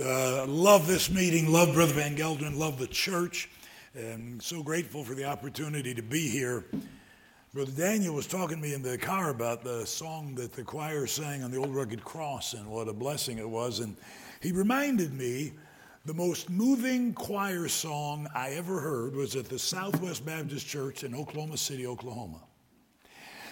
Uh, 0.00 0.46
love 0.46 0.86
this 0.86 1.10
meeting, 1.10 1.50
love 1.50 1.74
Brother 1.74 1.94
Van 1.94 2.14
Gelderen, 2.14 2.56
love 2.56 2.78
the 2.78 2.86
church, 2.86 3.50
and 3.94 4.40
so 4.40 4.62
grateful 4.62 5.02
for 5.02 5.14
the 5.14 5.24
opportunity 5.24 5.92
to 5.92 6.02
be 6.02 6.28
here. 6.28 6.66
Brother 7.52 7.72
Daniel 7.72 8.14
was 8.14 8.28
talking 8.28 8.58
to 8.58 8.62
me 8.62 8.74
in 8.74 8.82
the 8.82 8.96
car 8.96 9.30
about 9.30 9.64
the 9.64 9.84
song 9.86 10.36
that 10.36 10.52
the 10.52 10.62
choir 10.62 11.08
sang 11.08 11.42
on 11.42 11.50
the 11.50 11.56
Old 11.56 11.74
Rugged 11.74 12.04
Cross 12.04 12.54
and 12.54 12.64
what 12.68 12.86
a 12.86 12.92
blessing 12.92 13.38
it 13.38 13.48
was. 13.48 13.80
And 13.80 13.96
he 14.40 14.52
reminded 14.52 15.12
me 15.12 15.54
the 16.04 16.14
most 16.14 16.48
moving 16.48 17.12
choir 17.12 17.66
song 17.66 18.28
I 18.32 18.50
ever 18.50 18.78
heard 18.78 19.16
was 19.16 19.34
at 19.34 19.46
the 19.46 19.58
Southwest 19.58 20.24
Baptist 20.24 20.64
Church 20.64 21.02
in 21.02 21.12
Oklahoma 21.12 21.56
City, 21.56 21.88
Oklahoma. 21.88 22.38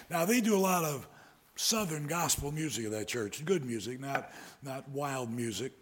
Now, 0.09 0.23
they 0.23 0.39
do 0.39 0.55
a 0.55 0.57
lot 0.57 0.85
of 0.85 1.09
Southern 1.57 2.07
gospel 2.07 2.53
music 2.53 2.85
at 2.85 2.91
that 2.91 3.09
church, 3.09 3.43
good 3.43 3.65
music, 3.65 3.99
not, 3.99 4.31
not 4.63 4.87
wild 4.87 5.29
music. 5.29 5.73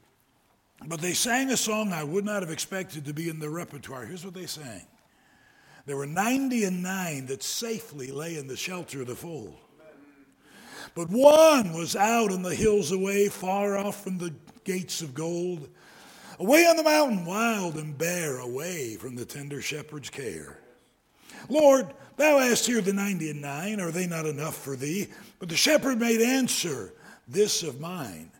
But 0.83 1.01
they 1.01 1.13
sang 1.13 1.51
a 1.51 1.57
song 1.57 1.93
I 1.93 2.03
would 2.03 2.25
not 2.25 2.41
have 2.41 2.51
expected 2.51 3.05
to 3.05 3.13
be 3.13 3.29
in 3.29 3.39
their 3.39 3.49
repertoire. 3.49 4.05
Here's 4.05 4.25
what 4.25 4.33
they 4.33 4.45
sang 4.45 4.85
There 5.85 5.97
were 5.97 6.05
90 6.05 6.63
and 6.65 6.83
nine 6.83 7.27
that 7.27 7.43
safely 7.43 8.11
lay 8.11 8.37
in 8.37 8.47
the 8.47 8.57
shelter 8.57 9.01
of 9.01 9.07
the 9.07 9.15
fold. 9.15 9.55
But 10.93 11.09
one 11.09 11.73
was 11.73 11.95
out 11.95 12.31
in 12.31 12.41
the 12.41 12.55
hills 12.55 12.91
away, 12.91 13.27
far 13.27 13.77
off 13.77 14.03
from 14.03 14.17
the 14.17 14.33
gates 14.63 15.01
of 15.01 15.13
gold, 15.13 15.67
away 16.39 16.65
on 16.65 16.77
the 16.77 16.83
mountain, 16.83 17.25
wild 17.25 17.75
and 17.75 17.97
bare, 17.97 18.37
away 18.37 18.95
from 18.95 19.15
the 19.15 19.25
tender 19.25 19.61
shepherd's 19.61 20.09
care. 20.09 20.59
Lord, 21.49 21.93
thou 22.15 22.39
hast 22.39 22.65
here 22.65 22.81
the 22.81 22.93
ninety 22.93 23.29
and 23.29 23.41
nine, 23.41 23.81
are 23.81 23.91
they 23.91 24.07
not 24.07 24.25
enough 24.25 24.55
for 24.55 24.75
thee? 24.75 25.07
But 25.39 25.49
the 25.49 25.57
shepherd 25.57 25.99
made 25.99 26.21
answer, 26.21 26.93
This 27.27 27.61
of 27.61 27.79
mine 27.79 28.31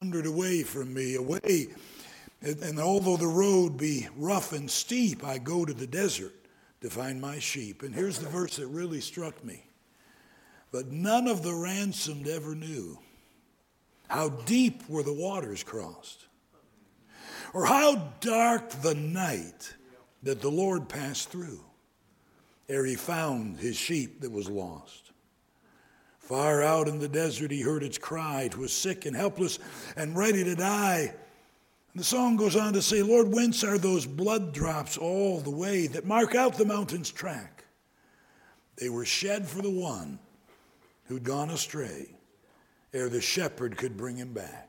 wandered 0.00 0.26
away 0.26 0.62
from 0.62 0.94
me, 0.94 1.16
away. 1.16 1.68
And, 2.40 2.78
although 2.78 3.16
the 3.16 3.26
road 3.26 3.76
be 3.76 4.06
rough 4.16 4.52
and 4.52 4.70
steep, 4.70 5.24
I 5.24 5.38
go 5.38 5.64
to 5.64 5.74
the 5.74 5.88
desert 5.88 6.34
to 6.82 6.88
find 6.88 7.20
my 7.20 7.40
sheep. 7.40 7.82
And 7.82 7.92
here's 7.92 8.20
the 8.20 8.28
verse 8.28 8.56
that 8.56 8.68
really 8.68 9.00
struck 9.00 9.44
me. 9.44 9.64
But 10.70 10.92
none 10.92 11.26
of 11.26 11.42
the 11.42 11.54
ransomed 11.54 12.28
ever 12.28 12.54
knew 12.54 12.98
how 14.06 14.28
deep 14.28 14.88
were 14.88 15.02
the 15.02 15.12
waters 15.12 15.64
crossed, 15.64 16.26
or 17.52 17.66
how 17.66 18.12
dark 18.20 18.70
the 18.70 18.94
night 18.94 19.74
that 20.22 20.40
the 20.40 20.50
Lord 20.50 20.88
passed 20.88 21.30
through 21.30 21.60
ere 22.68 22.84
he 22.84 22.94
found 22.94 23.58
his 23.58 23.76
sheep 23.76 24.20
that 24.20 24.30
was 24.30 24.48
lost. 24.48 25.07
Far 26.28 26.62
out 26.62 26.88
in 26.88 26.98
the 26.98 27.08
desert, 27.08 27.50
he 27.50 27.62
heard 27.62 27.82
its 27.82 27.96
cry. 27.96 28.42
It 28.42 28.58
was 28.58 28.70
sick 28.70 29.06
and 29.06 29.16
helpless 29.16 29.58
and 29.96 30.14
ready 30.14 30.44
to 30.44 30.54
die. 30.54 31.14
And 31.94 32.00
the 32.00 32.04
song 32.04 32.36
goes 32.36 32.54
on 32.54 32.74
to 32.74 32.82
say, 32.82 33.00
Lord, 33.02 33.32
whence 33.32 33.64
are 33.64 33.78
those 33.78 34.04
blood 34.04 34.52
drops 34.52 34.98
all 34.98 35.40
the 35.40 35.48
way 35.48 35.86
that 35.86 36.04
mark 36.04 36.34
out 36.34 36.58
the 36.58 36.66
mountain's 36.66 37.10
track? 37.10 37.64
They 38.76 38.90
were 38.90 39.06
shed 39.06 39.48
for 39.48 39.62
the 39.62 39.70
one 39.70 40.18
who'd 41.06 41.24
gone 41.24 41.48
astray 41.48 42.10
ere 42.92 43.08
the 43.08 43.22
shepherd 43.22 43.78
could 43.78 43.96
bring 43.96 44.18
him 44.18 44.34
back. 44.34 44.68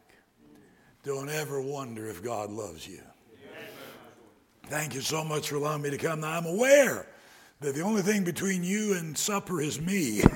Don't 1.03 1.27
ever 1.27 1.61
wonder 1.61 2.07
if 2.07 2.23
God 2.23 2.51
loves 2.51 2.88
you. 2.88 3.01
Thank 4.67 4.95
you 4.95 5.01
so 5.01 5.25
much 5.25 5.49
for 5.49 5.57
allowing 5.57 5.81
me 5.81 5.89
to 5.89 5.97
come. 5.97 6.21
Now, 6.21 6.38
I'm 6.38 6.45
aware 6.45 7.05
that 7.59 7.75
the 7.75 7.81
only 7.81 8.01
thing 8.01 8.23
between 8.23 8.63
you 8.63 8.94
and 8.94 9.17
supper 9.17 9.59
is 9.59 9.81
me. 9.81 10.21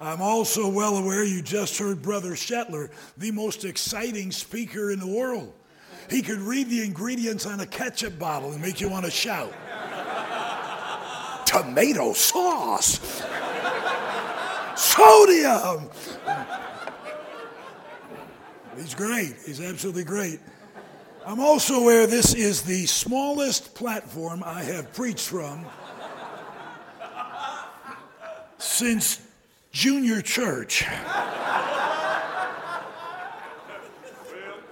I'm 0.00 0.22
also 0.22 0.68
well 0.68 0.96
aware 0.96 1.24
you 1.24 1.42
just 1.42 1.78
heard 1.78 2.00
Brother 2.02 2.32
Shetler, 2.32 2.90
the 3.16 3.32
most 3.32 3.64
exciting 3.64 4.30
speaker 4.30 4.92
in 4.92 5.00
the 5.00 5.06
world. 5.06 5.52
He 6.08 6.22
could 6.22 6.38
read 6.38 6.70
the 6.70 6.84
ingredients 6.84 7.46
on 7.46 7.60
a 7.60 7.66
ketchup 7.66 8.18
bottle 8.18 8.52
and 8.52 8.62
make 8.62 8.80
you 8.80 8.88
want 8.88 9.04
to 9.04 9.10
shout. 9.10 9.52
Tomato 11.44 12.12
sauce, 12.12 13.22
sodium. 14.76 15.88
He's 18.76 18.94
great. 18.94 19.34
He's 19.44 19.60
absolutely 19.60 20.04
great. 20.04 20.40
I'm 21.26 21.40
also 21.40 21.80
aware 21.80 22.06
this 22.06 22.34
is 22.34 22.62
the 22.62 22.86
smallest 22.86 23.74
platform 23.74 24.42
I 24.44 24.62
have 24.62 24.92
preached 24.94 25.28
from 25.28 25.66
since 28.58 29.27
junior 29.78 30.20
church. 30.20 30.84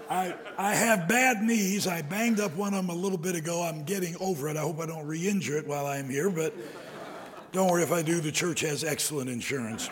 I, 0.08 0.34
I 0.58 0.74
have 0.74 1.06
bad 1.06 1.42
knees. 1.42 1.86
I 1.86 2.02
banged 2.02 2.40
up 2.40 2.56
one 2.56 2.74
of 2.74 2.84
them 2.84 2.90
a 2.90 2.98
little 2.98 3.18
bit 3.18 3.36
ago. 3.36 3.62
I'm 3.62 3.84
getting 3.84 4.16
over 4.18 4.48
it. 4.48 4.56
I 4.56 4.62
hope 4.62 4.80
I 4.80 4.86
don't 4.86 5.06
re 5.06 5.28
injure 5.28 5.58
it 5.58 5.66
while 5.68 5.86
I'm 5.86 6.10
here, 6.10 6.28
but 6.28 6.52
don't 7.52 7.70
worry 7.70 7.84
if 7.84 7.92
I 7.92 8.02
do, 8.02 8.20
the 8.20 8.32
church 8.32 8.62
has 8.62 8.82
excellent 8.82 9.30
insurance. 9.30 9.88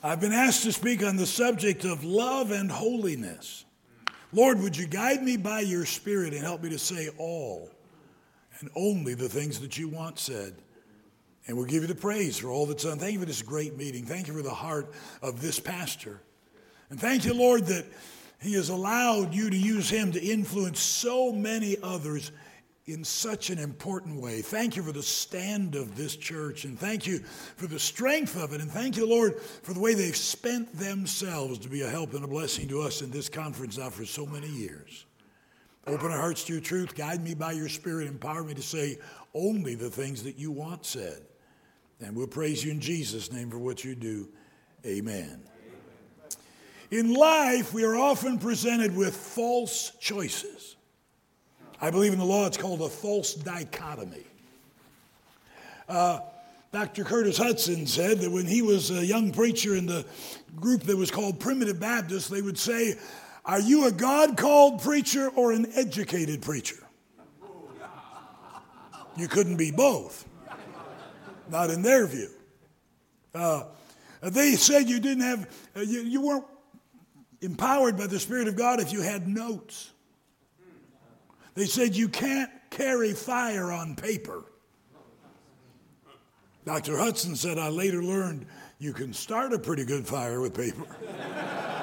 I've 0.00 0.20
been 0.20 0.32
asked 0.32 0.62
to 0.62 0.72
speak 0.72 1.02
on 1.04 1.16
the 1.16 1.26
subject 1.26 1.84
of 1.84 2.04
love 2.04 2.52
and 2.52 2.70
holiness. 2.70 3.64
Lord, 4.32 4.60
would 4.60 4.76
you 4.76 4.86
guide 4.86 5.24
me 5.24 5.36
by 5.36 5.60
your 5.60 5.84
Spirit 5.86 6.34
and 6.34 6.42
help 6.44 6.62
me 6.62 6.70
to 6.70 6.78
say 6.78 7.08
all 7.18 7.68
and 8.60 8.70
only 8.76 9.14
the 9.14 9.28
things 9.28 9.58
that 9.58 9.76
you 9.76 9.88
want 9.88 10.20
said? 10.20 10.54
And 11.46 11.56
we'll 11.56 11.66
give 11.66 11.82
you 11.82 11.88
the 11.88 11.94
praise 11.94 12.38
for 12.38 12.48
all 12.48 12.66
that's 12.66 12.84
done. 12.84 12.98
Thank 12.98 13.12
you 13.12 13.20
for 13.20 13.26
this 13.26 13.42
great 13.42 13.76
meeting. 13.76 14.04
Thank 14.04 14.26
you 14.26 14.34
for 14.34 14.42
the 14.42 14.50
heart 14.50 14.92
of 15.22 15.40
this 15.40 15.60
pastor. 15.60 16.20
And 16.90 17.00
thank 17.00 17.24
you, 17.24 17.34
Lord, 17.34 17.66
that 17.66 17.86
he 18.40 18.54
has 18.54 18.68
allowed 18.68 19.34
you 19.34 19.50
to 19.50 19.56
use 19.56 19.88
him 19.88 20.12
to 20.12 20.22
influence 20.22 20.80
so 20.80 21.32
many 21.32 21.76
others 21.82 22.32
in 22.86 23.02
such 23.02 23.50
an 23.50 23.58
important 23.58 24.20
way. 24.20 24.42
Thank 24.42 24.76
you 24.76 24.82
for 24.82 24.92
the 24.92 25.02
stand 25.02 25.74
of 25.74 25.96
this 25.96 26.14
church, 26.14 26.64
and 26.64 26.78
thank 26.78 27.04
you 27.04 27.18
for 27.18 27.66
the 27.66 27.80
strength 27.80 28.36
of 28.36 28.52
it, 28.52 28.60
and 28.60 28.70
thank 28.70 28.96
you, 28.96 29.08
Lord, 29.08 29.40
for 29.40 29.72
the 29.72 29.80
way 29.80 29.94
they've 29.94 30.16
spent 30.16 30.72
themselves 30.78 31.58
to 31.60 31.68
be 31.68 31.82
a 31.82 31.88
help 31.88 32.14
and 32.14 32.24
a 32.24 32.28
blessing 32.28 32.68
to 32.68 32.82
us 32.82 33.02
in 33.02 33.10
this 33.10 33.28
conference 33.28 33.76
now 33.76 33.90
for 33.90 34.04
so 34.04 34.24
many 34.24 34.48
years. 34.48 35.04
Open 35.88 36.12
our 36.12 36.18
hearts 36.18 36.44
to 36.44 36.52
your 36.52 36.62
truth. 36.62 36.94
Guide 36.94 37.22
me 37.24 37.34
by 37.34 37.52
your 37.52 37.68
Spirit. 37.68 38.06
Empower 38.06 38.44
me 38.44 38.54
to 38.54 38.62
say 38.62 38.98
only 39.34 39.74
the 39.74 39.90
things 39.90 40.22
that 40.22 40.36
you 40.36 40.52
want 40.52 40.86
said. 40.86 41.25
And 42.00 42.14
we'll 42.14 42.26
praise 42.26 42.64
you 42.64 42.70
in 42.70 42.80
Jesus' 42.80 43.32
name 43.32 43.50
for 43.50 43.58
what 43.58 43.84
you 43.84 43.94
do. 43.94 44.28
Amen. 44.84 45.42
In 46.90 47.14
life, 47.14 47.72
we 47.72 47.84
are 47.84 47.96
often 47.96 48.38
presented 48.38 48.94
with 48.94 49.16
false 49.16 49.92
choices. 49.98 50.76
I 51.80 51.90
believe 51.90 52.12
in 52.12 52.18
the 52.18 52.24
law 52.24 52.46
it's 52.46 52.56
called 52.56 52.80
a 52.82 52.88
false 52.88 53.34
dichotomy. 53.34 54.24
Uh, 55.88 56.20
Dr. 56.72 57.04
Curtis 57.04 57.38
Hudson 57.38 57.86
said 57.86 58.18
that 58.20 58.30
when 58.30 58.46
he 58.46 58.62
was 58.62 58.90
a 58.90 59.04
young 59.04 59.32
preacher 59.32 59.74
in 59.74 59.86
the 59.86 60.04
group 60.54 60.82
that 60.82 60.96
was 60.96 61.10
called 61.10 61.40
Primitive 61.40 61.80
Baptist, 61.80 62.30
they 62.30 62.42
would 62.42 62.58
say, 62.58 62.96
Are 63.44 63.60
you 63.60 63.86
a 63.86 63.92
God 63.92 64.36
called 64.36 64.82
preacher 64.82 65.28
or 65.28 65.52
an 65.52 65.66
educated 65.74 66.42
preacher? 66.42 66.76
You 69.16 69.28
couldn't 69.28 69.56
be 69.56 69.70
both 69.70 70.26
not 71.50 71.70
in 71.70 71.82
their 71.82 72.06
view. 72.06 72.30
Uh, 73.34 73.64
they 74.22 74.54
said 74.54 74.88
you 74.88 75.00
didn't 75.00 75.24
have, 75.24 75.50
uh, 75.76 75.80
you, 75.80 76.00
you 76.00 76.20
weren't 76.20 76.44
empowered 77.40 77.96
by 77.96 78.06
the 78.06 78.18
Spirit 78.18 78.48
of 78.48 78.56
God 78.56 78.80
if 78.80 78.92
you 78.92 79.02
had 79.02 79.28
notes. 79.28 79.92
They 81.54 81.66
said 81.66 81.94
you 81.94 82.08
can't 82.08 82.50
carry 82.70 83.12
fire 83.12 83.70
on 83.72 83.96
paper. 83.96 84.44
Dr. 86.64 86.98
Hudson 86.98 87.36
said, 87.36 87.58
I 87.58 87.68
later 87.68 88.02
learned 88.02 88.46
you 88.78 88.92
can 88.92 89.12
start 89.12 89.52
a 89.52 89.58
pretty 89.58 89.84
good 89.84 90.06
fire 90.06 90.40
with 90.40 90.54
paper. 90.54 90.84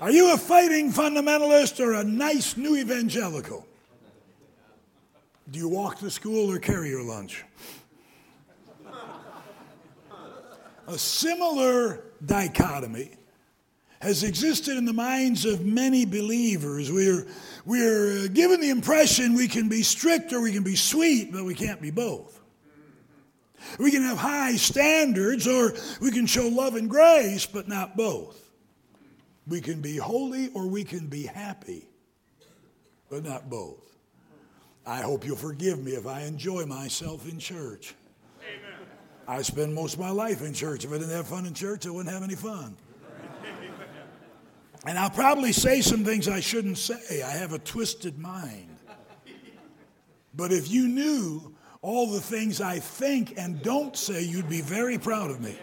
Are 0.00 0.10
you 0.10 0.32
a 0.32 0.38
fighting 0.38 0.92
fundamentalist 0.92 1.84
or 1.84 1.94
a 1.94 2.04
nice 2.04 2.56
new 2.56 2.76
evangelical? 2.76 3.66
Do 5.50 5.58
you 5.58 5.68
walk 5.68 5.98
to 6.00 6.10
school 6.10 6.52
or 6.52 6.58
carry 6.58 6.90
your 6.90 7.02
lunch? 7.02 7.44
A 10.86 10.98
similar 10.98 12.04
dichotomy 12.24 13.12
has 14.00 14.22
existed 14.22 14.76
in 14.76 14.84
the 14.84 14.92
minds 14.92 15.44
of 15.44 15.64
many 15.64 16.04
believers. 16.04 16.92
We're, 16.92 17.26
we're 17.64 18.24
uh, 18.24 18.28
given 18.28 18.60
the 18.60 18.70
impression 18.70 19.34
we 19.34 19.48
can 19.48 19.68
be 19.68 19.82
strict 19.82 20.32
or 20.32 20.40
we 20.40 20.52
can 20.52 20.62
be 20.62 20.76
sweet, 20.76 21.32
but 21.32 21.44
we 21.44 21.54
can't 21.54 21.80
be 21.80 21.90
both. 21.90 22.40
We 23.78 23.90
can 23.90 24.02
have 24.02 24.18
high 24.18 24.56
standards 24.56 25.46
or 25.46 25.74
we 26.00 26.10
can 26.10 26.26
show 26.26 26.48
love 26.48 26.74
and 26.74 26.88
grace, 26.88 27.44
but 27.46 27.68
not 27.68 27.96
both. 27.96 28.50
We 29.46 29.60
can 29.60 29.80
be 29.80 29.96
holy 29.96 30.48
or 30.48 30.68
we 30.68 30.84
can 30.84 31.06
be 31.06 31.24
happy, 31.24 31.88
but 33.10 33.24
not 33.24 33.50
both. 33.50 33.87
I 34.88 35.02
hope 35.02 35.26
you'll 35.26 35.36
forgive 35.36 35.84
me 35.84 35.92
if 35.92 36.06
I 36.06 36.22
enjoy 36.22 36.64
myself 36.64 37.28
in 37.30 37.38
church. 37.38 37.94
Amen. 38.40 38.88
I 39.28 39.42
spend 39.42 39.74
most 39.74 39.94
of 39.94 40.00
my 40.00 40.08
life 40.08 40.40
in 40.40 40.54
church. 40.54 40.86
If 40.86 40.90
I 40.90 40.94
didn't 40.94 41.10
have 41.10 41.26
fun 41.26 41.44
in 41.44 41.52
church, 41.52 41.86
I 41.86 41.90
wouldn't 41.90 42.12
have 42.12 42.22
any 42.22 42.34
fun. 42.34 42.74
And 44.86 44.96
I'll 44.96 45.10
probably 45.10 45.52
say 45.52 45.82
some 45.82 46.04
things 46.04 46.28
I 46.28 46.40
shouldn't 46.40 46.78
say. 46.78 47.20
I 47.20 47.32
have 47.32 47.52
a 47.52 47.58
twisted 47.58 48.16
mind. 48.18 48.76
But 50.34 50.52
if 50.52 50.70
you 50.70 50.86
knew 50.86 51.52
all 51.82 52.10
the 52.10 52.20
things 52.20 52.60
I 52.60 52.78
think 52.78 53.34
and 53.36 53.60
don't 53.60 53.96
say, 53.96 54.22
you'd 54.22 54.48
be 54.48 54.62
very 54.62 54.96
proud 54.96 55.30
of 55.30 55.40
me. 55.40 55.58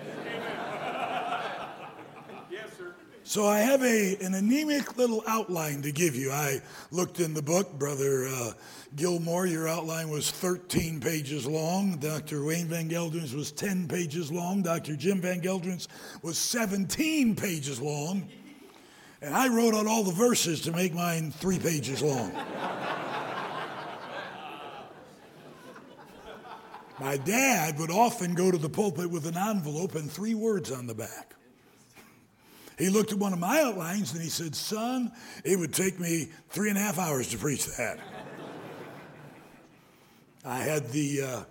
So 3.28 3.48
I 3.48 3.58
have 3.62 3.82
a, 3.82 4.18
an 4.24 4.36
anemic 4.36 4.98
little 4.98 5.24
outline 5.26 5.82
to 5.82 5.92
give 5.92 6.16
you. 6.16 6.32
I 6.32 6.62
looked 6.92 7.20
in 7.20 7.34
the 7.34 7.42
book, 7.42 7.74
Brother 7.74 8.28
uh, 8.28 8.52
Gilmore, 8.96 9.46
your 9.46 9.68
outline 9.68 10.10
was 10.10 10.32
13 10.32 11.00
pages 11.00 11.46
long. 11.46 11.98
Dr. 11.98 12.46
Wayne 12.46 12.68
Van 12.68 12.90
Gelderen's 12.90 13.36
was 13.36 13.52
10 13.52 13.88
pages 13.88 14.32
long. 14.32 14.62
Dr. 14.62 14.96
Jim 14.96 15.22
Van 15.22 15.42
Gelderen's 15.42 15.88
was 16.22 16.38
17 16.38 17.36
pages 17.36 17.82
long. 17.82 18.28
And 19.22 19.34
I 19.34 19.48
wrote 19.48 19.74
out 19.74 19.88
all 19.88 20.04
the 20.04 20.12
verses 20.12 20.62
to 20.62 20.72
make 20.72 20.94
mine 20.94 21.32
three 21.32 21.60
pages 21.60 22.02
long. 22.02 22.32
My 27.00 27.18
dad 27.18 27.78
would 27.80 27.92
often 27.92 28.36
go 28.36 28.52
to 28.52 28.58
the 28.58 28.70
pulpit 28.70 29.10
with 29.10 29.26
an 29.26 29.36
envelope 29.36 29.96
and 29.96 30.10
three 30.10 30.36
words 30.36 30.72
on 30.72 30.88
the 30.88 30.96
back. 30.96 31.36
He 32.78 32.90
looked 32.90 33.12
at 33.12 33.20
one 33.20 33.34
of 33.34 33.40
my 33.40 33.62
outlines 33.62 34.14
and 34.14 34.22
he 34.22 34.30
said, 34.30 34.56
Son, 34.56 35.12
it 35.44 35.58
would 35.58 35.74
take 35.74 36.00
me 36.00 36.30
three 36.50 36.70
and 36.70 36.78
a 36.78 36.82
half 36.82 37.00
hours 37.00 37.30
to 37.30 37.38
preach 37.38 37.66
that. 37.78 38.00
I 40.46 40.60
had 40.60 40.90
the 40.90 41.22
uh, 41.22 41.44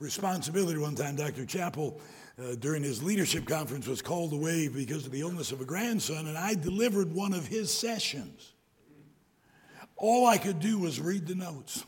responsibility 0.00 0.78
one 0.78 0.96
time, 0.96 1.16
Dr. 1.16 1.46
Chappell, 1.46 2.00
uh, 2.38 2.56
during 2.58 2.82
his 2.82 3.02
leadership 3.02 3.46
conference, 3.46 3.86
was 3.86 4.02
called 4.02 4.32
away 4.32 4.68
because 4.68 5.06
of 5.06 5.12
the 5.12 5.20
illness 5.20 5.52
of 5.52 5.60
a 5.60 5.64
grandson, 5.64 6.26
and 6.26 6.36
I 6.36 6.54
delivered 6.54 7.14
one 7.14 7.32
of 7.32 7.46
his 7.46 7.72
sessions. 7.72 8.52
All 9.96 10.26
I 10.26 10.38
could 10.38 10.58
do 10.58 10.78
was 10.78 11.00
read 11.00 11.26
the 11.26 11.36
notes. 11.36 11.84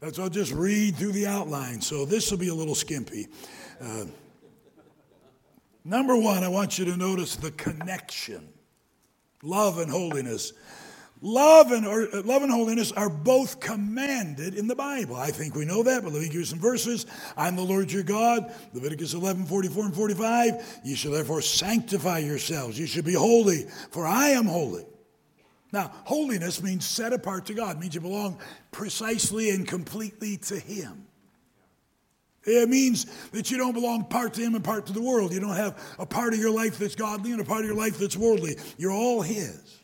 That's 0.00 0.18
I'll 0.18 0.28
just 0.28 0.52
read 0.52 0.96
through 0.96 1.12
the 1.12 1.26
outline. 1.26 1.80
So 1.80 2.04
this 2.04 2.30
will 2.30 2.38
be 2.38 2.48
a 2.48 2.54
little 2.54 2.74
skimpy. 2.74 3.28
Uh, 3.80 4.04
Number 5.84 6.16
one, 6.16 6.44
I 6.44 6.48
want 6.48 6.78
you 6.78 6.84
to 6.84 6.96
notice 6.96 7.34
the 7.34 7.50
connection 7.52 8.48
love 9.42 9.78
and 9.78 9.90
holiness. 9.90 10.52
Love 11.24 11.70
and, 11.70 11.86
or, 11.86 12.08
uh, 12.12 12.22
love 12.24 12.42
and 12.42 12.50
holiness 12.50 12.90
are 12.90 13.08
both 13.08 13.60
commanded 13.60 14.56
in 14.56 14.66
the 14.66 14.74
Bible. 14.74 15.14
I 15.14 15.30
think 15.30 15.54
we 15.54 15.64
know 15.64 15.84
that, 15.84 16.02
but 16.02 16.12
let 16.12 16.20
me 16.20 16.26
give 16.26 16.34
you 16.34 16.44
some 16.44 16.58
verses. 16.58 17.06
I'm 17.36 17.54
the 17.54 17.62
Lord 17.62 17.92
your 17.92 18.02
God, 18.02 18.52
Leviticus 18.74 19.14
11, 19.14 19.46
44 19.46 19.84
and 19.84 19.94
45. 19.94 20.80
You 20.84 20.96
shall 20.96 21.12
therefore 21.12 21.40
sanctify 21.40 22.18
yourselves. 22.18 22.76
You 22.76 22.86
should 22.86 23.04
be 23.04 23.14
holy, 23.14 23.66
for 23.92 24.04
I 24.04 24.30
am 24.30 24.46
holy. 24.46 24.84
Now, 25.70 25.92
holiness 26.04 26.60
means 26.60 26.84
set 26.84 27.12
apart 27.12 27.46
to 27.46 27.54
God, 27.54 27.76
it 27.76 27.78
means 27.78 27.94
you 27.94 28.00
belong 28.00 28.38
precisely 28.72 29.50
and 29.50 29.66
completely 29.66 30.38
to 30.38 30.58
Him. 30.58 31.06
It 32.44 32.68
means 32.68 33.06
that 33.30 33.52
you 33.52 33.58
don't 33.58 33.74
belong 33.74 34.06
part 34.06 34.34
to 34.34 34.40
Him 34.40 34.56
and 34.56 34.64
part 34.64 34.86
to 34.86 34.92
the 34.92 35.00
world. 35.00 35.32
You 35.32 35.38
don't 35.38 35.54
have 35.54 35.80
a 36.00 36.04
part 36.04 36.34
of 36.34 36.40
your 36.40 36.50
life 36.50 36.78
that's 36.78 36.96
godly 36.96 37.30
and 37.30 37.40
a 37.40 37.44
part 37.44 37.60
of 37.60 37.66
your 37.66 37.76
life 37.76 37.96
that's 37.98 38.16
worldly. 38.16 38.56
You're 38.76 38.90
all 38.90 39.22
His. 39.22 39.81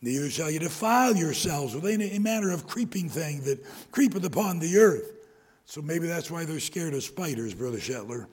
Neither 0.00 0.30
shall 0.30 0.50
you 0.50 0.60
defile 0.60 1.16
yourselves 1.16 1.74
with 1.74 1.86
any 1.86 2.18
manner 2.18 2.52
of 2.52 2.66
creeping 2.66 3.08
thing 3.08 3.42
that 3.42 3.64
creepeth 3.90 4.24
upon 4.24 4.58
the 4.60 4.78
earth. 4.78 5.12
So 5.64 5.82
maybe 5.82 6.06
that's 6.06 6.30
why 6.30 6.44
they're 6.44 6.60
scared 6.60 6.94
of 6.94 7.02
spiders, 7.02 7.52
Brother 7.52 7.78
Shetler. 7.78 8.26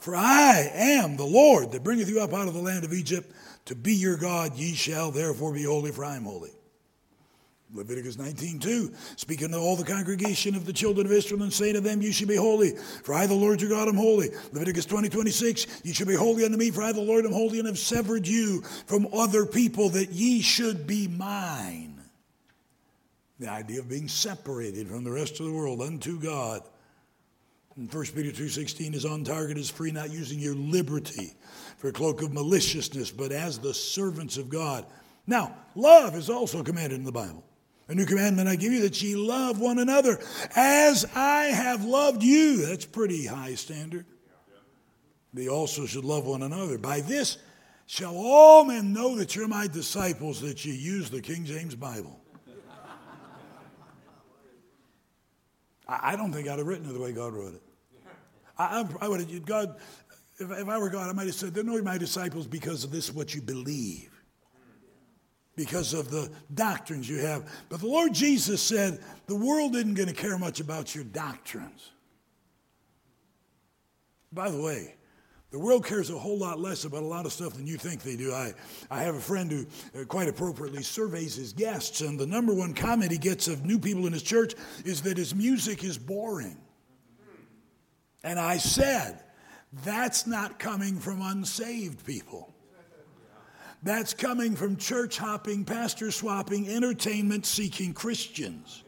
For 0.00 0.16
I 0.16 0.70
am 0.74 1.16
the 1.16 1.24
Lord 1.24 1.70
that 1.72 1.84
bringeth 1.84 2.08
you 2.08 2.20
up 2.20 2.32
out 2.32 2.48
of 2.48 2.54
the 2.54 2.60
land 2.60 2.84
of 2.84 2.92
Egypt 2.92 3.32
to 3.66 3.76
be 3.76 3.94
your 3.94 4.16
God. 4.16 4.56
Ye 4.56 4.74
shall 4.74 5.12
therefore 5.12 5.52
be 5.52 5.62
holy, 5.62 5.92
for 5.92 6.04
I 6.04 6.16
am 6.16 6.24
holy. 6.24 6.50
Leviticus 7.74 8.16
19:2, 8.16 8.92
speaking 9.16 9.50
to 9.50 9.56
all 9.56 9.76
the 9.76 9.84
congregation 9.84 10.54
of 10.54 10.66
the 10.66 10.72
children 10.74 11.06
of 11.06 11.12
Israel 11.12 11.42
and 11.42 11.52
saying 11.52 11.74
to 11.74 11.80
them, 11.80 12.02
You 12.02 12.12
should 12.12 12.28
be 12.28 12.36
holy, 12.36 12.76
for 13.02 13.14
I, 13.14 13.26
the 13.26 13.34
Lord 13.34 13.62
your 13.62 13.70
God, 13.70 13.88
am 13.88 13.96
holy. 13.96 14.28
Leviticus 14.52 14.84
20, 14.84 15.08
26, 15.08 15.66
You 15.82 15.94
should 15.94 16.08
be 16.08 16.14
holy 16.14 16.44
unto 16.44 16.58
me, 16.58 16.70
for 16.70 16.82
I, 16.82 16.92
the 16.92 17.00
Lord, 17.00 17.24
am 17.24 17.32
holy, 17.32 17.58
and 17.58 17.66
have 17.66 17.78
severed 17.78 18.28
you 18.28 18.60
from 18.86 19.08
other 19.14 19.46
people 19.46 19.88
that 19.90 20.10
ye 20.10 20.42
should 20.42 20.86
be 20.86 21.08
mine. 21.08 21.98
The 23.38 23.48
idea 23.48 23.80
of 23.80 23.88
being 23.88 24.08
separated 24.08 24.88
from 24.88 25.04
the 25.04 25.10
rest 25.10 25.40
of 25.40 25.46
the 25.46 25.52
world 25.52 25.80
unto 25.80 26.20
God. 26.20 26.62
And 27.76 27.92
1 27.92 28.04
Peter 28.14 28.30
2.16 28.30 28.94
is 28.94 29.06
on 29.06 29.24
target 29.24 29.56
is 29.56 29.70
free, 29.70 29.92
not 29.92 30.10
using 30.10 30.38
your 30.38 30.54
liberty 30.54 31.32
for 31.78 31.88
a 31.88 31.92
cloak 31.92 32.20
of 32.20 32.34
maliciousness, 32.34 33.10
but 33.10 33.32
as 33.32 33.58
the 33.58 33.72
servants 33.72 34.36
of 34.36 34.50
God. 34.50 34.84
Now, 35.26 35.56
love 35.74 36.14
is 36.14 36.28
also 36.28 36.62
commanded 36.62 36.98
in 36.98 37.06
the 37.06 37.12
Bible. 37.12 37.42
A 37.92 37.94
new 37.94 38.06
commandment 38.06 38.48
I 38.48 38.56
give 38.56 38.72
you 38.72 38.80
that 38.82 39.02
ye 39.02 39.14
love 39.16 39.60
one 39.60 39.78
another 39.78 40.18
as 40.56 41.04
I 41.14 41.44
have 41.48 41.84
loved 41.84 42.22
you. 42.22 42.64
That's 42.64 42.86
pretty 42.86 43.26
high 43.26 43.54
standard. 43.54 44.06
They 45.34 45.48
also 45.48 45.84
should 45.84 46.02
love 46.02 46.24
one 46.24 46.42
another. 46.42 46.78
By 46.78 47.02
this 47.02 47.36
shall 47.84 48.16
all 48.16 48.64
men 48.64 48.94
know 48.94 49.16
that 49.16 49.36
you're 49.36 49.46
my 49.46 49.66
disciples, 49.66 50.40
that 50.40 50.64
you 50.64 50.72
use 50.72 51.10
the 51.10 51.20
King 51.20 51.44
James 51.44 51.74
Bible. 51.74 52.18
I 55.86 56.16
don't 56.16 56.32
think 56.32 56.48
I'd 56.48 56.58
have 56.58 56.66
written 56.66 56.88
it 56.88 56.94
the 56.94 57.00
way 57.00 57.12
God 57.12 57.34
wrote 57.34 57.56
it. 57.56 57.62
I, 58.56 58.88
I 59.02 59.08
would 59.08 59.20
have, 59.20 59.44
God, 59.44 59.76
if, 60.38 60.50
if 60.50 60.66
I 60.66 60.78
were 60.78 60.88
God, 60.88 61.10
I 61.10 61.12
might 61.12 61.26
have 61.26 61.34
said, 61.34 61.52
they're 61.52 61.62
not 61.62 61.84
my 61.84 61.98
disciples 61.98 62.46
because 62.46 62.84
of 62.84 62.90
this, 62.90 63.12
what 63.12 63.34
you 63.34 63.42
believe 63.42 64.11
because 65.56 65.94
of 65.94 66.10
the 66.10 66.30
doctrines 66.54 67.08
you 67.08 67.18
have. 67.18 67.50
But 67.68 67.80
the 67.80 67.86
Lord 67.86 68.14
Jesus 68.14 68.62
said 68.62 69.00
the 69.26 69.36
world 69.36 69.76
isn't 69.76 69.94
going 69.94 70.08
to 70.08 70.14
care 70.14 70.38
much 70.38 70.60
about 70.60 70.94
your 70.94 71.04
doctrines. 71.04 71.90
By 74.32 74.50
the 74.50 74.60
way, 74.60 74.94
the 75.50 75.58
world 75.58 75.84
cares 75.84 76.08
a 76.08 76.18
whole 76.18 76.38
lot 76.38 76.58
less 76.58 76.86
about 76.86 77.02
a 77.02 77.06
lot 77.06 77.26
of 77.26 77.32
stuff 77.32 77.52
than 77.52 77.66
you 77.66 77.76
think 77.76 78.00
they 78.00 78.16
do. 78.16 78.32
I, 78.32 78.54
I 78.90 79.02
have 79.02 79.14
a 79.14 79.20
friend 79.20 79.52
who 79.52 79.66
uh, 80.00 80.04
quite 80.06 80.26
appropriately 80.26 80.82
surveys 80.82 81.34
his 81.34 81.52
guests, 81.52 82.00
and 82.00 82.18
the 82.18 82.26
number 82.26 82.54
one 82.54 82.72
comment 82.72 83.12
he 83.12 83.18
gets 83.18 83.48
of 83.48 83.66
new 83.66 83.78
people 83.78 84.06
in 84.06 84.14
his 84.14 84.22
church 84.22 84.54
is 84.86 85.02
that 85.02 85.18
his 85.18 85.34
music 85.34 85.84
is 85.84 85.98
boring. 85.98 86.56
And 88.24 88.38
I 88.40 88.56
said, 88.56 89.22
that's 89.84 90.26
not 90.26 90.58
coming 90.58 90.98
from 90.98 91.20
unsaved 91.20 92.06
people. 92.06 92.51
That's 93.82 94.14
coming 94.14 94.54
from 94.54 94.76
church 94.76 95.18
hopping, 95.18 95.64
pastor 95.64 96.10
swapping, 96.12 96.68
entertainment 96.68 97.46
seeking 97.46 97.92
Christians. 97.92 98.84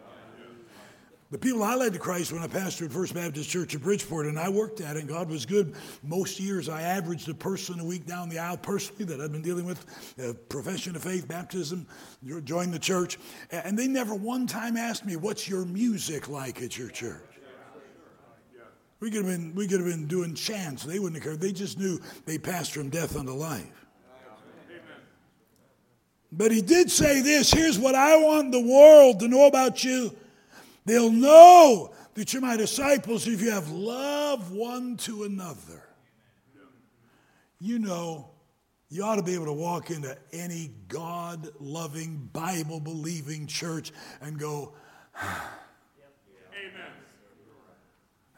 The 1.35 1.39
people 1.39 1.65
I 1.65 1.75
led 1.75 1.95
to 1.95 1.99
Christ 1.99 2.33
when 2.33 2.43
I 2.43 2.47
pastored 2.47 2.93
First 2.93 3.13
Baptist 3.13 3.51
Church 3.51 3.75
of 3.75 3.83
Bridgeport, 3.83 4.27
and 4.27 4.39
I 4.39 4.49
worked 4.49 4.81
at 4.81 4.97
it, 4.97 5.01
and 5.01 5.09
God 5.09 5.29
was 5.29 5.45
good. 5.45 5.75
Most 6.05 6.39
years 6.39 6.69
I 6.69 6.83
averaged 6.83 7.29
a 7.29 7.35
person 7.35 7.81
a 7.81 7.85
week 7.85 8.07
down 8.07 8.29
the 8.29 8.39
aisle 8.39 8.57
personally 8.57 9.05
that 9.07 9.21
I'd 9.21 9.33
been 9.33 9.43
dealing 9.43 9.65
with, 9.65 9.85
uh, 10.23 10.35
profession 10.49 10.95
of 10.95 11.03
faith, 11.03 11.27
baptism, 11.27 11.89
joined 12.45 12.73
the 12.73 12.79
church. 12.79 13.19
And 13.51 13.77
they 13.77 13.89
never 13.89 14.15
one 14.15 14.47
time 14.47 14.77
asked 14.77 15.05
me, 15.05 15.17
What's 15.17 15.49
your 15.49 15.65
music 15.65 16.29
like 16.29 16.63
at 16.63 16.79
your 16.79 16.89
church? 16.89 17.21
We 19.01 19.11
could 19.11 19.25
have 19.25 19.35
been, 19.35 19.57
we 19.57 19.67
could 19.67 19.81
have 19.81 19.89
been 19.89 20.07
doing 20.07 20.35
chants. 20.35 20.85
They 20.85 21.01
wouldn't 21.01 21.17
have 21.17 21.25
cared. 21.25 21.41
They 21.41 21.53
just 21.53 21.81
knew 21.81 22.01
they 22.27 22.39
passed 22.39 22.73
from 22.73 22.91
death 22.91 23.17
unto 23.17 23.33
life. 23.33 23.84
But 26.37 26.51
he 26.51 26.63
did 26.63 26.91
say 26.91 27.21
this 27.21 27.53
here's 27.53 27.79
what 27.79 27.95
I 27.95 28.17
want 28.17 28.51
the 28.51 28.61
world 28.61 29.21
to 29.21 29.29
know 29.29 29.47
about 29.47 29.85
you. 29.85 30.15
They'll 30.85 31.13
know 31.13 31.93
that 32.15 32.33
you're 32.33 32.43
my 32.43 32.57
disciples 32.57 33.27
if 33.27 33.41
you 33.41 33.51
have 33.51 33.71
love 33.71 34.51
one 34.51 34.97
to 34.99 35.25
another. 35.25 35.83
You 37.61 37.79
know, 37.79 38.31
you 38.91 39.05
ought 39.05 39.17
to 39.17 39.23
be 39.23 39.35
able 39.35 39.47
to 39.47 39.53
walk 39.53 39.91
into 39.91 40.17
any 40.33 40.73
God 40.89 41.49
loving, 41.61 42.29
Bible 42.33 42.81
believing 42.81 43.47
church 43.47 43.93
and 44.21 44.39
go, 44.39 44.75
Amen. 45.17 45.53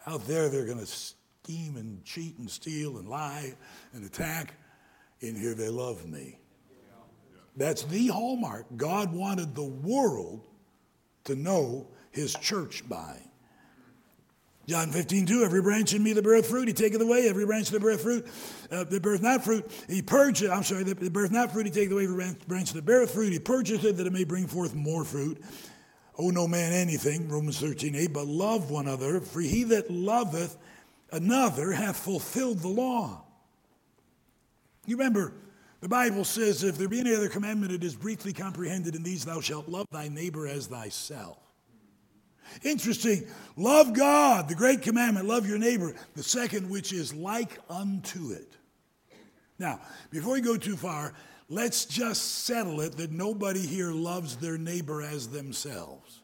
Out 0.06 0.26
there, 0.26 0.48
they're 0.48 0.66
going 0.66 0.78
to 0.78 0.86
scheme 0.86 1.76
and 1.76 2.04
cheat 2.04 2.38
and 2.38 2.48
steal 2.50 2.98
and 2.98 3.08
lie 3.08 3.54
and 3.94 4.04
attack. 4.04 4.54
In 5.20 5.34
here, 5.34 5.54
they 5.54 5.70
love 5.70 6.06
me. 6.06 6.38
That's 7.56 7.84
the 7.84 8.08
hallmark 8.08 8.66
God 8.76 9.12
wanted 9.12 9.54
the 9.54 9.64
world 9.64 10.46
to 11.24 11.34
know 11.34 11.88
his 12.10 12.34
church 12.34 12.88
by. 12.88 13.18
John 14.66 14.90
15, 14.90 15.26
2, 15.26 15.44
every 15.44 15.62
branch 15.62 15.94
in 15.94 16.02
me 16.02 16.12
that 16.12 16.22
beareth 16.22 16.48
fruit, 16.48 16.66
he 16.66 16.74
taketh 16.74 17.00
away. 17.00 17.28
Every 17.28 17.46
branch 17.46 17.70
that 17.70 17.80
beareth 17.80 18.02
fruit, 18.02 18.26
uh, 18.72 18.82
that 18.82 19.00
beareth 19.00 19.22
not 19.22 19.44
fruit, 19.44 19.70
he 19.88 20.02
purgeth, 20.02 20.50
I'm 20.50 20.64
sorry, 20.64 20.82
that 20.84 21.12
beareth 21.12 21.30
not 21.30 21.52
fruit, 21.52 21.66
he 21.66 21.72
taketh 21.72 21.92
away. 21.92 22.04
Every 22.04 22.34
branch 22.48 22.72
that 22.72 22.84
beareth 22.84 23.12
fruit, 23.12 23.32
he 23.32 23.38
purgeth 23.38 23.84
it 23.84 23.96
that 23.96 24.06
it 24.06 24.12
may 24.12 24.24
bring 24.24 24.48
forth 24.48 24.74
more 24.74 25.04
fruit. 25.04 25.40
owe 26.18 26.30
no 26.30 26.48
man 26.48 26.72
anything, 26.72 27.28
Romans 27.28 27.60
13, 27.60 27.94
8, 27.94 28.12
but 28.12 28.26
love 28.26 28.70
one 28.70 28.88
another, 28.88 29.20
for 29.20 29.40
he 29.40 29.62
that 29.64 29.88
loveth 29.88 30.56
another 31.12 31.70
hath 31.70 31.96
fulfilled 31.96 32.58
the 32.58 32.68
law. 32.68 33.22
You 34.84 34.96
remember, 34.96 35.32
the 35.80 35.88
Bible 35.88 36.24
says, 36.24 36.64
if 36.64 36.78
there 36.78 36.88
be 36.88 37.00
any 37.00 37.14
other 37.14 37.28
commandment, 37.28 37.72
it 37.72 37.84
is 37.84 37.94
briefly 37.94 38.32
comprehended 38.32 38.94
in 38.94 39.02
these 39.02 39.24
thou 39.24 39.40
shalt 39.40 39.68
love 39.68 39.86
thy 39.92 40.08
neighbor 40.08 40.46
as 40.46 40.66
thyself. 40.66 41.38
Interesting. 42.62 43.26
Love 43.56 43.92
God, 43.92 44.48
the 44.48 44.54
great 44.54 44.82
commandment, 44.82 45.26
love 45.26 45.46
your 45.48 45.58
neighbor. 45.58 45.94
The 46.14 46.22
second, 46.22 46.70
which 46.70 46.92
is 46.92 47.12
like 47.12 47.58
unto 47.68 48.32
it. 48.32 48.56
Now, 49.58 49.80
before 50.10 50.34
we 50.34 50.40
go 50.40 50.56
too 50.56 50.76
far, 50.76 51.14
let's 51.48 51.84
just 51.84 52.44
settle 52.44 52.80
it 52.80 52.96
that 52.96 53.10
nobody 53.10 53.66
here 53.66 53.90
loves 53.90 54.36
their 54.36 54.58
neighbor 54.58 55.02
as 55.02 55.28
themselves. 55.28 56.20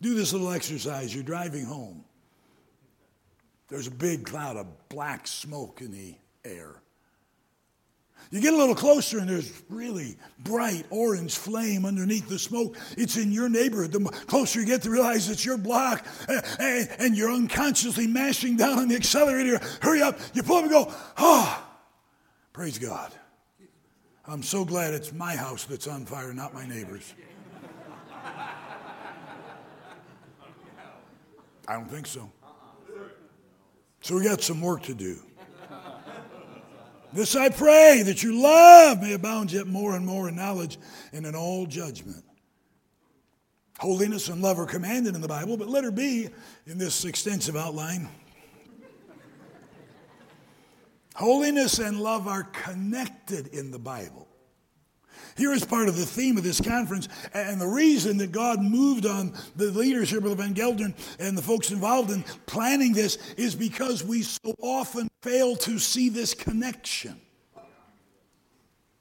Do 0.00 0.14
this 0.14 0.32
little 0.32 0.50
exercise. 0.50 1.14
You're 1.14 1.24
driving 1.24 1.64
home. 1.64 2.04
There's 3.68 3.86
a 3.86 3.92
big 3.92 4.24
cloud 4.24 4.56
of 4.56 4.66
black 4.88 5.26
smoke 5.26 5.80
in 5.80 5.92
the 5.92 6.14
air. 6.44 6.82
You 8.30 8.40
get 8.40 8.54
a 8.54 8.56
little 8.56 8.76
closer 8.76 9.18
and 9.18 9.28
there's 9.28 9.52
really 9.68 10.16
bright 10.38 10.86
orange 10.90 11.36
flame 11.36 11.84
underneath 11.84 12.28
the 12.28 12.38
smoke. 12.38 12.76
It's 12.96 13.16
in 13.16 13.32
your 13.32 13.48
neighborhood. 13.48 13.90
The 13.90 14.04
closer 14.26 14.60
you 14.60 14.66
get 14.66 14.82
to 14.82 14.90
realize 14.90 15.28
it's 15.28 15.44
your 15.44 15.58
block 15.58 16.06
eh, 16.28 16.40
eh, 16.60 16.86
and 17.00 17.16
you're 17.16 17.32
unconsciously 17.32 18.06
mashing 18.06 18.56
down 18.56 18.78
on 18.78 18.86
the 18.86 18.94
accelerator. 18.94 19.60
Hurry 19.82 20.00
up. 20.00 20.16
You 20.32 20.44
pull 20.44 20.58
up 20.58 20.62
and 20.62 20.70
go, 20.70 20.92
oh, 21.18 21.66
praise 22.52 22.78
God. 22.78 23.12
I'm 24.26 24.44
so 24.44 24.64
glad 24.64 24.94
it's 24.94 25.12
my 25.12 25.34
house 25.34 25.64
that's 25.64 25.88
on 25.88 26.06
fire, 26.06 26.32
not 26.32 26.54
my 26.54 26.64
neighbor's. 26.64 27.14
I 31.66 31.74
don't 31.74 31.90
think 31.90 32.06
so. 32.06 32.30
So 34.02 34.14
we 34.14 34.22
got 34.22 34.40
some 34.40 34.60
work 34.60 34.84
to 34.84 34.94
do. 34.94 35.18
This 37.12 37.34
I 37.34 37.48
pray 37.48 38.02
that 38.04 38.22
your 38.22 38.32
love 38.32 39.02
may 39.02 39.14
abound 39.14 39.52
yet 39.52 39.66
more 39.66 39.96
and 39.96 40.06
more 40.06 40.28
in 40.28 40.36
knowledge 40.36 40.78
and 41.12 41.26
in 41.26 41.34
all 41.34 41.66
judgment. 41.66 42.24
Holiness 43.78 44.28
and 44.28 44.42
love 44.42 44.58
are 44.58 44.66
commanded 44.66 45.14
in 45.14 45.20
the 45.20 45.28
Bible, 45.28 45.56
but 45.56 45.68
let 45.68 45.84
her 45.84 45.90
be 45.90 46.28
in 46.66 46.78
this 46.78 47.04
extensive 47.04 47.56
outline. 47.56 48.08
Holiness 51.14 51.78
and 51.78 52.00
love 52.00 52.28
are 52.28 52.44
connected 52.44 53.48
in 53.48 53.70
the 53.70 53.78
Bible. 53.78 54.28
Here 55.40 55.54
is 55.54 55.64
part 55.64 55.88
of 55.88 55.96
the 55.96 56.04
theme 56.04 56.36
of 56.36 56.42
this 56.44 56.60
conference, 56.60 57.08
and 57.32 57.58
the 57.58 57.66
reason 57.66 58.18
that 58.18 58.30
God 58.30 58.60
moved 58.60 59.06
on 59.06 59.32
the 59.56 59.70
leadership 59.70 60.22
of 60.22 60.28
the 60.28 60.36
Van 60.36 60.52
Gelderen 60.52 60.92
and 61.18 61.36
the 61.36 61.40
folks 61.40 61.70
involved 61.70 62.10
in 62.10 62.22
planning 62.44 62.92
this 62.92 63.16
is 63.38 63.54
because 63.54 64.04
we 64.04 64.20
so 64.20 64.54
often 64.60 65.08
fail 65.22 65.56
to 65.56 65.78
see 65.78 66.10
this 66.10 66.34
connection. 66.34 67.18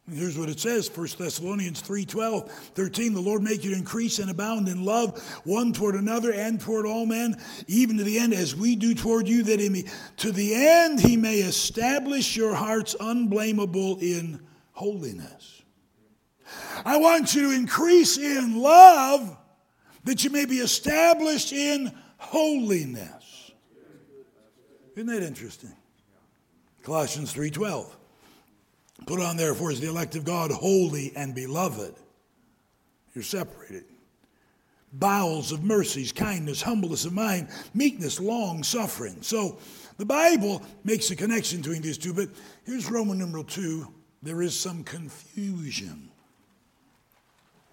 Here's 0.10 0.38
what 0.38 0.48
it 0.48 0.62
says, 0.62 0.89
1 0.89 1.08
Thessalonians 1.17 1.81
3 1.81 2.05
12, 2.05 2.50
13. 2.50 3.13
The 3.13 3.19
Lord 3.19 3.43
make 3.43 3.65
you 3.65 3.75
increase 3.75 4.19
and 4.19 4.31
abound 4.31 4.69
in 4.69 4.86
love 4.86 5.22
one 5.43 5.74
toward 5.74 5.96
another 5.96 6.31
and 6.31 6.58
toward 6.58 6.86
all 6.86 7.05
men, 7.05 7.36
even 7.67 7.98
to 7.98 8.05
the 8.05 8.17
end, 8.17 8.34
as 8.34 8.55
we 8.55 8.77
do 8.77 8.96
toward 8.96 9.27
you, 9.27 9.43
that 9.43 9.60
he 9.60 9.67
may, 9.67 9.84
to 10.15 10.31
the 10.31 10.55
end 10.55 11.01
he 11.01 11.17
may 11.17 11.39
establish 11.39 12.38
your 12.38 12.55
hearts 12.55 12.96
unblameable 12.98 13.98
in 14.00 14.39
holiness. 14.72 15.59
I 16.86 16.98
want 16.98 17.36
you 17.36 17.50
to 17.50 17.56
increase 17.56 18.18
in 18.18 18.60
love 18.60 19.38
that 20.06 20.24
you 20.24 20.29
may 20.29 20.46
be 20.46 20.60
established 20.60 21.51
in 21.53 21.91
holiness. 22.18 23.51
Isn't 24.96 25.08
that 25.08 25.24
interesting? 25.24 25.74
Colossians 26.84 27.34
3:12. 27.34 27.96
Put 29.06 29.22
on 29.22 29.38
therefore 29.38 29.72
as 29.72 29.79
the 29.79 29.88
elect 29.88 30.15
of 30.15 30.25
God 30.25 30.51
holy 30.51 31.13
and 31.15 31.34
beloved. 31.34 31.96
You're 33.13 33.24
separated. 33.24 33.86
Bowels 34.91 35.51
of 35.51 35.63
mercies, 35.63 36.12
kindness, 36.12 36.62
humbleness 36.62 37.06
of 37.06 37.13
mind, 37.13 37.50
meekness, 37.74 38.20
long 38.20 38.63
suffering. 38.63 39.22
So 39.22 39.60
the 39.98 40.06
Bible 40.06 40.63
makes 40.84 41.12
a 41.12 41.15
connection 41.15 41.62
between 41.62 41.82
these 41.82 41.98
two, 41.98 42.13
but 42.13 42.29
here's 42.65 42.89
Roman 42.89 43.18
numeral 43.18 43.44
2. 43.44 43.88
There 44.24 44.41
is 44.41 44.60
some 44.60 44.84
confusion. 44.84 46.09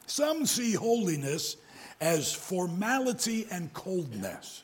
Some 0.07 0.47
see 0.47 0.73
holiness 0.73 1.57
as 2.01 2.33
formality 2.33 3.47
and 3.51 3.73
coldness. 3.73 4.63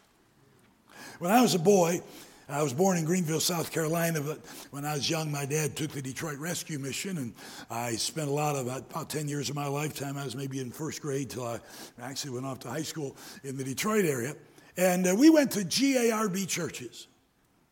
When 1.19 1.31
I 1.31 1.43
was 1.43 1.55
a 1.55 1.59
boy, 1.59 2.01
I 2.49 2.63
was 2.63 2.73
born 2.73 2.99
in 2.99 3.05
Greenville, 3.05 3.41
South 3.41 3.73
Carolina, 3.73 4.21
but 4.21 4.41
when 4.73 4.85
I 4.85 4.95
was 4.95 5.09
young, 5.09 5.33
my 5.33 5.47
dad 5.47 5.75
took 5.77 5.91
the 5.93 6.03
Detroit 6.03 6.39
Rescue 6.39 6.79
Mission, 6.79 7.17
and 7.17 7.33
I 7.71 7.93
spent 7.93 8.29
a 8.29 8.33
lot 8.33 8.57
of 8.57 8.67
about 8.67 9.09
10 9.09 9.29
years 9.29 9.49
of 9.49 9.57
my 9.57 9.67
lifetime. 9.67 10.19
I 10.19 10.25
was 10.25 10.37
maybe 10.37 10.61
in 10.61 10.71
first 10.71 11.01
grade 11.01 11.31
till 11.31 11.47
I 11.47 11.61
actually 12.01 12.33
went 12.33 12.45
off 12.45 12.59
to 12.61 12.69
high 12.69 12.83
school 12.83 13.17
in 13.43 13.57
the 13.57 13.65
Detroit 13.65 14.05
area. 14.05 14.35
And 14.77 15.07
uh, 15.07 15.15
we 15.17 15.31
went 15.31 15.51
to 15.53 15.61
GARB 15.61 16.47
churches. 16.47 17.07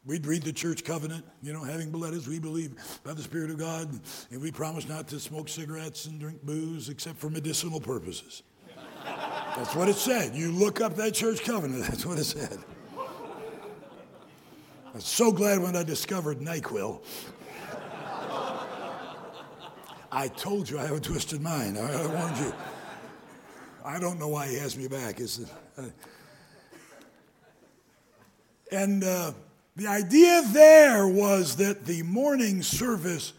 We'd 0.06 0.26
read 0.26 0.42
the 0.42 0.52
church 0.52 0.84
covenant, 0.84 1.26
you 1.42 1.52
know, 1.52 1.62
having 1.62 1.94
as 2.14 2.26
we 2.26 2.38
believe 2.38 2.74
by 3.04 3.12
the 3.12 3.22
Spirit 3.22 3.50
of 3.50 3.58
God, 3.58 4.00
and 4.30 4.40
we 4.40 4.50
promise 4.50 4.88
not 4.88 5.08
to 5.08 5.20
smoke 5.20 5.48
cigarettes 5.48 6.06
and 6.06 6.18
drink 6.18 6.42
booze 6.42 6.88
except 6.88 7.18
for 7.18 7.28
medicinal 7.28 7.80
purposes. 7.80 8.42
That's 9.04 9.74
what 9.74 9.88
it 9.88 9.96
said. 9.96 10.34
You 10.34 10.52
look 10.52 10.80
up 10.80 10.96
that 10.96 11.12
church 11.12 11.44
covenant, 11.44 11.84
that's 11.88 12.06
what 12.06 12.18
it 12.18 12.24
said. 12.24 12.58
I'm 14.94 15.00
so 15.00 15.30
glad 15.30 15.62
when 15.62 15.76
I 15.76 15.82
discovered 15.82 16.40
NyQuil. 16.40 17.02
I 20.12 20.28
told 20.28 20.68
you 20.68 20.78
I 20.78 20.86
have 20.86 20.96
a 20.96 21.00
twisted 21.00 21.40
mind. 21.40 21.78
I, 21.78 22.06
warned 22.06 22.36
you. 22.38 22.52
I 23.84 24.00
don't 24.00 24.18
know 24.18 24.28
why 24.28 24.48
he 24.48 24.56
has 24.56 24.76
me 24.76 24.88
back. 24.88 25.20
Uh, 25.20 25.82
and 28.72 29.04
uh, 29.04 29.32
the 29.80 29.86
idea 29.86 30.42
there 30.48 31.08
was 31.08 31.56
that 31.56 31.86
the 31.86 32.02
morning 32.02 32.60
service 32.60 33.32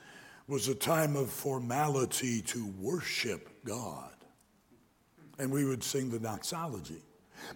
was 0.47 0.67
a 0.67 0.73
time 0.73 1.15
of 1.15 1.29
formality 1.29 2.41
to 2.41 2.65
worship 2.79 3.47
God. 3.63 4.09
And 5.37 5.51
we 5.51 5.65
would 5.65 5.83
sing 5.83 6.09
the 6.09 6.17
doxology. 6.17 7.03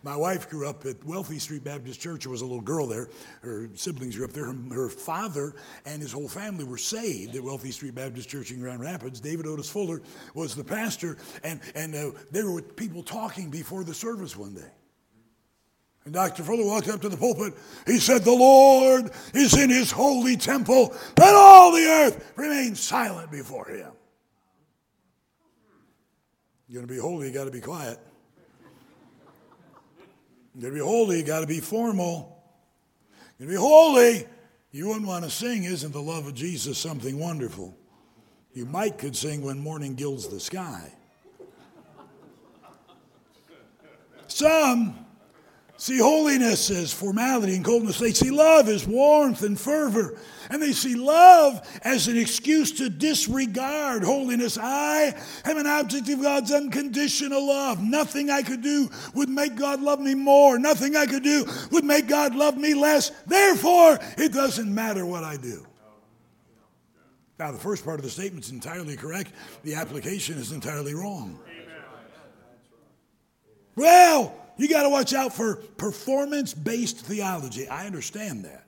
My 0.03 0.15
wife 0.15 0.51
grew 0.51 0.69
up 0.69 0.85
at 0.85 1.03
Wealthy 1.03 1.39
Street 1.39 1.63
Baptist 1.63 1.99
Church. 1.99 2.25
There 2.25 2.31
was 2.31 2.41
a 2.41 2.45
little 2.45 2.61
girl 2.61 2.85
there. 2.85 3.09
Her 3.41 3.71
siblings 3.73 4.17
grew 4.17 4.25
up 4.25 4.33
there. 4.33 4.45
Her, 4.45 4.55
her, 4.75 4.89
father 4.89 5.55
and 5.87 5.99
his 5.99 6.11
whole 6.11 6.29
family 6.29 6.63
were 6.63 6.77
saved 6.77 7.35
at 7.35 7.41
Wealthy 7.41 7.71
Street 7.71 7.95
Baptist 7.95 8.29
Church 8.29 8.51
in 8.51 8.59
Grand 8.59 8.81
Rapids. 8.81 9.19
David 9.19 9.47
Otis 9.47 9.67
Fuller 9.67 10.03
was 10.35 10.53
the 10.53 10.63
pastor, 10.63 11.17
and, 11.43 11.59
and 11.73 11.95
uh, 11.95 12.11
there 12.29 12.51
were 12.51 12.61
people 12.61 13.01
talking 13.01 13.49
before 13.49 13.83
the 13.83 13.95
service 13.95 14.37
one 14.37 14.53
day. 14.53 14.71
And 16.05 16.13
Dr. 16.13 16.43
Fuller 16.43 16.65
walked 16.65 16.87
up 16.87 17.01
to 17.01 17.09
the 17.09 17.17
pulpit. 17.17 17.55
He 17.87 17.97
said, 17.99 18.23
The 18.23 18.31
Lord 18.31 19.09
is 19.33 19.57
in 19.57 19.71
his 19.71 19.91
holy 19.91 20.37
temple. 20.37 20.95
Let 21.17 21.33
all 21.33 21.71
the 21.71 21.83
earth 21.83 22.33
remain 22.35 22.75
silent 22.75 23.31
before 23.31 23.67
him. 23.67 23.91
You're 26.67 26.81
going 26.81 26.87
to 26.87 26.93
be 26.93 26.99
holy, 26.99 27.27
you 27.27 27.33
got 27.33 27.45
to 27.45 27.51
be 27.51 27.61
quiet. 27.61 27.99
You're 30.53 30.61
going 30.61 30.73
to 30.73 30.79
be 30.79 30.85
holy, 30.85 31.17
you 31.17 31.23
got 31.23 31.41
to 31.41 31.47
be 31.47 31.59
formal. 31.59 32.43
You're 33.39 33.47
going 33.47 33.57
to 33.57 33.61
be 33.61 33.67
holy. 33.67 34.27
You 34.71 34.87
wouldn't 34.87 35.07
want 35.07 35.23
to 35.23 35.31
sing, 35.31 35.63
Isn't 35.63 35.91
the 35.91 36.01
love 36.01 36.27
of 36.27 36.35
Jesus 36.35 36.77
something 36.77 37.17
wonderful? 37.17 37.75
You 38.53 38.65
might 38.65 38.97
could 38.97 39.15
sing 39.15 39.41
when 39.41 39.59
morning 39.59 39.95
gilds 39.95 40.27
the 40.27 40.39
sky. 40.39 40.91
Some 44.27 45.04
see 45.77 45.97
holiness 45.97 46.69
as 46.69 46.93
formality 46.93 47.55
and 47.55 47.65
coldness. 47.65 47.99
They 47.99 48.13
see 48.13 48.31
love 48.31 48.69
as 48.69 48.87
warmth 48.87 49.43
and 49.43 49.59
fervor. 49.59 50.17
And 50.49 50.61
they 50.61 50.73
see 50.73 50.95
love 50.95 51.59
as 51.83 52.07
an 52.07 52.17
excuse 52.17 52.71
to 52.73 52.89
disregard 52.89 54.03
holiness. 54.03 54.57
I 54.61 55.15
am 55.43 55.57
an 55.57 55.65
object 55.67 56.07
of 56.09 56.21
God's 56.21 56.51
unconditional 56.51 57.47
love. 57.47 57.81
Nothing 57.81 58.29
I 58.29 58.43
could 58.43 58.61
do 58.61 58.89
would 59.15 59.29
make 59.29 59.55
God 59.55 59.81
love 59.81 59.99
me 59.99 60.13
more. 60.13 60.59
Nothing 60.59 60.95
I 60.95 61.07
could 61.07 61.23
do 61.23 61.45
would 61.71 61.83
make 61.83 62.07
God 62.07 62.35
love 62.35 62.57
me 62.57 62.73
less. 62.73 63.09
Therefore, 63.25 63.97
it 64.17 64.33
doesn't 64.33 64.73
matter 64.73 65.05
what 65.05 65.23
I 65.23 65.37
do. 65.37 65.65
Now, 67.37 67.51
the 67.51 67.57
first 67.57 67.83
part 67.83 67.99
of 67.99 68.05
the 68.05 68.11
statement 68.11 68.45
is 68.45 68.51
entirely 68.51 68.95
correct. 68.95 69.31
The 69.63 69.75
application 69.75 70.37
is 70.37 70.51
entirely 70.51 70.93
wrong. 70.93 71.39
Well, 73.75 74.33
you 74.57 74.67
got 74.69 74.83
to 74.83 74.89
watch 74.89 75.13
out 75.13 75.33
for 75.33 75.55
performance 75.55 76.53
based 76.53 76.99
theology. 76.99 77.67
I 77.67 77.85
understand 77.85 78.45
that. 78.45 78.65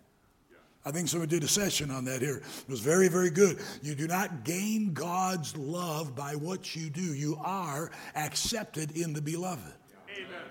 I 0.86 0.92
think 0.92 1.10
someone 1.10 1.28
did 1.28 1.44
a 1.44 1.50
session 1.50 1.92
on 1.92 2.06
that 2.06 2.22
here. 2.22 2.38
It 2.38 2.70
was 2.70 2.80
very, 2.80 3.10
very 3.10 3.30
good. 3.30 3.60
You 3.82 3.94
do 3.94 4.08
not 4.08 4.46
gain 4.46 4.94
God's 4.94 5.56
love 5.58 6.16
by 6.16 6.36
what 6.36 6.78
you 6.78 6.90
do, 6.90 7.02
you 7.02 7.38
are 7.44 7.92
accepted 8.16 8.96
in 8.96 9.12
the 9.12 9.22
beloved. 9.22 9.74
Amen. 10.16 10.42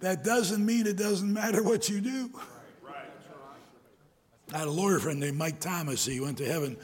That 0.00 0.24
doesn't 0.24 0.64
mean 0.64 0.86
it 0.86 0.96
doesn't 0.96 1.30
matter 1.30 1.62
what 1.62 1.90
you 1.90 2.00
do. 2.00 2.30
I 4.52 4.58
had 4.58 4.68
a 4.68 4.70
lawyer 4.70 4.98
friend 4.98 5.20
named 5.20 5.36
Mike 5.36 5.60
Thomas. 5.60 6.06
He 6.06 6.20
went 6.20 6.38
to 6.38 6.46
heaven 6.46 6.76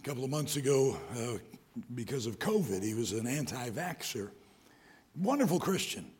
a 0.00 0.04
couple 0.06 0.22
of 0.22 0.30
months 0.30 0.56
ago 0.56 0.96
uh, 1.16 1.38
because 1.94 2.26
of 2.26 2.38
COVID. 2.38 2.82
He 2.82 2.94
was 2.94 3.12
an 3.12 3.26
anti 3.26 3.70
vaxxer. 3.70 4.30
Wonderful 5.16 5.58
Christian. 5.58 6.10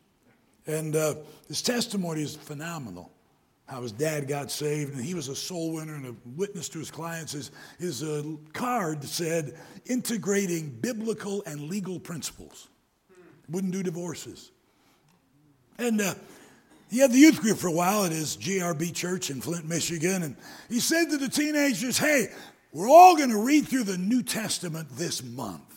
And 0.67 0.95
uh, 0.95 1.15
his 1.47 1.61
testimony 1.61 2.21
is 2.21 2.35
phenomenal. 2.35 3.11
How 3.67 3.81
his 3.81 3.91
dad 3.91 4.29
got 4.29 4.49
saved, 4.49 4.93
and 4.93 5.03
he 5.03 5.13
was 5.13 5.27
a 5.27 5.35
soul 5.35 5.73
winner 5.73 5.95
and 5.95 6.05
a 6.05 6.15
witness 6.37 6.69
to 6.69 6.79
his 6.79 6.89
clients. 6.89 7.33
His, 7.33 7.51
his 7.79 8.03
uh, 8.03 8.23
card 8.53 9.03
said, 9.03 9.57
integrating 9.85 10.69
biblical 10.69 11.43
and 11.45 11.63
legal 11.63 11.99
principles. 11.99 12.69
Wouldn't 13.49 13.73
do 13.73 13.83
divorces. 13.83 14.51
And 15.77 15.99
uh, 15.99 16.13
he 16.89 16.99
had 16.99 17.11
the 17.11 17.19
youth 17.19 17.41
group 17.41 17.57
for 17.57 17.67
a 17.67 17.71
while 17.71 18.05
at 18.05 18.11
his 18.11 18.37
GRB 18.37 18.93
church 18.93 19.29
in 19.29 19.41
Flint, 19.41 19.67
Michigan. 19.67 20.23
And 20.23 20.37
he 20.69 20.79
said 20.79 21.09
to 21.09 21.17
the 21.17 21.29
teenagers, 21.29 21.97
Hey, 21.97 22.27
we're 22.71 22.89
all 22.89 23.17
going 23.17 23.31
to 23.31 23.41
read 23.41 23.67
through 23.67 23.83
the 23.83 23.97
New 23.97 24.23
Testament 24.23 24.87
this 24.91 25.21
month. 25.23 25.76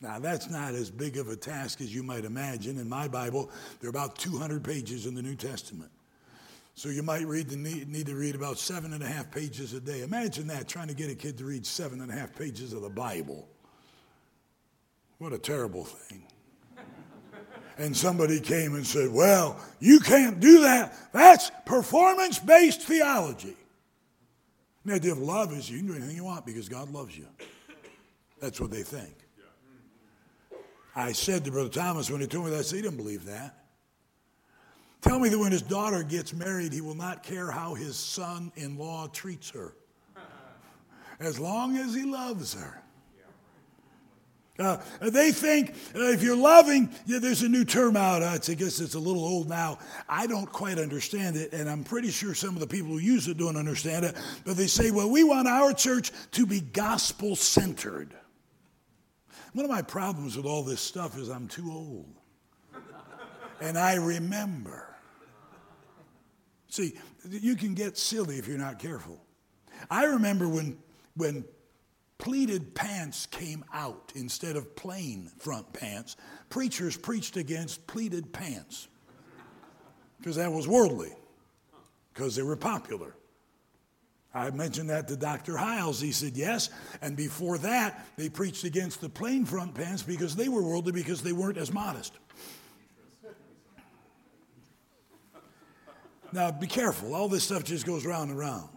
Now, 0.00 0.18
that's 0.18 0.50
not 0.50 0.74
as 0.74 0.90
big 0.90 1.16
of 1.16 1.28
a 1.28 1.36
task 1.36 1.80
as 1.80 1.94
you 1.94 2.02
might 2.02 2.24
imagine. 2.24 2.78
In 2.78 2.88
my 2.88 3.08
Bible, 3.08 3.50
there 3.80 3.88
are 3.88 3.90
about 3.90 4.18
200 4.18 4.62
pages 4.62 5.06
in 5.06 5.14
the 5.14 5.22
New 5.22 5.36
Testament. 5.36 5.90
So 6.74 6.90
you 6.90 7.02
might 7.02 7.26
read 7.26 7.48
the 7.48 7.56
need, 7.56 7.88
need 7.88 8.06
to 8.06 8.14
read 8.14 8.34
about 8.34 8.58
seven 8.58 8.92
and 8.92 9.02
a 9.02 9.06
half 9.06 9.30
pages 9.30 9.72
a 9.72 9.80
day. 9.80 10.02
Imagine 10.02 10.46
that, 10.48 10.68
trying 10.68 10.88
to 10.88 10.94
get 10.94 11.10
a 11.10 11.14
kid 11.14 11.38
to 11.38 11.46
read 11.46 11.64
seven 11.64 12.02
and 12.02 12.10
a 12.10 12.14
half 12.14 12.36
pages 12.36 12.74
of 12.74 12.82
the 12.82 12.90
Bible. 12.90 13.48
What 15.16 15.32
a 15.32 15.38
terrible 15.38 15.84
thing. 15.84 16.22
and 17.78 17.96
somebody 17.96 18.40
came 18.40 18.74
and 18.74 18.86
said, 18.86 19.10
Well, 19.10 19.58
you 19.80 20.00
can't 20.00 20.38
do 20.38 20.60
that. 20.60 20.94
That's 21.14 21.50
performance 21.64 22.38
based 22.38 22.82
theology. 22.82 23.56
The 24.84 24.94
idea 24.94 25.12
of 25.12 25.18
love 25.18 25.54
is 25.54 25.70
you 25.70 25.78
can 25.78 25.86
do 25.86 25.94
anything 25.94 26.14
you 26.14 26.24
want 26.24 26.44
because 26.44 26.68
God 26.68 26.90
loves 26.90 27.16
you. 27.16 27.26
That's 28.38 28.60
what 28.60 28.70
they 28.70 28.82
think. 28.82 29.25
I 30.96 31.12
said 31.12 31.44
to 31.44 31.50
Brother 31.50 31.68
Thomas 31.68 32.10
when 32.10 32.22
he 32.22 32.26
told 32.26 32.46
me 32.46 32.50
that, 32.52 32.60
I 32.60 32.62
said, 32.62 32.76
he 32.76 32.82
didn't 32.82 32.96
believe 32.96 33.26
that. 33.26 33.54
Tell 35.02 35.20
me 35.20 35.28
that 35.28 35.38
when 35.38 35.52
his 35.52 35.62
daughter 35.62 36.02
gets 36.02 36.32
married, 36.32 36.72
he 36.72 36.80
will 36.80 36.94
not 36.94 37.22
care 37.22 37.50
how 37.50 37.74
his 37.74 37.96
son 37.96 38.50
in 38.56 38.78
law 38.78 39.06
treats 39.06 39.50
her, 39.50 39.74
as 41.20 41.38
long 41.38 41.76
as 41.76 41.94
he 41.94 42.04
loves 42.04 42.54
her. 42.54 42.82
Uh, 44.58 44.78
they 45.00 45.32
think 45.32 45.74
uh, 45.94 46.12
if 46.12 46.22
you're 46.22 46.34
loving, 46.34 46.88
yeah, 47.04 47.18
there's 47.18 47.42
a 47.42 47.48
new 47.48 47.62
term 47.62 47.94
out. 47.94 48.22
Uh, 48.22 48.38
I 48.48 48.54
guess 48.54 48.80
it's 48.80 48.94
a 48.94 48.98
little 48.98 49.22
old 49.22 49.50
now. 49.50 49.78
I 50.08 50.26
don't 50.26 50.50
quite 50.50 50.78
understand 50.78 51.36
it, 51.36 51.52
and 51.52 51.68
I'm 51.68 51.84
pretty 51.84 52.10
sure 52.10 52.34
some 52.34 52.54
of 52.54 52.60
the 52.60 52.66
people 52.66 52.88
who 52.88 52.98
use 52.98 53.28
it 53.28 53.36
don't 53.36 53.56
understand 53.56 54.06
it. 54.06 54.16
But 54.46 54.56
they 54.56 54.66
say, 54.66 54.90
well, 54.90 55.10
we 55.10 55.24
want 55.24 55.46
our 55.46 55.74
church 55.74 56.10
to 56.32 56.46
be 56.46 56.60
gospel 56.60 57.36
centered. 57.36 58.14
One 59.56 59.64
of 59.64 59.70
my 59.70 59.80
problems 59.80 60.36
with 60.36 60.44
all 60.44 60.62
this 60.62 60.82
stuff 60.82 61.16
is 61.16 61.30
I'm 61.30 61.48
too 61.48 61.72
old. 61.72 62.14
and 63.62 63.78
I 63.78 63.94
remember. 63.94 64.94
See, 66.68 66.98
you 67.26 67.56
can 67.56 67.72
get 67.72 67.96
silly 67.96 68.36
if 68.36 68.46
you're 68.46 68.58
not 68.58 68.78
careful. 68.78 69.18
I 69.90 70.04
remember 70.04 70.46
when, 70.46 70.76
when 71.16 71.42
pleated 72.18 72.74
pants 72.74 73.24
came 73.24 73.64
out 73.72 74.12
instead 74.14 74.56
of 74.56 74.76
plain 74.76 75.30
front 75.38 75.72
pants, 75.72 76.18
preachers 76.50 76.98
preached 76.98 77.38
against 77.38 77.86
pleated 77.86 78.34
pants 78.34 78.88
because 80.18 80.36
that 80.36 80.52
was 80.52 80.68
worldly, 80.68 81.14
because 82.12 82.36
they 82.36 82.42
were 82.42 82.56
popular. 82.56 83.14
I 84.36 84.50
mentioned 84.50 84.90
that 84.90 85.08
to 85.08 85.16
Dr. 85.16 85.56
Hiles. 85.56 85.98
He 85.98 86.12
said 86.12 86.36
yes. 86.36 86.68
And 87.00 87.16
before 87.16 87.56
that, 87.58 88.06
they 88.16 88.28
preached 88.28 88.64
against 88.64 89.00
the 89.00 89.08
plain 89.08 89.46
front 89.46 89.74
pants 89.74 90.02
because 90.02 90.36
they 90.36 90.50
were 90.50 90.62
worldly 90.62 90.92
because 90.92 91.22
they 91.22 91.32
weren't 91.32 91.56
as 91.56 91.72
modest. 91.72 92.12
Now, 96.32 96.50
be 96.50 96.66
careful. 96.66 97.14
All 97.14 97.28
this 97.28 97.44
stuff 97.44 97.64
just 97.64 97.86
goes 97.86 98.04
round 98.04 98.28
and 98.28 98.38
round. 98.38 98.68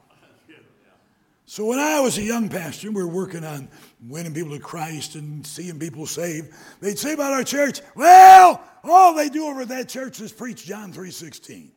So, 1.45 1.65
when 1.65 1.79
I 1.79 1.99
was 1.99 2.17
a 2.19 2.21
young 2.21 2.47
pastor, 2.47 2.91
we 2.91 3.03
were 3.03 3.07
working 3.07 3.43
on 3.43 3.67
winning 4.07 4.33
people 4.33 4.51
to 4.51 4.59
Christ 4.59 5.15
and 5.15 5.45
seeing 5.45 5.77
people 5.77 6.05
saved. 6.05 6.53
They'd 6.79 6.97
say 6.97 7.13
about 7.13 7.33
our 7.33 7.43
church, 7.43 7.81
well, 7.95 8.63
all 8.83 9.13
they 9.15 9.27
do 9.29 9.47
over 9.47 9.63
at 9.63 9.69
that 9.69 9.89
church 9.89 10.21
is 10.21 10.31
preach 10.31 10.63
John 10.63 10.93
three 10.93 11.09
3.16. 11.09 11.71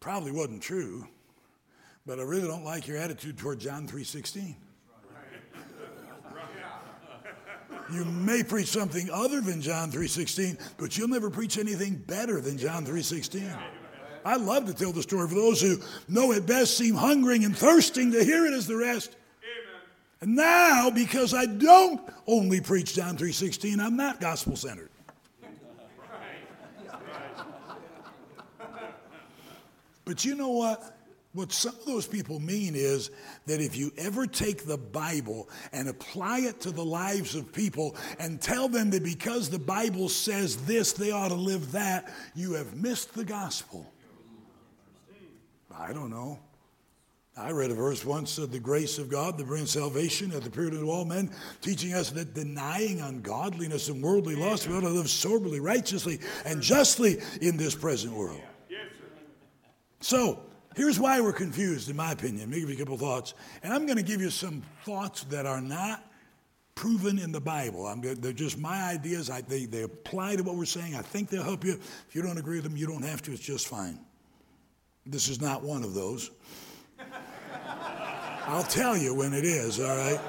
Probably 0.00 0.30
wasn't 0.30 0.62
true, 0.62 1.06
but 2.06 2.20
I 2.20 2.22
really 2.22 2.46
don't 2.46 2.64
like 2.64 2.86
your 2.86 2.98
attitude 2.98 3.36
toward 3.36 3.58
John 3.58 3.86
3:16. 3.88 4.54
You 7.90 8.04
may 8.04 8.42
preach 8.42 8.66
something 8.68 9.08
other 9.10 9.40
than 9.40 9.62
John 9.62 9.90
3:16, 9.90 10.58
but 10.76 10.98
you'll 10.98 11.08
never 11.08 11.30
preach 11.30 11.56
anything 11.56 11.96
better 11.96 12.40
than 12.40 12.58
John 12.58 12.84
3:16. 12.84 13.50
I 14.24 14.36
love 14.36 14.66
to 14.66 14.74
tell 14.74 14.92
the 14.92 15.02
story 15.02 15.26
for 15.26 15.34
those 15.34 15.60
who 15.60 15.80
know 16.06 16.32
it 16.32 16.44
best, 16.44 16.76
seem 16.76 16.94
hungering 16.94 17.44
and 17.44 17.56
thirsting 17.56 18.12
to 18.12 18.22
hear 18.22 18.44
it 18.44 18.52
as 18.52 18.66
the 18.66 18.76
rest. 18.76 19.16
Amen. 19.42 19.80
And 20.20 20.36
now, 20.36 20.90
because 20.90 21.32
I 21.32 21.46
don't 21.46 22.00
only 22.26 22.60
preach 22.60 22.94
John 22.94 23.16
3:16, 23.16 23.80
I'm 23.80 23.96
not 23.96 24.20
gospel 24.20 24.54
centered. 24.54 24.90
But 30.08 30.24
you 30.24 30.34
know 30.34 30.48
what? 30.48 30.96
What 31.34 31.52
some 31.52 31.74
of 31.74 31.84
those 31.84 32.06
people 32.06 32.40
mean 32.40 32.74
is 32.74 33.10
that 33.44 33.60
if 33.60 33.76
you 33.76 33.92
ever 33.98 34.26
take 34.26 34.64
the 34.64 34.78
Bible 34.78 35.50
and 35.70 35.86
apply 35.86 36.38
it 36.38 36.62
to 36.62 36.70
the 36.70 36.84
lives 36.84 37.34
of 37.34 37.52
people 37.52 37.94
and 38.18 38.40
tell 38.40 38.70
them 38.70 38.88
that 38.92 39.04
because 39.04 39.50
the 39.50 39.58
Bible 39.58 40.08
says 40.08 40.56
this, 40.64 40.94
they 40.94 41.10
ought 41.10 41.28
to 41.28 41.34
live 41.34 41.72
that, 41.72 42.10
you 42.34 42.54
have 42.54 42.74
missed 42.74 43.12
the 43.12 43.22
gospel. 43.22 43.92
I 45.76 45.92
don't 45.92 46.08
know. 46.08 46.38
I 47.36 47.50
read 47.50 47.70
a 47.70 47.74
verse 47.74 48.02
once 48.02 48.38
of 48.38 48.50
the 48.50 48.58
grace 48.58 48.96
of 48.96 49.10
God 49.10 49.36
that 49.36 49.46
brings 49.46 49.72
salvation 49.72 50.32
at 50.32 50.42
the 50.42 50.50
period 50.50 50.72
of 50.72 50.88
all 50.88 51.04
men, 51.04 51.30
teaching 51.60 51.92
us 51.92 52.10
that 52.12 52.32
denying 52.32 53.02
ungodliness 53.02 53.90
and 53.90 54.02
worldly 54.02 54.36
lust, 54.36 54.66
we 54.66 54.74
ought 54.74 54.80
to 54.80 54.88
live 54.88 55.10
soberly, 55.10 55.60
righteously, 55.60 56.18
and 56.46 56.62
justly 56.62 57.18
in 57.42 57.58
this 57.58 57.74
present 57.74 58.14
world. 58.14 58.40
So, 60.00 60.40
here's 60.76 60.98
why 60.98 61.20
we're 61.20 61.32
confused, 61.32 61.90
in 61.90 61.96
my 61.96 62.12
opinion. 62.12 62.40
Let 62.40 62.48
me 62.50 62.60
give 62.60 62.68
you 62.70 62.76
a 62.76 62.78
couple 62.78 62.98
thoughts. 62.98 63.34
And 63.62 63.72
I'm 63.72 63.86
going 63.86 63.96
to 63.96 64.04
give 64.04 64.20
you 64.20 64.30
some 64.30 64.62
thoughts 64.84 65.24
that 65.24 65.46
are 65.46 65.60
not 65.60 66.04
proven 66.74 67.18
in 67.18 67.32
the 67.32 67.40
Bible. 67.40 67.86
I'm, 67.86 68.00
they're 68.00 68.32
just 68.32 68.56
my 68.56 68.84
ideas. 68.84 69.30
I, 69.30 69.40
they, 69.40 69.64
they 69.64 69.82
apply 69.82 70.36
to 70.36 70.44
what 70.44 70.54
we're 70.54 70.64
saying. 70.64 70.94
I 70.94 71.02
think 71.02 71.28
they'll 71.28 71.42
help 71.42 71.64
you. 71.64 71.72
If 71.72 72.14
you 72.14 72.22
don't 72.22 72.38
agree 72.38 72.58
with 72.58 72.64
them, 72.64 72.76
you 72.76 72.86
don't 72.86 73.04
have 73.04 73.20
to. 73.22 73.32
It's 73.32 73.40
just 73.40 73.66
fine. 73.66 73.98
This 75.04 75.28
is 75.28 75.40
not 75.40 75.62
one 75.62 75.82
of 75.82 75.94
those. 75.94 76.30
I'll 78.46 78.62
tell 78.62 78.96
you 78.96 79.14
when 79.14 79.34
it 79.34 79.44
is, 79.44 79.80
all 79.80 79.96
right? 79.96 80.20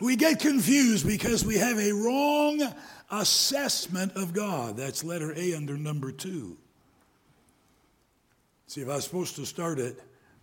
We 0.00 0.16
get 0.16 0.40
confused 0.40 1.06
because 1.06 1.44
we 1.44 1.56
have 1.56 1.78
a 1.78 1.92
wrong 1.92 2.60
assessment 3.10 4.12
of 4.16 4.34
God. 4.34 4.76
That's 4.76 5.02
letter 5.02 5.32
A 5.36 5.54
under 5.54 5.78
number 5.78 6.12
two. 6.12 6.58
See, 8.66 8.80
if 8.80 8.88
I 8.88 8.96
was 8.96 9.04
supposed 9.04 9.36
to 9.36 9.44
start 9.44 9.78
at 9.78 9.94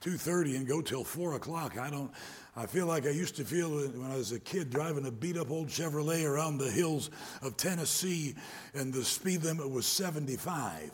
2.30 0.01 0.55
and 0.57 0.67
go 0.67 0.81
till 0.81 1.03
4 1.03 1.33
o'clock, 1.33 1.77
I 1.77 1.89
don't, 1.89 2.11
I 2.55 2.65
feel 2.65 2.85
like 2.85 3.05
I 3.05 3.09
used 3.09 3.35
to 3.37 3.45
feel 3.45 3.69
when 3.69 4.11
I 4.11 4.15
was 4.15 4.31
a 4.31 4.39
kid 4.39 4.69
driving 4.69 5.05
a 5.07 5.11
beat 5.11 5.37
up 5.37 5.49
old 5.49 5.69
Chevrolet 5.69 6.27
around 6.27 6.57
the 6.57 6.69
hills 6.69 7.09
of 7.41 7.57
Tennessee 7.57 8.35
and 8.73 8.93
the 8.93 9.03
speed 9.03 9.43
limit 9.43 9.69
was 9.69 9.85
75. 9.85 10.91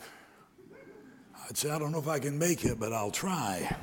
I'd 1.48 1.56
say, 1.56 1.70
I 1.70 1.78
don't 1.78 1.92
know 1.92 1.98
if 1.98 2.08
I 2.08 2.18
can 2.18 2.38
make 2.38 2.64
it, 2.64 2.78
but 2.80 2.92
I'll 2.92 3.10
try. 3.10 3.74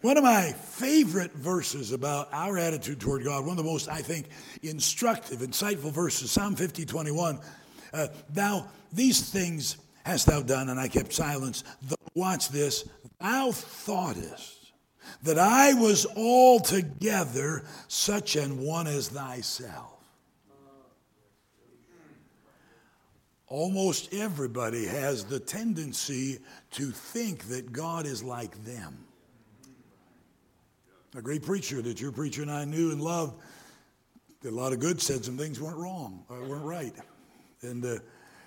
One 0.00 0.18
of 0.18 0.22
my 0.22 0.52
favorite 0.52 1.32
verses 1.32 1.92
about 1.92 2.28
our 2.30 2.58
attitude 2.58 3.00
toward 3.00 3.24
God, 3.24 3.46
one 3.46 3.52
of 3.52 3.64
the 3.64 3.70
most, 3.70 3.88
I 3.88 4.02
think, 4.02 4.26
instructive, 4.62 5.38
insightful 5.38 5.90
verses, 5.90 6.30
Psalm 6.30 6.56
50, 6.56 6.84
21 6.84 7.40
uh, 7.94 8.08
thou, 8.28 8.66
these 8.92 9.30
things 9.30 9.78
hast 10.04 10.26
thou 10.26 10.42
done, 10.42 10.68
and 10.68 10.78
I 10.78 10.88
kept 10.88 11.12
silence. 11.12 11.64
Watch 12.14 12.50
this. 12.50 12.88
Thou 13.20 13.52
thoughtest 13.52 14.72
that 15.22 15.38
I 15.38 15.72
was 15.74 16.06
altogether 16.16 17.64
such 17.88 18.36
an 18.36 18.60
one 18.60 18.86
as 18.86 19.08
thyself. 19.08 19.94
almost 23.54 24.12
everybody 24.12 24.84
has 24.84 25.24
the 25.24 25.38
tendency 25.38 26.40
to 26.72 26.90
think 26.90 27.44
that 27.44 27.72
God 27.72 28.04
is 28.04 28.20
like 28.20 28.64
them. 28.64 28.98
A 31.16 31.22
great 31.22 31.44
preacher 31.44 31.80
that 31.80 32.00
your 32.00 32.10
preacher 32.10 32.42
and 32.42 32.50
I 32.50 32.64
knew 32.64 32.90
and 32.90 33.00
loved, 33.00 33.40
did 34.42 34.52
a 34.52 34.56
lot 34.56 34.72
of 34.72 34.80
good, 34.80 35.00
said 35.00 35.24
some 35.24 35.38
things 35.38 35.60
weren't 35.60 35.76
wrong, 35.76 36.24
or 36.28 36.44
weren't 36.44 36.64
right. 36.64 36.92
And, 37.64 37.84
uh, 37.84 37.98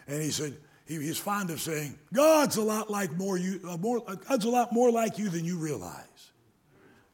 and 0.08 0.22
he 0.22 0.32
said, 0.32 0.58
he, 0.86 0.96
he's 0.96 1.18
fond 1.18 1.50
of 1.50 1.60
saying, 1.60 1.98
God's 2.14 2.56
a 2.58 2.62
lot 2.62 2.90
like 2.90 3.12
more 3.18 3.38
you, 3.38 3.60
uh, 3.68 3.78
more, 3.78 4.02
uh, 4.08 4.16
God's 4.16 4.46
a 4.46 4.50
lot 4.50 4.72
more 4.72 4.92
like 4.92 5.18
you 5.18 5.30
than 5.30 5.44
you 5.44 5.58
realize. 5.58 6.32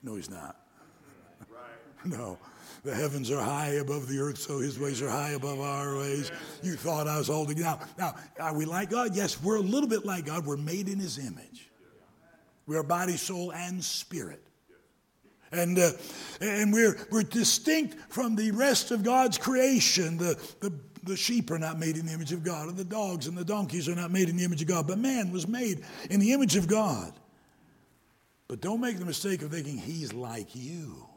No, 0.02 0.16
he's 0.16 0.30
not. 0.30 0.58
No. 2.06 2.38
The 2.84 2.94
heavens 2.94 3.32
are 3.32 3.42
high 3.42 3.76
above 3.76 4.10
the 4.10 4.20
earth, 4.20 4.38
so 4.38 4.60
his 4.60 4.78
ways 4.78 5.02
are 5.02 5.08
high 5.08 5.30
above 5.30 5.62
our 5.62 5.98
ways. 5.98 6.34
You 6.62 6.76
thought 6.76 7.08
I 7.08 7.18
was 7.18 7.30
holding 7.30 7.58
now. 7.58 7.80
Now, 7.98 8.16
are 8.38 8.54
we 8.54 8.66
like 8.66 8.90
God? 8.90 9.16
Yes, 9.16 9.42
we're 9.42 9.56
a 9.56 9.62
little 9.62 9.88
bit 9.88 10.06
like 10.06 10.26
God. 10.26 10.46
We're 10.46 10.58
made 10.58 10.90
in 10.90 11.00
his 11.00 11.18
image. 11.18 11.70
We 12.66 12.76
are 12.76 12.84
body, 12.84 13.16
soul, 13.16 13.54
and 13.54 13.82
spirit. 13.82 14.44
And, 15.54 15.80
uh, 15.80 15.92
and 16.42 16.74
we're, 16.74 16.98
we're 17.10 17.24
distinct 17.24 17.96
from 18.12 18.36
the 18.36 18.52
rest 18.52 18.92
of 18.92 19.02
God's 19.02 19.38
creation. 19.38 20.18
The, 20.18 20.38
the, 20.60 20.74
the 21.04 21.18
sheep 21.18 21.52
are 21.52 21.60
not 21.60 21.80
made 21.80 21.98
in 21.98 22.06
the 22.06 22.14
image 22.14 22.32
of 22.32 22.44
God, 22.44 22.70
and 22.70 22.78
the 22.78 22.84
dogs 22.84 23.28
and 23.28 23.38
the 23.38 23.46
donkeys 23.46 23.90
are 23.90 23.96
not 23.96 24.12
made 24.12 24.30
in 24.30 24.38
the 24.38 24.44
image 24.44 24.62
of 24.62 24.68
God. 24.68 24.88
But 24.88 24.98
man 24.98 25.32
was 25.32 25.48
made 25.48 25.84
in 26.10 26.20
the 26.20 26.34
image 26.34 26.56
of 26.56 26.68
God. 26.68 27.14
But 28.48 28.62
don't 28.62 28.82
make 28.82 29.00
the 29.00 29.06
mistake 29.06 29.42
of 29.42 29.52
thinking 29.52 29.78
he's 29.78 30.14
like 30.14 30.56
you. 30.56 31.08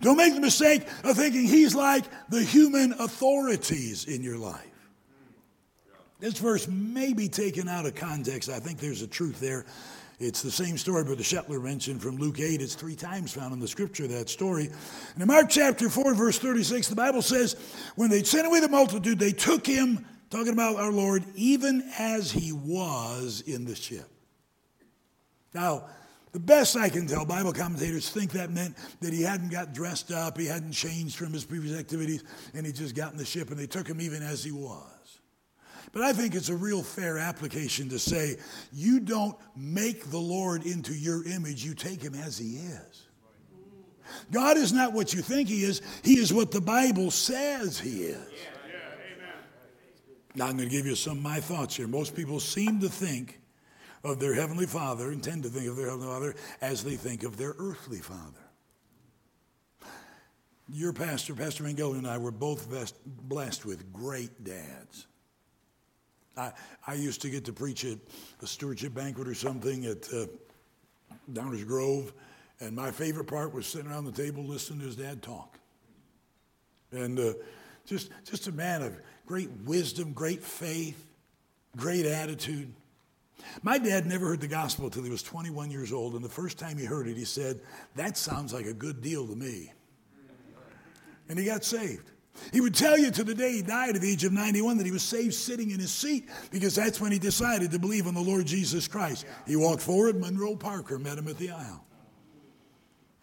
Don't 0.00 0.16
make 0.16 0.34
the 0.34 0.40
mistake 0.40 0.86
of 1.04 1.16
thinking 1.16 1.46
he's 1.46 1.74
like 1.74 2.04
the 2.28 2.42
human 2.42 2.92
authorities 2.92 4.04
in 4.04 4.22
your 4.22 4.36
life. 4.36 4.64
This 6.20 6.38
verse 6.38 6.66
may 6.68 7.12
be 7.12 7.28
taken 7.28 7.68
out 7.68 7.86
of 7.86 7.94
context. 7.94 8.48
I 8.48 8.58
think 8.58 8.80
there's 8.80 9.02
a 9.02 9.06
truth 9.06 9.40
there. 9.40 9.66
It's 10.18 10.42
the 10.42 10.50
same 10.50 10.76
story 10.76 11.04
Brother 11.04 11.22
Shetler 11.22 11.62
mentioned 11.62 12.02
from 12.02 12.16
Luke 12.16 12.40
8. 12.40 12.60
It's 12.60 12.74
three 12.74 12.96
times 12.96 13.32
found 13.32 13.52
in 13.52 13.60
the 13.60 13.68
scripture, 13.68 14.08
that 14.08 14.28
story. 14.28 14.66
And 15.14 15.22
in 15.22 15.28
Mark 15.28 15.48
chapter 15.48 15.88
4, 15.88 16.14
verse 16.14 16.38
36, 16.40 16.88
the 16.88 16.96
Bible 16.96 17.22
says, 17.22 17.54
When 17.94 18.10
they 18.10 18.24
sent 18.24 18.46
away 18.46 18.58
the 18.58 18.68
multitude, 18.68 19.20
they 19.20 19.30
took 19.30 19.64
him, 19.64 20.04
talking 20.28 20.52
about 20.52 20.76
our 20.76 20.90
Lord, 20.90 21.22
even 21.36 21.88
as 21.98 22.32
he 22.32 22.50
was 22.52 23.44
in 23.46 23.64
the 23.64 23.76
ship. 23.76 24.08
Now, 25.54 25.84
the 26.32 26.40
best 26.40 26.76
I 26.76 26.88
can 26.88 27.06
tell, 27.06 27.24
Bible 27.24 27.52
commentators 27.52 28.10
think 28.10 28.32
that 28.32 28.50
meant 28.50 28.76
that 29.00 29.12
he 29.12 29.22
hadn't 29.22 29.50
got 29.50 29.72
dressed 29.72 30.10
up, 30.10 30.36
he 30.36 30.46
hadn't 30.46 30.72
changed 30.72 31.16
from 31.16 31.32
his 31.32 31.44
previous 31.44 31.78
activities, 31.78 32.24
and 32.54 32.66
he 32.66 32.72
just 32.72 32.96
got 32.96 33.12
in 33.12 33.18
the 33.18 33.24
ship 33.24 33.50
and 33.50 33.58
they 33.58 33.66
took 33.68 33.86
him 33.86 34.00
even 34.00 34.22
as 34.22 34.42
he 34.42 34.50
was. 34.50 34.97
But 35.98 36.06
I 36.06 36.12
think 36.12 36.36
it's 36.36 36.48
a 36.48 36.54
real 36.54 36.84
fair 36.84 37.18
application 37.18 37.88
to 37.88 37.98
say 37.98 38.36
you 38.72 39.00
don't 39.00 39.36
make 39.56 40.12
the 40.12 40.18
Lord 40.18 40.64
into 40.64 40.94
your 40.94 41.26
image, 41.26 41.64
you 41.64 41.74
take 41.74 42.00
him 42.00 42.14
as 42.14 42.38
he 42.38 42.58
is. 42.58 43.08
God 44.30 44.56
is 44.56 44.72
not 44.72 44.92
what 44.92 45.12
you 45.12 45.22
think 45.22 45.48
he 45.48 45.64
is, 45.64 45.82
he 46.04 46.20
is 46.20 46.32
what 46.32 46.52
the 46.52 46.60
Bible 46.60 47.10
says 47.10 47.80
he 47.80 48.02
is. 48.02 48.30
Now, 50.36 50.46
I'm 50.46 50.56
going 50.56 50.68
to 50.68 50.72
give 50.72 50.86
you 50.86 50.94
some 50.94 51.16
of 51.16 51.22
my 51.24 51.40
thoughts 51.40 51.74
here. 51.74 51.88
Most 51.88 52.14
people 52.14 52.38
seem 52.38 52.78
to 52.78 52.88
think 52.88 53.40
of 54.04 54.20
their 54.20 54.34
Heavenly 54.34 54.66
Father 54.66 55.10
and 55.10 55.20
tend 55.20 55.42
to 55.42 55.48
think 55.48 55.66
of 55.66 55.74
their 55.74 55.86
Heavenly 55.86 56.06
Father 56.06 56.34
as 56.60 56.84
they 56.84 56.94
think 56.94 57.24
of 57.24 57.36
their 57.36 57.56
earthly 57.58 57.98
Father. 57.98 58.38
Your 60.72 60.92
pastor, 60.92 61.34
Pastor 61.34 61.64
Mangel, 61.64 61.94
and 61.94 62.06
I 62.06 62.18
were 62.18 62.30
both 62.30 62.68
blessed 63.04 63.66
with 63.66 63.92
great 63.92 64.44
dads. 64.44 65.08
I, 66.38 66.52
I 66.86 66.94
used 66.94 67.20
to 67.22 67.30
get 67.30 67.44
to 67.46 67.52
preach 67.52 67.84
at 67.84 67.98
a 68.42 68.46
stewardship 68.46 68.94
banquet 68.94 69.26
or 69.26 69.34
something 69.34 69.84
at 69.84 70.08
uh, 70.12 70.26
Downers 71.32 71.66
Grove, 71.66 72.12
and 72.60 72.74
my 72.74 72.90
favorite 72.90 73.26
part 73.26 73.52
was 73.52 73.66
sitting 73.66 73.90
around 73.90 74.04
the 74.04 74.12
table 74.12 74.44
listening 74.44 74.80
to 74.80 74.86
his 74.86 74.96
dad 74.96 75.22
talk. 75.22 75.58
And 76.92 77.18
uh, 77.18 77.32
just, 77.86 78.10
just 78.24 78.46
a 78.46 78.52
man 78.52 78.82
of 78.82 78.98
great 79.26 79.50
wisdom, 79.64 80.12
great 80.12 80.42
faith, 80.42 81.04
great 81.76 82.06
attitude. 82.06 82.72
My 83.62 83.78
dad 83.78 84.06
never 84.06 84.26
heard 84.26 84.40
the 84.40 84.48
gospel 84.48 84.86
until 84.86 85.02
he 85.02 85.10
was 85.10 85.22
21 85.22 85.70
years 85.70 85.92
old, 85.92 86.14
and 86.14 86.24
the 86.24 86.28
first 86.28 86.58
time 86.58 86.78
he 86.78 86.84
heard 86.84 87.08
it, 87.08 87.16
he 87.16 87.24
said, 87.24 87.60
That 87.96 88.16
sounds 88.16 88.52
like 88.52 88.66
a 88.66 88.72
good 88.72 89.00
deal 89.00 89.26
to 89.26 89.34
me. 89.34 89.72
And 91.28 91.38
he 91.38 91.44
got 91.44 91.64
saved. 91.64 92.10
He 92.52 92.60
would 92.60 92.74
tell 92.74 92.98
you 92.98 93.10
to 93.10 93.24
the 93.24 93.34
day 93.34 93.52
he 93.52 93.62
died 93.62 93.96
at 93.96 94.02
the 94.02 94.10
age 94.10 94.24
of 94.24 94.32
91 94.32 94.78
that 94.78 94.86
he 94.86 94.92
was 94.92 95.02
saved 95.02 95.34
sitting 95.34 95.70
in 95.70 95.80
his 95.80 95.92
seat 95.92 96.28
because 96.50 96.74
that's 96.74 97.00
when 97.00 97.12
he 97.12 97.18
decided 97.18 97.70
to 97.70 97.78
believe 97.78 98.06
in 98.06 98.14
the 98.14 98.20
Lord 98.20 98.46
Jesus 98.46 98.88
Christ. 98.88 99.26
He 99.46 99.56
walked 99.56 99.82
forward, 99.82 100.20
Monroe 100.20 100.56
Parker 100.56 100.98
met 100.98 101.18
him 101.18 101.28
at 101.28 101.38
the 101.38 101.50
aisle. 101.50 101.84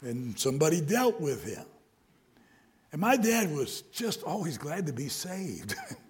And 0.02 0.38
somebody 0.38 0.82
dealt 0.82 1.20
with 1.20 1.44
him. 1.44 1.66
And 2.92 3.02
my 3.02 3.18
dad 3.18 3.54
was 3.54 3.82
just 3.92 4.24
always 4.24 4.58
glad 4.58 4.86
to 4.88 4.94
be 4.94 5.10
saved. 5.10 5.76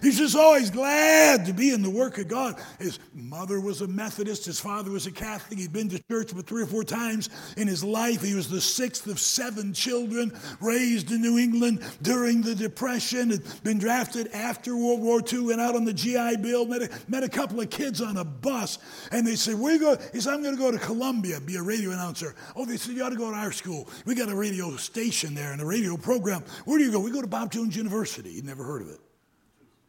He's 0.00 0.18
just 0.18 0.36
always 0.36 0.70
glad 0.70 1.46
to 1.46 1.52
be 1.52 1.70
in 1.70 1.82
the 1.82 1.90
work 1.90 2.18
of 2.18 2.28
God. 2.28 2.60
His 2.78 2.98
mother 3.14 3.60
was 3.60 3.80
a 3.80 3.88
Methodist, 3.88 4.44
his 4.44 4.60
father 4.60 4.90
was 4.90 5.06
a 5.06 5.12
Catholic. 5.12 5.58
He'd 5.58 5.72
been 5.72 5.88
to 5.90 6.02
church 6.10 6.34
but 6.34 6.46
three 6.46 6.62
or 6.62 6.66
four 6.66 6.84
times 6.84 7.30
in 7.56 7.68
his 7.68 7.82
life. 7.82 8.22
He 8.22 8.34
was 8.34 8.48
the 8.48 8.60
sixth 8.60 9.06
of 9.06 9.18
seven 9.18 9.72
children 9.72 10.32
raised 10.60 11.10
in 11.10 11.20
New 11.20 11.38
England 11.38 11.82
during 12.02 12.42
the 12.42 12.54
Depression, 12.54 13.30
had 13.30 13.64
been 13.64 13.78
drafted 13.78 14.28
after 14.32 14.76
World 14.76 15.00
War 15.00 15.20
II, 15.20 15.40
went 15.40 15.60
out 15.60 15.74
on 15.74 15.84
the 15.84 15.92
GI 15.92 16.36
Bill, 16.38 16.66
met 16.66 16.82
a, 16.82 16.90
met 17.08 17.22
a 17.22 17.28
couple 17.28 17.60
of 17.60 17.70
kids 17.70 18.00
on 18.00 18.16
a 18.16 18.24
bus, 18.24 18.78
and 19.10 19.26
they 19.26 19.36
said, 19.36 19.58
Where 19.58 19.72
you 19.72 19.80
go? 19.80 19.96
He 20.12 20.20
said, 20.20 20.34
I'm 20.34 20.42
going 20.42 20.56
to 20.56 20.60
go 20.60 20.70
to 20.70 20.78
Columbia, 20.78 21.40
be 21.40 21.56
a 21.56 21.62
radio 21.62 21.90
announcer. 21.90 22.34
Oh, 22.56 22.64
they 22.64 22.76
said, 22.76 22.94
You 22.94 23.04
ought 23.04 23.10
to 23.10 23.16
go 23.16 23.30
to 23.30 23.36
our 23.36 23.52
school. 23.52 23.88
We 24.04 24.14
got 24.14 24.28
a 24.28 24.36
radio 24.36 24.76
station 24.76 25.34
there 25.34 25.52
and 25.52 25.60
a 25.60 25.66
radio 25.66 25.96
program. 25.96 26.44
Where 26.64 26.78
do 26.78 26.84
you 26.84 26.92
go? 26.92 27.00
We 27.00 27.10
go 27.10 27.20
to 27.20 27.26
Bob 27.26 27.52
Jones 27.52 27.76
University. 27.76 28.34
He'd 28.34 28.44
never 28.44 28.64
heard 28.64 28.82
of 28.82 28.88
it. 28.88 29.00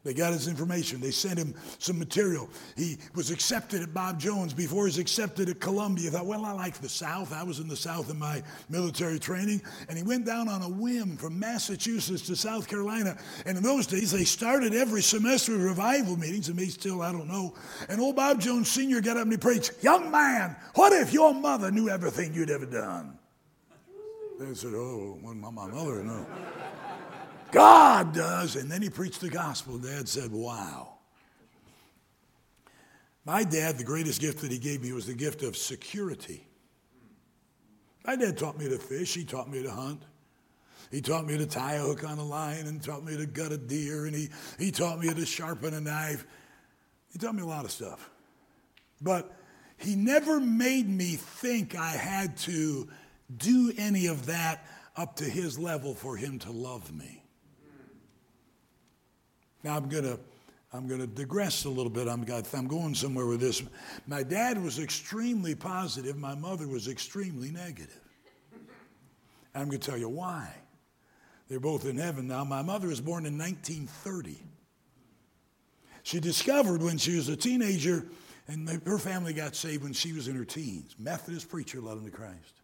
They 0.04 0.14
got 0.14 0.34
his 0.34 0.50
information. 0.50 1.00
They 1.00 1.12
sent 1.12 1.40
him 1.40 1.56
some 1.80 1.98
material. 1.98 2.50
He 2.76 2.98
was 3.16 3.32
accepted 3.32 3.82
at 3.82 3.94
Bob 3.94 4.20
Jones 4.20 4.54
before 4.54 4.84
he 4.84 4.90
was 4.90 4.98
accepted 4.98 5.48
at 5.48 5.62
Columbia. 5.62 6.06
He 6.06 6.10
thought, 6.10 6.26
well, 6.26 6.44
I 6.44 6.52
like 6.52 6.76
the 6.80 6.90
South. 6.90 7.32
I 7.32 7.44
was 7.44 7.60
in 7.60 7.70
the 7.70 7.76
South 7.78 8.10
in 8.10 8.20
my 8.20 8.44
military 8.70 9.18
training. 9.18 9.62
And 9.88 9.98
he 9.98 10.04
went 10.04 10.26
down 10.26 10.50
on 10.50 10.62
a 10.62 10.68
whim 10.68 11.16
from 11.16 11.40
Massachusetts 11.40 12.24
to 12.28 12.36
South 12.36 12.68
Carolina. 12.68 13.18
And 13.46 13.58
in 13.58 13.64
those 13.64 13.88
days, 13.88 14.12
they 14.12 14.26
started 14.26 14.74
every 14.74 15.02
semester 15.02 15.54
revival 15.54 16.18
meetings, 16.18 16.50
and 16.50 16.58
me 16.58 16.66
still, 16.66 17.02
I 17.02 17.14
don't 17.14 17.30
know. 17.30 17.54
And 17.88 18.02
old 18.02 18.18
Bob 18.18 18.42
Jones 18.42 18.70
Sr. 18.70 19.00
got 19.00 19.16
up 19.16 19.24
and 19.24 19.32
he 19.32 19.38
preached, 19.38 19.72
Young 19.82 20.12
man, 20.12 20.58
what 20.76 20.92
if 20.92 21.14
your 21.14 21.34
mother 21.34 21.72
knew 21.72 21.88
everything 21.88 22.34
you'd 22.34 22.50
ever 22.50 22.66
done? 22.66 23.18
They 24.38 24.54
said, 24.54 24.74
Oh, 24.76 25.18
my 25.22 25.50
mother, 25.50 26.04
no. 26.04 26.26
God 27.54 28.14
does. 28.14 28.56
And 28.56 28.70
then 28.70 28.82
he 28.82 28.90
preached 28.90 29.22
the 29.22 29.30
gospel. 29.30 29.78
Dad 29.78 30.10
said, 30.10 30.32
Wow. 30.32 30.90
My 33.26 33.44
dad, 33.44 33.78
the 33.78 33.86
greatest 33.86 34.20
gift 34.20 34.42
that 34.42 34.52
he 34.52 34.58
gave 34.58 34.82
me 34.82 34.92
was 34.92 35.06
the 35.06 35.14
gift 35.14 35.44
of 35.44 35.56
security. 35.56 36.46
My 38.06 38.18
dad 38.18 38.38
taught 38.38 38.60
me 38.60 38.68
to 38.68 38.78
fish, 38.78 39.14
he 39.14 39.24
taught 39.24 39.50
me 39.50 39.64
to 39.64 39.72
hunt. 39.72 40.04
He 40.92 41.02
taught 41.02 41.26
me 41.26 41.38
to 41.38 41.46
tie 41.46 41.76
a 41.76 41.82
hook 41.82 42.04
on 42.04 42.20
a 42.20 42.24
line 42.24 42.68
and 42.68 42.84
taught 42.84 43.04
me 43.04 43.16
to 43.18 43.26
gut 43.26 43.52
a 43.52 43.58
deer 43.58 44.06
and 44.06 44.16
he, 44.16 44.30
he 44.60 44.72
taught 44.72 45.00
me 45.00 45.12
to 45.12 45.26
sharpen 45.26 45.74
a 45.74 45.82
knife. 45.82 46.26
He 47.12 47.18
taught 47.18 47.34
me 47.34 47.42
a 47.42 47.48
lot 47.48 47.66
of 47.66 47.72
stuff. 47.72 48.10
But 49.02 49.32
he 49.78 49.96
never 49.96 50.40
made 50.40 50.88
me 50.88 51.16
think 51.16 51.76
I 51.76 51.92
had 51.92 52.38
to 52.40 52.90
do 53.36 53.74
any 53.78 54.08
of 54.08 54.28
that 54.28 54.66
up 54.96 55.16
to 55.16 55.24
his 55.24 55.58
level 55.58 55.96
for 55.96 56.16
him 56.16 56.38
to 56.40 56.52
love 56.52 56.94
me. 56.94 57.23
Now 59.64 59.78
I'm 59.78 59.90
going 59.90 60.04
to 60.04 60.20
I'm 60.74 60.88
going 60.88 61.02
to 61.02 61.08
digress 61.08 61.66
a 61.66 61.70
little 61.70 61.92
bit. 61.92 62.08
I'm, 62.08 62.26
I'm 62.54 62.68
going 62.68 62.96
somewhere 62.96 63.28
with 63.28 63.40
this. 63.40 63.62
My 64.08 64.24
dad 64.24 64.62
was 64.62 64.80
extremely 64.80 65.54
positive. 65.54 66.18
My 66.18 66.34
mother 66.34 66.68
was 66.68 66.88
extremely 66.88 67.52
negative. 67.52 68.02
I'm 69.54 69.68
going 69.68 69.80
to 69.80 69.92
tell 69.92 70.00
you 70.00 70.10
why. 70.10 70.52
They're 71.48 71.60
both 71.60 71.86
in 71.86 72.00
heaven 72.00 72.28
now. 72.28 72.44
My 72.44 72.64
mother 72.64 72.88
was 72.88 73.00
born 73.00 73.28
in 73.28 73.38
1930. 73.38 74.42
She 76.02 76.20
discovered 76.20 76.82
when 76.82 76.98
she 76.98 77.16
was 77.16 77.30
a 77.30 77.36
teenager, 77.36 78.08
and 78.48 78.68
her 78.88 78.98
family 78.98 79.34
got 79.34 79.56
saved 79.56 79.84
when 79.84 79.94
she 79.94 80.12
was 80.12 80.28
in 80.28 80.36
her 80.36 80.46
teens. 80.46 80.96
Methodist 80.98 81.50
preacher 81.50 81.82
led 81.82 81.98
them 81.98 82.06
to 82.06 82.12
Christ. 82.12 82.62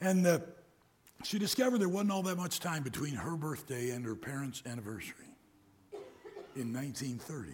And 0.00 0.26
uh, 0.26 0.40
she 1.22 1.38
discovered 1.38 1.78
there 1.78 1.88
wasn't 1.88 2.10
all 2.10 2.22
that 2.24 2.36
much 2.36 2.58
time 2.58 2.82
between 2.82 3.14
her 3.14 3.36
birthday 3.36 3.90
and 3.90 4.04
her 4.04 4.16
parents' 4.16 4.62
anniversary 4.66 5.29
in 6.56 6.72
1930. 6.72 7.52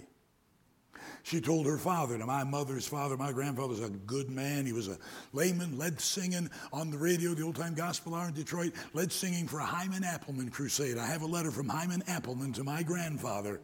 She 1.22 1.40
told 1.40 1.66
her 1.66 1.78
father, 1.78 2.16
now 2.16 2.26
my 2.26 2.44
mother's 2.44 2.86
father, 2.86 3.16
my 3.16 3.32
grandfather 3.32 3.68
was 3.68 3.82
a 3.82 3.90
good 3.90 4.30
man. 4.30 4.64
He 4.64 4.72
was 4.72 4.88
a 4.88 4.96
layman, 5.32 5.76
led 5.76 6.00
singing 6.00 6.48
on 6.72 6.90
the 6.90 6.98
radio, 6.98 7.34
the 7.34 7.42
old 7.42 7.56
time 7.56 7.74
gospel 7.74 8.14
hour 8.14 8.28
in 8.28 8.34
Detroit, 8.34 8.72
led 8.94 9.12
singing 9.12 9.48
for 9.48 9.58
a 9.58 9.64
Hyman 9.64 10.02
Appelman 10.02 10.52
crusade. 10.52 10.98
I 10.98 11.06
have 11.06 11.22
a 11.22 11.26
letter 11.26 11.50
from 11.50 11.68
Hyman 11.68 12.02
Appelman 12.02 12.54
to 12.54 12.64
my 12.64 12.82
grandfather 12.82 13.60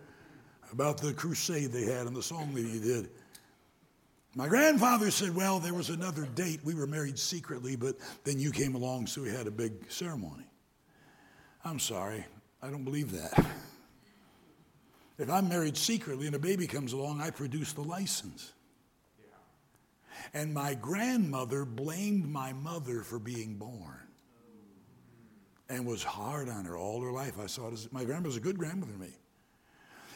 about 0.73 0.99
the 0.99 1.13
crusade 1.13 1.73
they 1.73 1.85
had 1.85 2.07
and 2.07 2.17
the 2.17 2.23
song 2.23 2.53
that 2.55 2.65
he 2.65 2.81
did. 2.81 3.11
My 4.35 4.49
grandfather 4.49 5.11
said, 5.11 5.35
Well, 5.35 5.61
there 5.61 5.75
was 5.75 5.91
another 5.91 6.27
date. 6.35 6.61
We 6.65 6.75
were 6.75 6.87
married 6.87 7.19
secretly, 7.19 7.77
but 7.77 7.97
then 8.25 8.39
you 8.39 8.51
came 8.51 8.75
along, 8.75 9.07
so 9.07 9.23
we 9.23 9.29
had 9.29 9.47
a 9.47 9.51
big 9.51 9.91
ceremony. 9.91 10.47
I'm 11.65 11.79
sorry, 11.79 12.25
I 12.63 12.71
don't 12.71 12.85
believe 12.85 13.13
that. 13.13 13.47
If 15.23 15.31
I'm 15.31 15.49
married 15.49 15.77
secretly 15.77 16.27
and 16.27 16.35
a 16.35 16.39
baby 16.41 16.67
comes 16.67 16.93
along, 16.93 17.21
I 17.21 17.31
produce 17.31 17.73
the 17.73 17.83
license. 17.83 18.53
And 20.35 20.53
my 20.53 20.75
grandmother 20.75 21.65
blamed 21.65 22.29
my 22.29 22.53
mother 22.53 23.03
for 23.03 23.21
being 23.21 23.55
born 23.55 24.01
and 25.69 25.87
was 25.87 26.03
hard 26.03 26.49
on 26.49 26.65
her 26.65 26.77
all 26.77 27.01
her 27.03 27.13
life. 27.13 27.39
I 27.39 27.47
saw 27.47 27.69
it 27.69 27.75
as 27.75 27.93
my 27.93 28.03
grandmother 28.03 28.31
was 28.31 28.37
a 28.37 28.41
good 28.41 28.59
grandmother 28.59 28.95
to 28.95 28.99
me. 28.99 29.15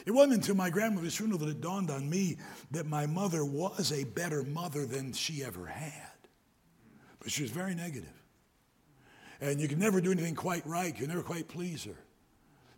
It 0.05 0.11
wasn't 0.11 0.33
until 0.33 0.55
my 0.55 0.69
grandmother's 0.69 1.15
funeral 1.15 1.39
that 1.39 1.49
it 1.49 1.61
dawned 1.61 1.89
on 1.89 2.09
me 2.09 2.35
that 2.71 2.85
my 2.85 3.05
mother 3.05 3.45
was 3.45 3.93
a 3.93 4.03
better 4.03 4.43
mother 4.43 4.85
than 4.85 5.13
she 5.13 5.41
ever 5.41 5.67
had. 5.67 6.17
But 7.19 7.31
she 7.31 7.43
was 7.43 7.51
very 7.51 7.75
negative. 7.75 8.09
And 9.39 9.61
you 9.61 9.69
could 9.69 9.79
never 9.79 10.01
do 10.01 10.11
anything 10.11 10.35
quite 10.35 10.67
right, 10.67 10.93
you 10.93 10.99
could 10.99 11.09
never 11.09 11.23
quite 11.23 11.47
please 11.47 11.85
her. 11.85 11.95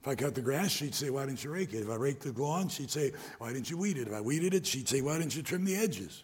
If 0.02 0.08
I 0.08 0.16
cut 0.16 0.34
the 0.34 0.42
grass, 0.42 0.72
she'd 0.72 0.96
say, 0.96 1.10
Why 1.10 1.26
didn't 1.26 1.44
you 1.44 1.52
rake 1.52 1.74
it? 1.74 1.82
If 1.82 1.90
I 1.90 1.96
raked 1.96 2.22
the 2.22 2.32
lawn, 2.42 2.70
she'd 2.70 2.92
say, 2.92 3.12
Why 3.38 3.52
didn't 3.52 3.70
you 3.70 3.78
weed 3.78 3.98
it? 3.98 4.08
If 4.08 4.14
I 4.14 4.22
weeded 4.22 4.54
it, 4.54 4.66
she'd 4.66 4.88
say, 4.88 5.02
Why 5.02 5.18
didn't 5.18 5.36
you 5.36 5.44
trim 5.44 5.66
the 5.66 5.76
edges? 5.76 6.24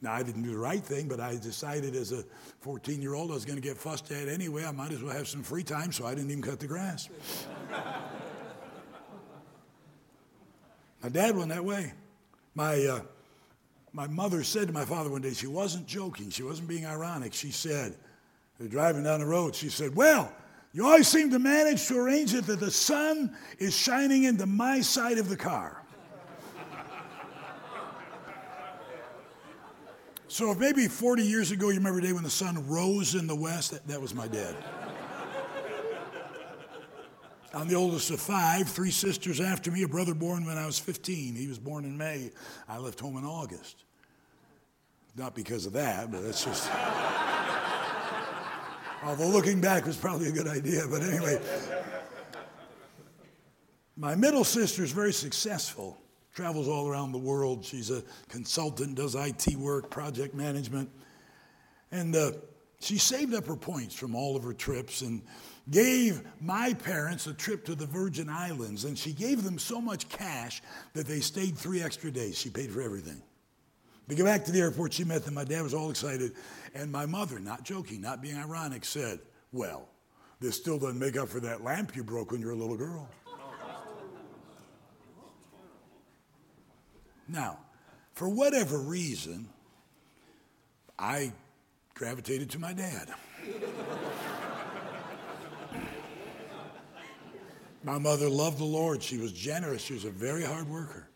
Now, 0.00 0.12
I 0.12 0.22
didn't 0.22 0.42
do 0.42 0.52
the 0.52 0.58
right 0.58 0.82
thing, 0.82 1.08
but 1.08 1.18
I 1.18 1.36
decided 1.36 1.96
as 1.96 2.12
a 2.12 2.24
14 2.60 3.02
year 3.02 3.14
old 3.14 3.30
I 3.30 3.34
was 3.34 3.44
going 3.44 3.60
to 3.60 3.62
get 3.62 3.76
fussed 3.76 4.10
at 4.10 4.28
anyway. 4.28 4.64
I 4.64 4.70
might 4.70 4.92
as 4.92 5.02
well 5.02 5.12
have 5.12 5.28
some 5.28 5.42
free 5.42 5.64
time, 5.64 5.92
so 5.92 6.06
I 6.06 6.14
didn't 6.14 6.30
even 6.30 6.42
cut 6.42 6.60
the 6.60 6.66
grass. 6.66 7.08
my 11.02 11.08
dad 11.08 11.36
went 11.36 11.48
that 11.50 11.64
way. 11.64 11.92
My, 12.54 12.84
uh, 12.84 13.00
my 13.92 14.06
mother 14.06 14.44
said 14.44 14.68
to 14.68 14.72
my 14.72 14.84
father 14.84 15.10
one 15.10 15.22
day, 15.22 15.32
she 15.32 15.46
wasn't 15.46 15.86
joking, 15.86 16.30
she 16.30 16.42
wasn't 16.42 16.68
being 16.68 16.86
ironic. 16.86 17.34
She 17.34 17.50
said, 17.50 17.96
they're 18.58 18.68
driving 18.68 19.04
down 19.04 19.20
the 19.20 19.26
road, 19.26 19.54
she 19.54 19.68
said, 19.68 19.94
Well, 19.94 20.32
you 20.78 20.86
always 20.86 21.08
seem 21.08 21.28
to 21.32 21.40
manage 21.40 21.88
to 21.88 21.98
arrange 21.98 22.34
it 22.34 22.46
that 22.46 22.60
the 22.60 22.70
sun 22.70 23.36
is 23.58 23.76
shining 23.76 24.22
into 24.22 24.46
my 24.46 24.80
side 24.80 25.18
of 25.18 25.28
the 25.28 25.36
car. 25.36 25.82
So 30.28 30.52
if 30.52 30.58
maybe 30.58 30.86
40 30.86 31.24
years 31.24 31.50
ago 31.50 31.70
you 31.70 31.78
remember 31.78 31.98
a 31.98 32.02
day 32.02 32.12
when 32.12 32.22
the 32.22 32.30
sun 32.30 32.64
rose 32.68 33.16
in 33.16 33.26
the 33.26 33.34
west, 33.34 33.72
that, 33.72 33.88
that 33.88 34.00
was 34.00 34.14
my 34.14 34.28
dad. 34.28 34.54
I'm 37.52 37.66
the 37.66 37.74
oldest 37.74 38.12
of 38.12 38.20
five, 38.20 38.68
three 38.68 38.92
sisters 38.92 39.40
after 39.40 39.72
me, 39.72 39.82
a 39.82 39.88
brother 39.88 40.14
born 40.14 40.44
when 40.44 40.58
I 40.58 40.66
was 40.66 40.78
15. 40.78 41.34
He 41.34 41.48
was 41.48 41.58
born 41.58 41.86
in 41.86 41.98
May. 41.98 42.30
I 42.68 42.78
left 42.78 43.00
home 43.00 43.16
in 43.16 43.24
August. 43.24 43.82
Not 45.16 45.34
because 45.34 45.66
of 45.66 45.72
that, 45.72 46.12
but 46.12 46.22
that's 46.22 46.44
just. 46.44 46.70
Although 49.04 49.28
looking 49.28 49.60
back 49.60 49.86
was 49.86 49.96
probably 49.96 50.28
a 50.28 50.32
good 50.32 50.48
idea, 50.48 50.82
but 50.88 51.02
anyway. 51.02 51.40
My 53.96 54.14
middle 54.14 54.44
sister 54.44 54.84
is 54.84 54.92
very 54.92 55.12
successful 55.12 55.98
travels 56.38 56.68
all 56.68 56.86
around 56.86 57.10
the 57.10 57.18
world. 57.18 57.64
She's 57.64 57.90
a 57.90 58.00
consultant, 58.28 58.94
does 58.94 59.16
IT 59.16 59.56
work, 59.56 59.90
project 59.90 60.36
management. 60.36 60.88
And 61.90 62.14
uh, 62.14 62.30
she 62.78 62.96
saved 62.96 63.34
up 63.34 63.44
her 63.48 63.56
points 63.56 63.96
from 63.96 64.14
all 64.14 64.36
of 64.36 64.44
her 64.44 64.52
trips 64.52 65.00
and 65.00 65.20
gave 65.68 66.22
my 66.40 66.74
parents 66.74 67.26
a 67.26 67.34
trip 67.34 67.64
to 67.64 67.74
the 67.74 67.86
Virgin 67.86 68.28
Islands. 68.28 68.84
And 68.84 68.96
she 68.96 69.12
gave 69.12 69.42
them 69.42 69.58
so 69.58 69.80
much 69.80 70.08
cash 70.08 70.62
that 70.92 71.08
they 71.08 71.18
stayed 71.18 71.58
three 71.58 71.82
extra 71.82 72.12
days. 72.12 72.38
She 72.38 72.50
paid 72.50 72.70
for 72.70 72.82
everything. 72.82 73.20
They 74.08 74.14
go 74.14 74.24
back 74.24 74.46
to 74.46 74.52
the 74.52 74.60
airport, 74.60 74.94
she 74.94 75.04
met 75.04 75.24
them. 75.24 75.34
My 75.34 75.44
dad 75.44 75.62
was 75.62 75.74
all 75.74 75.90
excited. 75.90 76.32
And 76.74 76.90
my 76.90 77.04
mother, 77.04 77.38
not 77.38 77.62
joking, 77.62 78.00
not 78.00 78.22
being 78.22 78.36
ironic, 78.36 78.86
said, 78.86 79.20
Well, 79.52 79.86
this 80.40 80.56
still 80.56 80.78
doesn't 80.78 80.98
make 80.98 81.16
up 81.16 81.28
for 81.28 81.40
that 81.40 81.62
lamp 81.62 81.94
you 81.94 82.02
broke 82.02 82.32
when 82.32 82.40
you 82.40 82.46
were 82.46 82.52
a 82.52 82.56
little 82.56 82.76
girl. 82.76 83.08
Now, 87.28 87.58
for 88.14 88.28
whatever 88.28 88.78
reason, 88.78 89.50
I 90.98 91.32
gravitated 91.94 92.48
to 92.50 92.58
my 92.58 92.72
dad. 92.72 93.12
my 97.84 97.98
mother 97.98 98.30
loved 98.30 98.56
the 98.56 98.64
Lord. 98.64 99.02
She 99.02 99.18
was 99.18 99.32
generous. 99.32 99.82
She 99.82 99.92
was 99.92 100.06
a 100.06 100.10
very 100.10 100.44
hard 100.44 100.68
worker. 100.70 101.07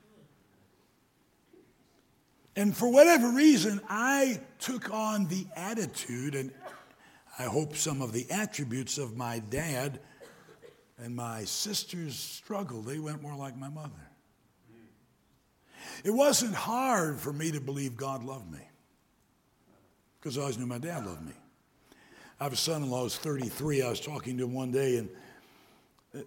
And 2.54 2.76
for 2.76 2.90
whatever 2.90 3.30
reason, 3.30 3.80
I 3.88 4.40
took 4.58 4.92
on 4.92 5.26
the 5.26 5.46
attitude 5.56 6.34
and 6.34 6.52
I 7.38 7.44
hope 7.44 7.76
some 7.76 8.02
of 8.02 8.12
the 8.12 8.30
attributes 8.30 8.98
of 8.98 9.16
my 9.16 9.38
dad 9.38 10.00
and 10.98 11.16
my 11.16 11.44
sister's 11.44 12.14
struggle. 12.14 12.82
They 12.82 12.98
went 12.98 13.22
more 13.22 13.34
like 13.34 13.56
my 13.56 13.70
mother. 13.70 13.90
It 16.04 16.10
wasn't 16.10 16.54
hard 16.54 17.18
for 17.18 17.32
me 17.32 17.52
to 17.52 17.60
believe 17.60 17.96
God 17.96 18.22
loved 18.22 18.50
me 18.50 18.60
because 20.20 20.36
I 20.36 20.42
always 20.42 20.58
knew 20.58 20.66
my 20.66 20.78
dad 20.78 21.06
loved 21.06 21.24
me. 21.26 21.32
I 22.38 22.44
have 22.44 22.52
a 22.52 22.56
son 22.56 22.82
in 22.82 22.90
law 22.90 23.04
who's 23.04 23.16
33. 23.16 23.82
I 23.82 23.88
was 23.88 24.00
talking 24.00 24.36
to 24.38 24.44
him 24.44 24.52
one 24.52 24.72
day, 24.72 24.96
and 24.96 25.08
uh, 26.14 26.20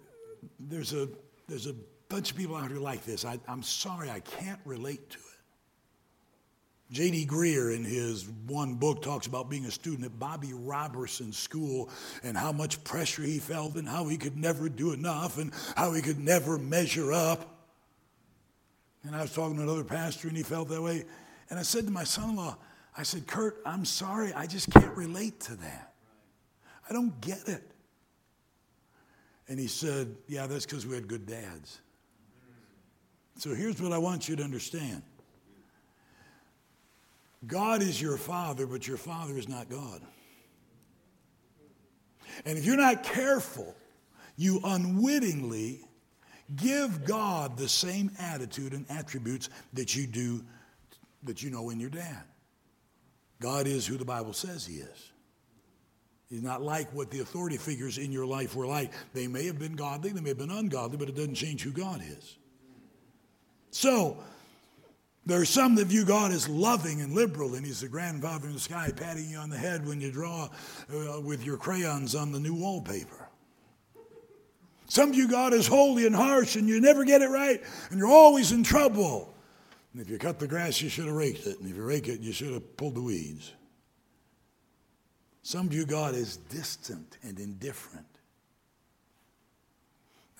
there's 0.58 0.92
a, 0.92 1.08
there's 1.46 1.66
a 1.66 1.74
bunch 2.08 2.30
of 2.30 2.36
people 2.36 2.56
out 2.56 2.70
here 2.70 2.80
like 2.80 3.04
this. 3.04 3.24
I, 3.24 3.38
I'm 3.48 3.62
sorry, 3.62 4.10
I 4.10 4.20
can't 4.20 4.60
relate 4.64 5.10
to. 5.10 5.18
J.D. 6.92 7.26
Greear, 7.26 7.74
in 7.74 7.84
his 7.84 8.28
one 8.46 8.74
book, 8.74 9.02
talks 9.02 9.26
about 9.26 9.50
being 9.50 9.64
a 9.64 9.70
student 9.70 10.04
at 10.04 10.18
Bobby 10.18 10.52
Robertson's 10.52 11.36
school 11.36 11.90
and 12.22 12.36
how 12.36 12.52
much 12.52 12.82
pressure 12.84 13.22
he 13.22 13.38
felt 13.38 13.74
and 13.74 13.88
how 13.88 14.06
he 14.06 14.16
could 14.16 14.36
never 14.36 14.68
do 14.68 14.92
enough 14.92 15.38
and 15.38 15.52
how 15.76 15.92
he 15.92 16.00
could 16.00 16.20
never 16.20 16.58
measure 16.58 17.12
up. 17.12 17.56
And 19.02 19.16
I 19.16 19.22
was 19.22 19.34
talking 19.34 19.56
to 19.56 19.62
another 19.62 19.84
pastor, 19.84 20.28
and 20.28 20.36
he 20.36 20.44
felt 20.44 20.68
that 20.68 20.80
way. 20.80 21.04
And 21.50 21.58
I 21.58 21.62
said 21.62 21.86
to 21.86 21.90
my 21.90 22.04
son 22.04 22.30
in 22.30 22.36
law, 22.36 22.56
I 22.96 23.02
said, 23.02 23.26
Kurt, 23.26 23.60
I'm 23.66 23.84
sorry, 23.84 24.32
I 24.32 24.46
just 24.46 24.70
can't 24.70 24.96
relate 24.96 25.40
to 25.40 25.56
that. 25.56 25.94
I 26.88 26.92
don't 26.92 27.20
get 27.20 27.48
it. 27.48 27.62
And 29.48 29.58
he 29.58 29.66
said, 29.66 30.14
Yeah, 30.28 30.46
that's 30.46 30.66
because 30.66 30.86
we 30.86 30.94
had 30.94 31.08
good 31.08 31.26
dads. 31.26 31.80
So 33.36 33.54
here's 33.54 33.80
what 33.82 33.92
I 33.92 33.98
want 33.98 34.28
you 34.28 34.36
to 34.36 34.42
understand 34.42 35.02
God 37.46 37.82
is 37.82 38.00
your 38.00 38.16
father, 38.16 38.66
but 38.66 38.86
your 38.86 38.96
father 38.96 39.36
is 39.36 39.48
not 39.48 39.68
God. 39.68 40.00
And 42.44 42.58
if 42.58 42.64
you're 42.64 42.76
not 42.76 43.02
careful, 43.02 43.74
you 44.36 44.60
unwittingly 44.64 45.86
Give 46.54 47.04
God 47.04 47.56
the 47.56 47.68
same 47.68 48.12
attitude 48.20 48.72
and 48.72 48.86
attributes 48.88 49.48
that 49.72 49.96
you 49.96 50.06
do, 50.06 50.44
that 51.24 51.42
you 51.42 51.50
know 51.50 51.70
in 51.70 51.80
your 51.80 51.90
dad. 51.90 52.22
God 53.40 53.66
is 53.66 53.86
who 53.86 53.96
the 53.96 54.04
Bible 54.04 54.32
says 54.32 54.64
he 54.64 54.76
is. 54.76 55.12
He's 56.28 56.42
not 56.42 56.62
like 56.62 56.92
what 56.92 57.10
the 57.10 57.20
authority 57.20 57.56
figures 57.56 57.98
in 57.98 58.12
your 58.12 58.26
life 58.26 58.54
were 58.54 58.66
like. 58.66 58.92
They 59.12 59.26
may 59.26 59.46
have 59.46 59.58
been 59.58 59.74
godly, 59.74 60.10
they 60.10 60.20
may 60.20 60.30
have 60.30 60.38
been 60.38 60.50
ungodly, 60.50 60.96
but 60.96 61.08
it 61.08 61.16
doesn't 61.16 61.34
change 61.34 61.62
who 61.62 61.72
God 61.72 62.00
is. 62.00 62.36
So, 63.70 64.18
there 65.26 65.40
are 65.40 65.44
some 65.44 65.74
that 65.74 65.86
view 65.86 66.04
God 66.04 66.30
as 66.30 66.48
loving 66.48 67.00
and 67.00 67.12
liberal, 67.12 67.54
and 67.54 67.66
He's 67.66 67.80
the 67.80 67.88
grandfather 67.88 68.46
in 68.46 68.54
the 68.54 68.60
sky 68.60 68.92
patting 68.94 69.28
you 69.28 69.38
on 69.38 69.50
the 69.50 69.58
head 69.58 69.86
when 69.86 70.00
you 70.00 70.12
draw 70.12 70.48
uh, 70.94 71.20
with 71.20 71.44
your 71.44 71.56
crayons 71.56 72.14
on 72.14 72.30
the 72.30 72.38
new 72.38 72.54
wallpaper. 72.54 73.28
Some 74.86 75.12
view 75.12 75.28
God 75.28 75.52
as 75.52 75.66
holy 75.66 76.06
and 76.06 76.14
harsh, 76.14 76.54
and 76.54 76.68
you 76.68 76.80
never 76.80 77.04
get 77.04 77.22
it 77.22 77.28
right, 77.28 77.60
and 77.90 77.98
you're 77.98 78.08
always 78.08 78.52
in 78.52 78.62
trouble. 78.62 79.34
And 79.92 80.00
if 80.00 80.08
you 80.08 80.16
cut 80.18 80.38
the 80.38 80.46
grass, 80.46 80.80
you 80.80 80.88
should 80.88 81.06
have 81.06 81.14
raked 81.14 81.46
it. 81.46 81.58
And 81.58 81.68
if 81.68 81.74
you 81.74 81.82
rake 81.82 82.06
it, 82.06 82.20
you 82.20 82.32
should 82.32 82.52
have 82.52 82.76
pulled 82.76 82.94
the 82.94 83.02
weeds. 83.02 83.52
Some 85.42 85.68
view 85.68 85.86
God 85.86 86.14
as 86.14 86.36
distant 86.36 87.18
and 87.22 87.38
indifferent. 87.38 88.06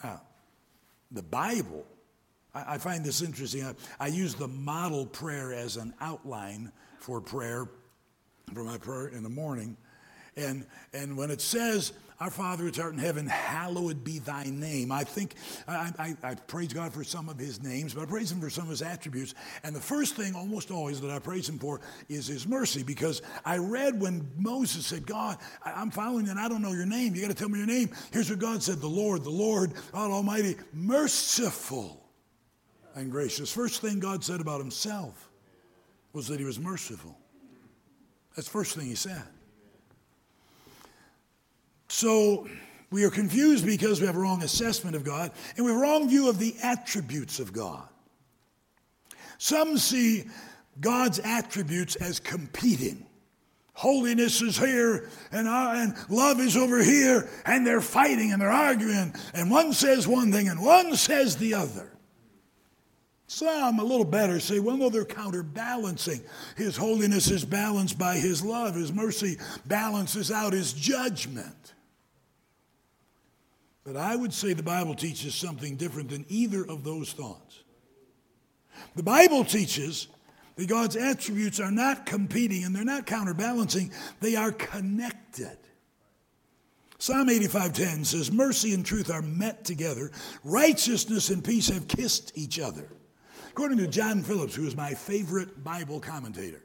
Now, 0.05 0.20
the 1.11 1.22
Bible, 1.22 1.87
I, 2.57 2.75
I 2.75 2.79
find 2.79 3.05
this 3.05 3.23
interesting. 3.23 3.64
I, 3.64 3.75
I 4.01 4.07
use 4.09 4.35
the 4.35 4.49
model 4.49 5.07
prayer 5.07 5.53
as 5.53 5.77
an 5.77 5.92
outline 6.01 6.73
for 6.99 7.21
prayer, 7.21 7.69
for 8.55 8.64
my 8.64 8.79
prayer 8.79 9.09
in 9.09 9.23
the 9.23 9.29
morning. 9.29 9.77
And, 10.38 10.66
and 10.92 11.16
when 11.16 11.31
it 11.31 11.40
says, 11.40 11.92
Our 12.21 12.31
Father 12.31 12.64
which 12.64 12.79
art 12.79 12.92
in 12.92 12.99
heaven, 12.99 13.27
hallowed 13.27 14.05
be 14.05 14.19
thy 14.19 14.45
name. 14.45 14.92
I 14.92 15.03
think, 15.05 15.35
I, 15.66 15.92
I, 15.99 16.16
I, 16.23 16.35
praise 16.35 16.75
God 16.75 16.92
for 16.92 17.05
some 17.05 17.31
of 17.31 17.38
his 17.38 17.62
names, 17.62 17.95
but 17.95 18.03
I 18.03 18.07
praise 18.07 18.33
him 18.33 18.40
for 18.40 18.51
some 18.51 18.64
of 18.64 18.71
his 18.71 18.83
attributes. 18.83 19.35
And 19.62 19.75
the 19.75 19.81
first 19.81 20.14
thing, 20.14 20.35
almost 20.35 20.71
always, 20.71 21.01
that 21.01 21.11
I 21.11 21.19
praise 21.21 21.49
him 21.49 21.59
for 21.59 21.81
is 22.11 22.27
his 22.27 22.47
mercy, 22.47 22.83
because 22.83 23.23
I 23.47 23.57
read 23.57 23.99
when 23.99 24.31
Moses 24.37 24.87
said, 24.87 25.07
God, 25.07 25.38
I, 25.62 25.81
am 25.81 25.90
following 25.90 26.27
you 26.27 26.33
and 26.33 26.40
I 26.40 26.49
don't 26.49 26.62
know 26.62 26.73
your 26.73 26.87
name. 26.87 27.14
You 27.14 27.23
got 27.23 27.29
to 27.29 27.35
tell 27.35 27.49
me 27.49 27.59
your 27.59 27.66
name. 27.66 27.90
Here's 28.12 28.29
what 28.29 28.38
God 28.38 28.62
said 28.62 28.81
The 28.81 28.88
Lord, 28.88 29.25
the 29.25 29.31
Lord, 29.31 29.73
God 29.92 30.11
Almighty, 30.11 30.57
merciful 30.75 32.06
and 32.96 33.12
gracious. 33.12 33.52
First 33.52 33.82
thing 33.82 34.00
God 34.00 34.24
said 34.24 34.40
about 34.40 34.59
himself 34.59 35.28
was 36.12 36.26
that 36.28 36.40
he 36.40 36.46
was 36.46 36.59
merciful. 36.59 37.16
That's 38.35 38.48
the 38.48 38.52
first 38.52 38.74
thing 38.74 38.87
he 38.87 38.94
said. 38.94 39.22
So 41.88 42.48
we 42.90 43.04
are 43.04 43.11
confused 43.11 43.64
because 43.64 44.00
we 44.00 44.06
have 44.06 44.16
a 44.16 44.18
wrong 44.18 44.42
assessment 44.42 44.96
of 44.96 45.04
God 45.04 45.30
and 45.56 45.64
we 45.64 45.70
have 45.70 45.80
a 45.80 45.82
wrong 45.82 46.09
view 46.09 46.28
of 46.28 46.38
the 46.38 46.56
attributes 46.62 47.38
of 47.38 47.52
God. 47.52 47.87
Some 49.38 49.76
see 49.76 50.24
God's 50.80 51.18
attributes 51.18 51.96
as 51.96 52.18
competing. 52.18 53.06
Holiness 53.74 54.40
is 54.40 54.56
here 54.56 55.11
and, 55.32 55.46
uh, 55.46 55.72
and 55.74 55.94
love 56.09 56.40
is 56.40 56.56
over 56.56 56.82
here, 56.82 57.28
and 57.44 57.66
they're 57.66 57.82
fighting 57.82 58.32
and 58.32 58.40
they're 58.40 58.50
arguing, 58.50 59.14
and 59.35 59.50
one 59.50 59.74
says 59.74 60.09
one 60.09 60.32
thing 60.32 60.48
and 60.48 60.64
one 60.64 60.96
says 60.96 61.37
the 61.37 61.52
other. 61.52 61.95
Some, 63.29 63.81
a 63.81 63.85
little 63.85 64.05
better, 64.05 64.39
say, 64.39 64.61
well, 64.61 64.77
no, 64.77 64.89
they're 64.89 65.05
counterbalancing. 65.05 66.21
His 66.57 66.77
holiness 66.77 67.29
is 67.31 67.45
balanced 67.45 67.99
by 67.99 68.17
His 68.17 68.45
love, 68.45 68.77
His 68.77 68.93
mercy 68.93 69.39
balances 69.67 70.31
out 70.31 70.53
His 70.53 70.73
judgment. 70.73 71.75
But 73.83 73.97
I 73.97 74.15
would 74.15 74.33
say 74.33 74.53
the 74.53 74.62
Bible 74.62 74.95
teaches 74.95 75.35
something 75.35 75.77
different 75.77 76.11
than 76.11 76.25
either 76.29 76.65
of 76.65 76.85
those 76.85 77.12
thoughts. 77.12 77.62
The 78.95 79.03
Bible 79.03 79.45
teaches 79.45 80.09
that 80.55 80.69
God's 80.69 80.97
attributes 80.97 81.61
are 81.61 81.71
not 81.71 82.07
competing 82.07 82.65
and 82.65 82.75
they're 82.75 82.85
not 82.85 83.07
counterbalancing, 83.07 83.93
they 84.21 84.37
are 84.37 84.53
connected. 84.53 85.59
Psalm 86.99 87.29
85:10 87.29 88.05
says, 88.05 88.33
"Mercy 88.33 88.73
and 88.73 88.85
truth 88.85 89.11
are 89.11 89.23
met 89.23 89.65
together; 89.65 90.11
righteousness 90.45 91.29
and 91.29 91.45
peace 91.45 91.69
have 91.69 91.89
kissed 91.89 92.33
each 92.35 92.59
other." 92.59 92.89
According 93.57 93.79
to 93.79 93.87
John 93.87 94.23
Phillips, 94.23 94.55
who 94.55 94.66
is 94.66 94.77
my 94.77 94.92
favorite 94.92 95.64
Bible 95.64 95.99
commentator, 95.99 96.61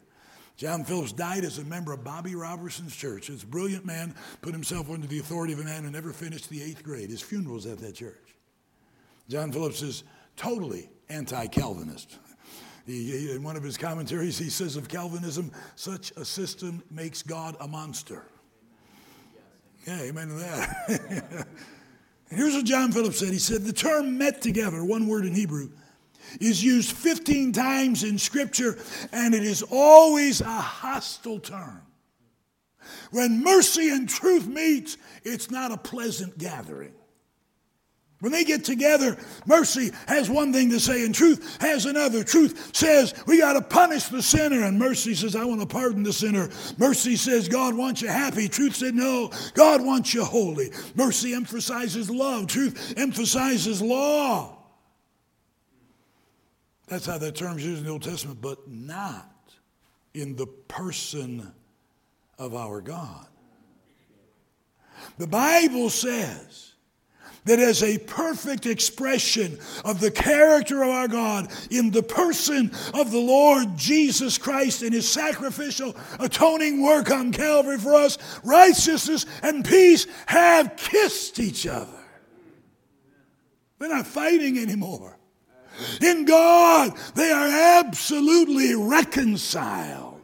John 0.57 0.83
Phillips 0.83 1.13
died 1.13 1.45
as 1.45 1.57
a 1.57 1.63
member 1.63 1.93
of 1.93 2.03
Bobby 2.03 2.35
Robertson's 2.35 2.93
church. 2.93 3.29
This 3.29 3.45
brilliant 3.45 3.85
man 3.85 4.13
put 4.41 4.51
himself 4.51 4.89
under 4.89 5.07
the 5.07 5.19
authority 5.19 5.53
of 5.53 5.59
a 5.59 5.63
man 5.63 5.85
who 5.85 5.89
never 5.89 6.11
finished 6.11 6.49
the 6.49 6.61
eighth 6.61 6.83
grade. 6.83 7.09
His 7.09 7.21
funeral 7.21 7.55
was 7.55 7.65
at 7.65 7.77
that 7.77 7.95
church. 7.95 8.35
John 9.29 9.53
Phillips 9.53 9.81
is 9.81 10.03
totally 10.35 10.89
anti 11.07 11.47
Calvinist. 11.47 12.19
In 12.85 13.41
one 13.41 13.55
of 13.55 13.63
his 13.63 13.77
commentaries, 13.77 14.37
he 14.37 14.49
says 14.49 14.75
of 14.75 14.89
Calvinism, 14.89 15.49
such 15.77 16.11
a 16.17 16.25
system 16.25 16.83
makes 16.91 17.23
God 17.23 17.55
a 17.61 17.69
monster. 17.69 18.25
Yeah, 19.87 20.01
amen 20.01 20.27
to 20.27 20.33
that. 20.33 21.47
Here's 22.29 22.53
what 22.53 22.65
John 22.65 22.91
Phillips 22.91 23.19
said. 23.19 23.29
He 23.29 23.39
said, 23.39 23.61
The 23.61 23.71
term 23.71 24.17
met 24.17 24.41
together, 24.41 24.83
one 24.83 25.07
word 25.07 25.25
in 25.25 25.33
Hebrew, 25.33 25.69
is 26.39 26.63
used 26.63 26.91
15 26.91 27.53
times 27.53 28.03
in 28.03 28.17
Scripture, 28.17 28.77
and 29.11 29.33
it 29.33 29.43
is 29.43 29.63
always 29.63 30.41
a 30.41 30.45
hostile 30.45 31.39
term. 31.39 31.81
When 33.11 33.43
mercy 33.43 33.89
and 33.89 34.07
truth 34.07 34.47
meet, 34.47 34.97
it's 35.23 35.51
not 35.51 35.71
a 35.71 35.77
pleasant 35.77 36.37
gathering. 36.37 36.93
When 38.21 38.31
they 38.31 38.43
get 38.43 38.63
together, 38.63 39.17
mercy 39.47 39.91
has 40.07 40.29
one 40.29 40.53
thing 40.53 40.69
to 40.69 40.79
say 40.79 41.03
and 41.05 41.13
truth 41.13 41.57
has 41.59 41.87
another. 41.87 42.23
Truth 42.23 42.75
says 42.75 43.15
we 43.25 43.39
got 43.39 43.53
to 43.53 43.61
punish 43.61 44.05
the 44.05 44.21
sinner, 44.21 44.63
and 44.63 44.77
mercy 44.77 45.15
says, 45.15 45.35
I 45.35 45.43
want 45.43 45.59
to 45.61 45.65
pardon 45.65 46.03
the 46.03 46.13
sinner. 46.13 46.49
Mercy 46.77 47.15
says, 47.15 47.49
God 47.49 47.73
wants 47.73 48.03
you 48.03 48.09
happy. 48.09 48.47
Truth 48.47 48.75
said, 48.75 48.93
No, 48.93 49.31
God 49.55 49.83
wants 49.83 50.13
you 50.13 50.23
holy. 50.23 50.71
Mercy 50.93 51.33
emphasizes 51.33 52.11
love, 52.11 52.45
truth 52.45 52.93
emphasizes 52.95 53.81
law. 53.81 54.60
That's 56.91 57.05
how 57.05 57.17
that 57.19 57.35
term's 57.35 57.63
used 57.63 57.79
in 57.79 57.85
the 57.85 57.91
Old 57.91 58.03
Testament, 58.03 58.41
but 58.41 58.67
not 58.67 59.31
in 60.13 60.35
the 60.35 60.45
person 60.45 61.53
of 62.37 62.53
our 62.53 62.81
God. 62.81 63.27
The 65.17 65.25
Bible 65.25 65.89
says, 65.89 66.73
that 67.45 67.59
as 67.59 67.81
a 67.81 67.97
perfect 67.97 68.65
expression 68.65 69.57
of 69.85 70.01
the 70.01 70.11
character 70.11 70.83
of 70.83 70.89
our 70.89 71.07
God 71.07 71.49
in 71.71 71.91
the 71.91 72.03
person 72.03 72.69
of 72.93 73.09
the 73.09 73.19
Lord 73.19 73.77
Jesus 73.77 74.37
Christ 74.37 74.83
and 74.83 74.93
his 74.93 75.09
sacrificial 75.09 75.95
atoning 76.19 76.83
work 76.83 77.09
on 77.09 77.31
Calvary 77.31 77.77
for 77.77 77.95
us, 77.95 78.17
righteousness 78.43 79.25
and 79.41 79.65
peace 79.65 80.07
have 80.25 80.75
kissed 80.75 81.39
each 81.39 81.65
other. 81.65 81.87
They're 83.79 83.89
not 83.89 84.05
fighting 84.05 84.59
anymore. 84.59 85.17
In 86.01 86.25
God, 86.25 86.93
they 87.15 87.31
are 87.31 87.79
absolutely 87.79 88.75
reconciled. 88.75 90.21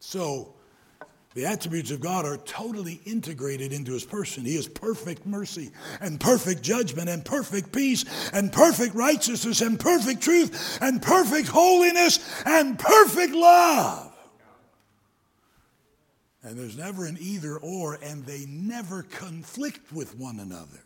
So, 0.00 0.54
the 1.34 1.46
attributes 1.46 1.90
of 1.90 2.00
God 2.00 2.26
are 2.26 2.36
totally 2.36 3.00
integrated 3.06 3.72
into 3.72 3.92
his 3.92 4.04
person. 4.04 4.44
He 4.44 4.56
is 4.56 4.68
perfect 4.68 5.24
mercy 5.24 5.70
and 6.00 6.20
perfect 6.20 6.62
judgment 6.62 7.08
and 7.08 7.24
perfect 7.24 7.72
peace 7.72 8.04
and 8.32 8.52
perfect 8.52 8.94
righteousness 8.94 9.62
and 9.62 9.80
perfect 9.80 10.22
truth 10.22 10.78
and 10.82 11.00
perfect 11.00 11.48
holiness 11.48 12.18
and 12.44 12.78
perfect 12.78 13.32
love. 13.32 14.12
And 16.42 16.58
there's 16.58 16.76
never 16.76 17.06
an 17.06 17.16
either 17.20 17.56
or, 17.56 17.98
and 18.02 18.26
they 18.26 18.44
never 18.46 19.04
conflict 19.04 19.92
with 19.92 20.18
one 20.18 20.40
another. 20.40 20.84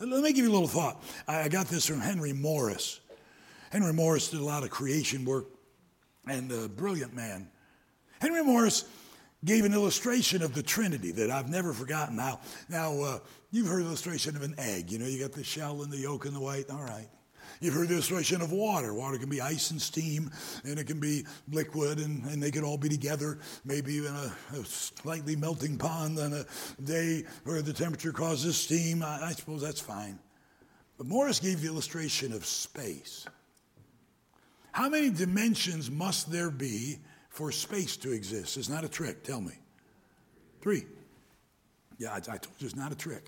Let 0.00 0.22
me 0.22 0.32
give 0.32 0.44
you 0.44 0.50
a 0.50 0.52
little 0.52 0.68
thought. 0.68 1.02
I 1.26 1.48
got 1.48 1.66
this 1.66 1.86
from 1.86 2.00
Henry 2.00 2.32
Morris. 2.32 3.00
Henry 3.70 3.92
Morris 3.92 4.28
did 4.30 4.40
a 4.40 4.44
lot 4.44 4.62
of 4.62 4.70
creation 4.70 5.24
work 5.24 5.46
and 6.26 6.50
a 6.52 6.68
brilliant 6.68 7.14
man. 7.14 7.48
Henry 8.20 8.42
Morris 8.42 8.84
gave 9.44 9.64
an 9.64 9.74
illustration 9.74 10.42
of 10.42 10.54
the 10.54 10.62
Trinity 10.62 11.10
that 11.12 11.30
I've 11.30 11.48
never 11.48 11.72
forgotten. 11.72 12.16
Now, 12.16 12.40
now 12.68 13.00
uh, 13.00 13.18
you've 13.50 13.66
heard 13.66 13.82
illustration 13.82 14.36
of 14.36 14.42
an 14.42 14.54
egg. 14.58 14.90
You 14.90 14.98
know, 14.98 15.06
you 15.06 15.20
got 15.20 15.32
the 15.32 15.44
shell 15.44 15.82
and 15.82 15.92
the 15.92 15.98
yolk 15.98 16.24
and 16.24 16.34
the 16.34 16.40
white. 16.40 16.70
All 16.70 16.82
right. 16.82 17.08
You've 17.60 17.74
heard 17.74 17.88
the 17.88 17.94
illustration 17.94 18.40
of 18.40 18.52
water. 18.52 18.94
Water 18.94 19.18
can 19.18 19.28
be 19.28 19.40
ice 19.40 19.70
and 19.70 19.80
steam, 19.80 20.30
and 20.64 20.78
it 20.78 20.86
can 20.86 21.00
be 21.00 21.26
liquid, 21.50 21.98
and, 21.98 22.24
and 22.26 22.42
they 22.42 22.50
can 22.50 22.64
all 22.64 22.78
be 22.78 22.88
together, 22.88 23.38
maybe 23.64 23.98
in 23.98 24.06
a, 24.06 24.32
a 24.54 24.64
slightly 24.64 25.36
melting 25.36 25.76
pond 25.76 26.18
on 26.18 26.32
a 26.32 26.44
day 26.82 27.24
where 27.44 27.62
the 27.62 27.72
temperature 27.72 28.12
causes 28.12 28.56
steam. 28.56 29.02
I, 29.02 29.26
I 29.26 29.32
suppose 29.32 29.62
that's 29.62 29.80
fine. 29.80 30.18
But 30.96 31.06
Morris 31.06 31.40
gave 31.40 31.60
the 31.60 31.68
illustration 31.68 32.32
of 32.32 32.44
space. 32.44 33.26
How 34.72 34.88
many 34.88 35.10
dimensions 35.10 35.90
must 35.90 36.30
there 36.30 36.50
be 36.50 36.98
for 37.38 37.52
space 37.52 37.96
to 37.96 38.12
exist. 38.12 38.56
It's 38.56 38.68
not 38.68 38.82
a 38.82 38.88
trick, 38.88 39.22
tell 39.22 39.40
me. 39.40 39.52
Three. 40.60 40.86
Yeah, 41.96 42.10
I, 42.10 42.16
I 42.16 42.36
told 42.36 42.48
you 42.58 42.66
it's 42.66 42.74
not 42.74 42.90
a 42.90 42.96
trick. 42.96 43.26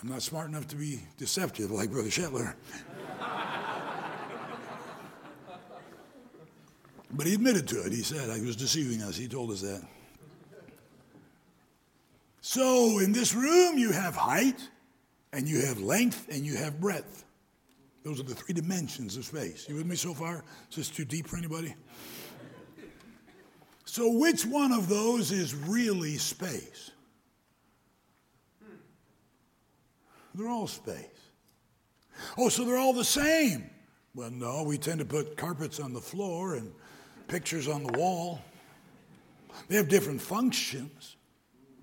I'm 0.00 0.08
not 0.08 0.22
smart 0.22 0.48
enough 0.48 0.66
to 0.68 0.76
be 0.76 1.00
deceptive 1.18 1.70
like 1.70 1.90
Brother 1.90 2.08
Shetler. 2.08 2.54
But 7.12 7.26
he 7.26 7.34
admitted 7.34 7.66
to 7.68 7.84
it. 7.84 7.92
He 7.92 8.02
said 8.02 8.28
he 8.36 8.44
was 8.44 8.56
deceiving 8.56 9.02
us. 9.02 9.16
He 9.16 9.28
told 9.28 9.50
us 9.50 9.60
that. 9.62 9.82
So 12.40 12.98
in 12.98 13.12
this 13.12 13.34
room, 13.34 13.78
you 13.78 13.92
have 13.92 14.14
height, 14.14 14.68
and 15.32 15.48
you 15.48 15.64
have 15.64 15.80
length, 15.80 16.28
and 16.30 16.44
you 16.44 16.56
have 16.56 16.80
breadth. 16.80 17.24
Those 18.04 18.20
are 18.20 18.24
the 18.24 18.34
three 18.34 18.52
dimensions 18.52 19.16
of 19.16 19.24
space. 19.24 19.66
You 19.68 19.76
with 19.76 19.86
me 19.86 19.96
so 19.96 20.12
far? 20.12 20.44
Is 20.70 20.76
this 20.76 20.90
too 20.90 21.06
deep 21.06 21.26
for 21.26 21.38
anybody? 21.38 21.74
So, 23.86 24.10
which 24.10 24.44
one 24.44 24.72
of 24.72 24.88
those 24.88 25.30
is 25.30 25.54
really 25.54 26.18
space? 26.18 26.90
They're 30.34 30.48
all 30.48 30.66
space. 30.66 31.13
Oh, 32.38 32.48
so 32.48 32.64
they're 32.64 32.76
all 32.76 32.92
the 32.92 33.04
same. 33.04 33.70
Well, 34.14 34.30
no, 34.30 34.62
we 34.62 34.78
tend 34.78 35.00
to 35.00 35.04
put 35.04 35.36
carpets 35.36 35.80
on 35.80 35.92
the 35.92 36.00
floor 36.00 36.54
and 36.54 36.72
pictures 37.26 37.68
on 37.68 37.82
the 37.82 37.98
wall. 37.98 38.40
They 39.68 39.76
have 39.76 39.88
different 39.88 40.20
functions. 40.20 41.16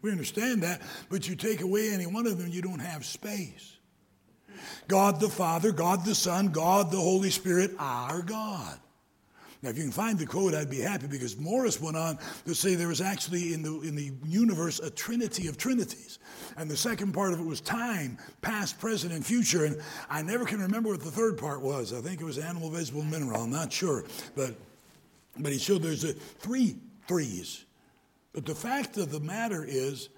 We 0.01 0.12
understand 0.12 0.64
that, 0.64 0.82
but 1.10 1.28
you 1.28 1.36
take 1.36 1.62
away 1.62 1.89
any 1.91 2.08
one 2.08 2.26
of 2.26 2.38
them, 2.38 2.47
you 2.47 2.62
don't 2.62 2.80
have 2.80 3.05
space. 3.05 3.78
God 4.88 5.20
the 5.20 5.30
Father, 5.30 5.72
God 5.72 6.05
the 6.05 6.16
Son, 6.16 6.47
God 6.47 6.91
the 6.91 6.97
Holy 6.97 7.30
Spirit, 7.30 7.72
our 7.78 8.22
God. 8.22 8.80
Now, 9.62 9.70
if 9.70 9.78
you 9.78 9.84
can 9.84 9.91
find 9.91 10.18
the 10.18 10.26
quote, 10.26 10.55
I'd 10.55 10.72
be 10.72 10.80
happy 10.80 11.05
because 11.05 11.38
Morris 11.38 11.80
went 11.80 11.95
on 11.95 12.18
to 12.45 12.55
say 12.55 12.74
there 12.74 12.88
was 12.88 13.01
actually 13.01 13.53
in 13.53 13.62
the, 13.62 13.82
in 13.82 13.95
the 13.95 14.12
universe 14.26 14.80
a 14.80 14.89
trinity 14.89 15.47
of 15.47 15.57
trinities. 15.57 16.18
And 16.57 16.70
the 16.70 16.78
second 16.78 17.14
part 17.14 17.34
of 17.34 17.39
it 17.39 17.45
was 17.45 17.62
time, 17.62 18.18
past, 18.41 18.80
present, 18.80 19.14
and 19.14 19.24
future. 19.24 19.66
And 19.66 19.80
I 20.09 20.24
never 20.24 20.45
can 20.45 20.62
remember 20.62 20.89
what 20.89 21.01
the 21.01 21.12
third 21.12 21.38
part 21.38 21.62
was. 21.62 21.93
I 21.93 22.01
think 22.01 22.22
it 22.22 22.24
was 22.24 22.39
animal, 22.39 22.72
vegetable, 22.72 23.03
mineral. 23.03 23.43
I'm 23.43 23.51
not 23.51 23.72
sure. 23.72 24.03
But, 24.36 24.55
but 25.38 25.51
he 25.51 25.59
showed 25.59 25.84
there's 25.84 26.05
a 26.05 26.14
three 26.14 26.78
threes. 27.07 27.66
But 28.34 28.47
the 28.47 28.55
fact 28.55 28.97
of 28.97 29.12
the 29.12 29.20
matter 29.20 29.64
is, 29.64 30.09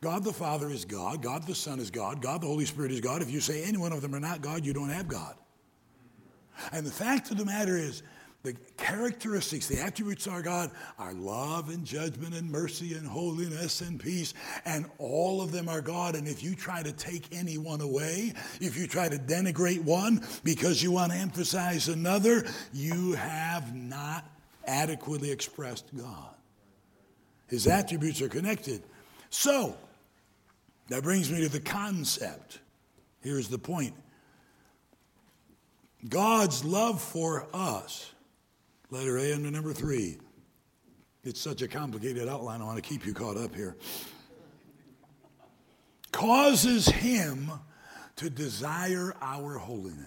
God 0.00 0.24
the 0.24 0.32
Father 0.32 0.70
is 0.70 0.84
God, 0.84 1.22
God 1.22 1.46
the 1.46 1.54
Son 1.54 1.80
is 1.80 1.90
God, 1.90 2.22
God 2.22 2.40
the 2.40 2.46
Holy 2.46 2.64
Spirit 2.64 2.92
is 2.92 3.00
God. 3.00 3.22
If 3.22 3.30
you 3.30 3.40
say 3.40 3.64
any 3.64 3.76
one 3.76 3.92
of 3.92 4.00
them 4.00 4.14
are 4.14 4.20
not 4.20 4.40
God, 4.40 4.64
you 4.64 4.72
don't 4.72 4.90
have 4.90 5.08
God. 5.08 5.34
And 6.72 6.86
the 6.86 6.90
fact 6.90 7.30
of 7.30 7.36
the 7.36 7.44
matter 7.44 7.76
is, 7.76 8.02
the 8.42 8.54
characteristics, 8.76 9.66
the 9.66 9.80
attributes 9.80 10.26
of 10.26 10.44
God 10.44 10.70
are 10.98 11.12
love 11.12 11.68
and 11.68 11.84
judgment 11.84 12.34
and 12.34 12.50
mercy 12.50 12.94
and 12.94 13.06
holiness 13.06 13.80
and 13.80 13.98
peace, 13.98 14.34
and 14.64 14.86
all 14.98 15.42
of 15.42 15.50
them 15.50 15.68
are 15.68 15.80
God. 15.80 16.14
And 16.14 16.28
if 16.28 16.42
you 16.42 16.54
try 16.54 16.82
to 16.82 16.92
take 16.92 17.34
any 17.34 17.58
one 17.58 17.80
away, 17.80 18.34
if 18.60 18.76
you 18.76 18.86
try 18.86 19.08
to 19.08 19.16
denigrate 19.16 19.82
one 19.82 20.24
because 20.44 20.80
you 20.82 20.92
want 20.92 21.10
to 21.10 21.18
emphasize 21.18 21.88
another, 21.88 22.46
you 22.72 23.14
have 23.14 23.74
not 23.74 24.24
adequately 24.66 25.32
expressed 25.32 25.86
God. 25.96 26.34
His 27.48 27.66
attributes 27.66 28.22
are 28.22 28.28
connected. 28.28 28.82
So, 29.30 29.76
that 30.88 31.02
brings 31.02 31.30
me 31.30 31.40
to 31.40 31.48
the 31.48 31.60
concept. 31.60 32.60
Here's 33.20 33.48
the 33.48 33.58
point 33.58 33.94
God's 36.08 36.64
love 36.64 37.00
for 37.00 37.46
us 37.52 38.12
Letter 38.90 39.18
A 39.18 39.34
under 39.34 39.50
number 39.50 39.72
three. 39.72 40.18
It's 41.24 41.40
such 41.40 41.60
a 41.62 41.68
complicated 41.68 42.28
outline, 42.28 42.60
I 42.60 42.64
want 42.64 42.76
to 42.76 42.88
keep 42.88 43.04
you 43.04 43.12
caught 43.12 43.36
up 43.36 43.54
here. 43.54 43.76
Causes 46.12 46.86
him 46.86 47.50
to 48.16 48.30
desire 48.30 49.14
our 49.20 49.58
holiness. 49.58 50.06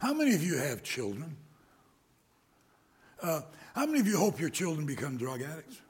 How 0.00 0.14
many 0.14 0.34
of 0.34 0.42
you 0.42 0.56
have 0.56 0.82
children? 0.82 1.36
Uh, 3.22 3.42
how 3.74 3.84
many 3.84 4.00
of 4.00 4.06
you 4.06 4.16
hope 4.16 4.40
your 4.40 4.48
children 4.48 4.86
become 4.86 5.16
drug 5.16 5.42
addicts? 5.42 5.80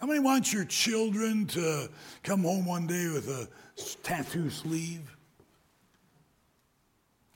How 0.00 0.06
many 0.06 0.20
want 0.20 0.52
your 0.52 0.64
children 0.64 1.46
to 1.48 1.88
come 2.22 2.42
home 2.42 2.64
one 2.64 2.86
day 2.86 3.08
with 3.08 3.28
a 3.28 3.48
tattoo 4.02 4.50
sleeve? 4.50 5.13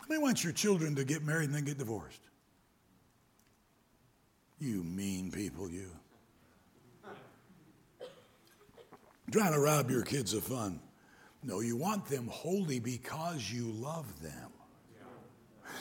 Many 0.08 0.22
want 0.22 0.44
your 0.44 0.52
children 0.52 0.94
to 0.96 1.04
get 1.04 1.22
married 1.22 1.46
and 1.46 1.54
then 1.54 1.64
get 1.64 1.78
divorced? 1.78 2.20
You 4.58 4.82
mean 4.82 5.30
people, 5.30 5.70
you. 5.70 5.90
Trying 9.30 9.52
to 9.52 9.60
rob 9.60 9.90
your 9.90 10.02
kids 10.02 10.32
of 10.32 10.42
fun. 10.42 10.80
No, 11.42 11.60
you 11.60 11.76
want 11.76 12.06
them 12.06 12.26
holy 12.28 12.80
because 12.80 13.50
you 13.50 13.70
love 13.70 14.06
them. 14.22 14.47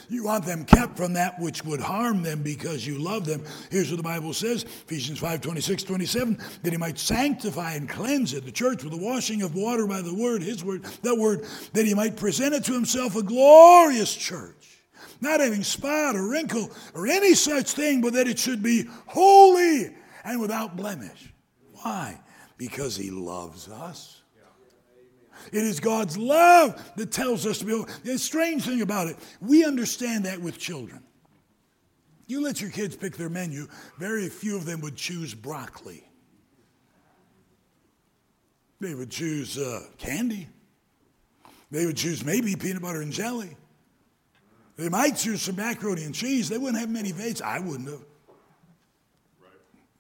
You 0.10 0.24
want 0.24 0.46
them 0.46 0.64
kept 0.64 0.96
from 0.96 1.14
that 1.14 1.38
which 1.40 1.66
would 1.66 1.82
harm 1.82 2.24
them 2.24 2.42
because 2.42 2.88
you 2.88 2.98
love 2.98 3.26
them. 3.26 3.44
Here's 3.70 3.90
what 3.92 3.98
the 3.98 4.04
Bible 4.04 4.34
says 4.34 4.64
Ephesians 4.64 5.20
5 5.20 5.42
26, 5.42 5.84
27 5.84 6.38
that 6.64 6.72
he 6.72 6.78
might 6.78 6.98
sanctify 6.98 7.74
and 7.74 7.90
cleanse 7.90 8.34
it, 8.34 8.46
the 8.46 8.52
church, 8.52 8.84
with 8.84 8.94
the 8.94 9.06
washing 9.06 9.42
of 9.42 9.56
water 9.56 9.86
by 9.86 10.02
the 10.02 10.14
word, 10.14 10.42
his 10.42 10.64
word, 10.64 10.84
that 11.02 11.18
word, 11.18 11.46
that 11.74 11.86
he 11.86 11.94
might 11.94 12.16
present 12.16 12.54
it 12.54 12.64
to 12.66 12.74
himself 12.74 13.16
a 13.16 13.24
glorious 13.24 14.16
church, 14.16 14.80
not 15.20 15.42
having 15.42 15.64
spot 15.64 16.16
or 16.16 16.30
wrinkle 16.30 16.72
or 16.94 17.08
any 17.08 17.34
such 17.34 17.72
thing, 17.72 18.00
but 18.00 18.14
that 18.14 18.28
it 18.28 18.40
should 18.40 18.64
be 18.64 18.86
holy 19.08 19.94
and 20.24 20.40
without 20.40 20.78
blemish. 20.78 21.34
Why? 21.74 22.20
Because 22.58 22.96
he 22.96 23.12
loves 23.12 23.68
us. 23.68 24.22
It 25.52 25.64
is 25.64 25.80
God's 25.80 26.18
love 26.18 26.82
that 26.96 27.12
tells 27.12 27.46
us 27.46 27.60
to 27.60 27.66
be. 27.66 27.94
The 28.04 28.18
strange 28.18 28.66
thing 28.66 28.82
about 28.82 29.08
it, 29.08 29.18
we 29.42 29.66
understand 29.66 30.26
that 30.26 30.42
with 30.42 30.58
children. 30.58 31.04
You 32.28 32.42
let 32.42 32.60
your 32.60 32.70
kids 32.70 32.96
pick 32.96 33.16
their 33.16 33.30
menu, 33.30 33.68
very 33.98 34.28
few 34.28 34.58
of 34.58 34.66
them 34.66 34.82
would 34.82 34.98
choose 34.98 35.34
broccoli. 35.34 36.04
They 38.80 38.94
would 38.94 39.10
choose 39.10 39.58
uh, 39.58 39.82
candy. 39.98 40.48
They 41.72 41.86
would 41.86 41.98
choose 41.98 42.24
maybe 42.24 42.56
peanut 42.56 42.82
butter 42.82 43.02
and 43.02 43.12
jelly. 43.12 43.56
They 44.76 44.90
might 44.90 45.16
choose 45.18 45.42
some 45.42 45.56
macaroni 45.56 46.04
and 46.04 46.14
cheese. 46.14 46.50
They 46.50 46.58
wouldn't 46.58 46.80
have 46.80 46.90
many 46.90 47.12
veggies. 47.12 47.42
I 47.42 47.60
wouldn't 47.60 47.90
have. 47.90 48.00
Right. 49.42 49.52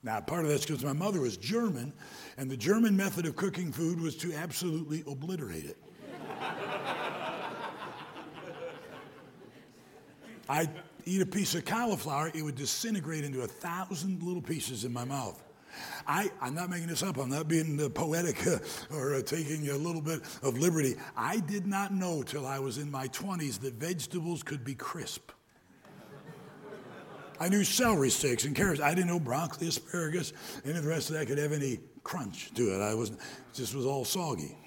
Now, 0.03 0.21
part 0.21 0.43
of 0.43 0.49
that's 0.49 0.65
because 0.65 0.83
my 0.83 0.93
mother 0.93 1.19
was 1.19 1.35
German, 1.35 1.93
and 2.37 2.49
the 2.49 2.57
German 2.57 2.95
method 2.95 3.25
of 3.25 3.35
cooking 3.35 3.71
food 3.71 3.99
was 3.99 4.15
to 4.17 4.33
absolutely 4.33 5.03
obliterate 5.07 5.65
it. 5.65 5.77
I'd 10.49 10.69
eat 11.05 11.21
a 11.21 11.25
piece 11.25 11.55
of 11.55 11.65
cauliflower, 11.65 12.31
it 12.33 12.41
would 12.41 12.55
disintegrate 12.55 13.23
into 13.23 13.41
a 13.41 13.47
thousand 13.47 14.23
little 14.23 14.41
pieces 14.41 14.85
in 14.85 14.93
my 14.93 15.03
mouth. 15.03 15.43
I, 16.07 16.31
am 16.41 16.55
not 16.55 16.69
making 16.69 16.87
this 16.87 17.03
up. 17.03 17.17
I'm 17.17 17.29
not 17.29 17.47
being 17.47 17.79
uh, 17.79 17.89
poetic 17.89 18.47
uh, 18.47 18.57
or 18.91 19.15
uh, 19.15 19.21
taking 19.21 19.69
a 19.69 19.75
little 19.75 20.01
bit 20.01 20.21
of 20.41 20.57
liberty. 20.57 20.95
I 21.15 21.39
did 21.39 21.67
not 21.67 21.93
know 21.93 22.23
till 22.23 22.45
I 22.45 22.59
was 22.59 22.77
in 22.77 22.89
my 22.89 23.07
20s 23.09 23.59
that 23.59 23.75
vegetables 23.75 24.43
could 24.43 24.63
be 24.63 24.75
crisp. 24.75 25.31
I 27.39 27.49
knew 27.49 27.63
celery 27.63 28.09
sticks 28.09 28.45
and 28.45 28.55
carrots. 28.55 28.81
I 28.81 28.95
didn't 28.95 29.07
know 29.07 29.19
broccoli, 29.19 29.67
asparagus, 29.67 30.33
any 30.65 30.75
of 30.75 30.83
the 30.83 30.89
rest 30.89 31.11
of 31.11 31.17
that 31.17 31.27
could 31.27 31.37
have 31.37 31.51
any 31.51 31.79
crunch 32.07 32.53
to 32.53 32.73
it. 32.73 32.81
I 32.81 32.93
was 32.93 33.11
just 33.53 33.75
was 33.75 33.85
all 33.85 34.05
soggy. 34.05 34.57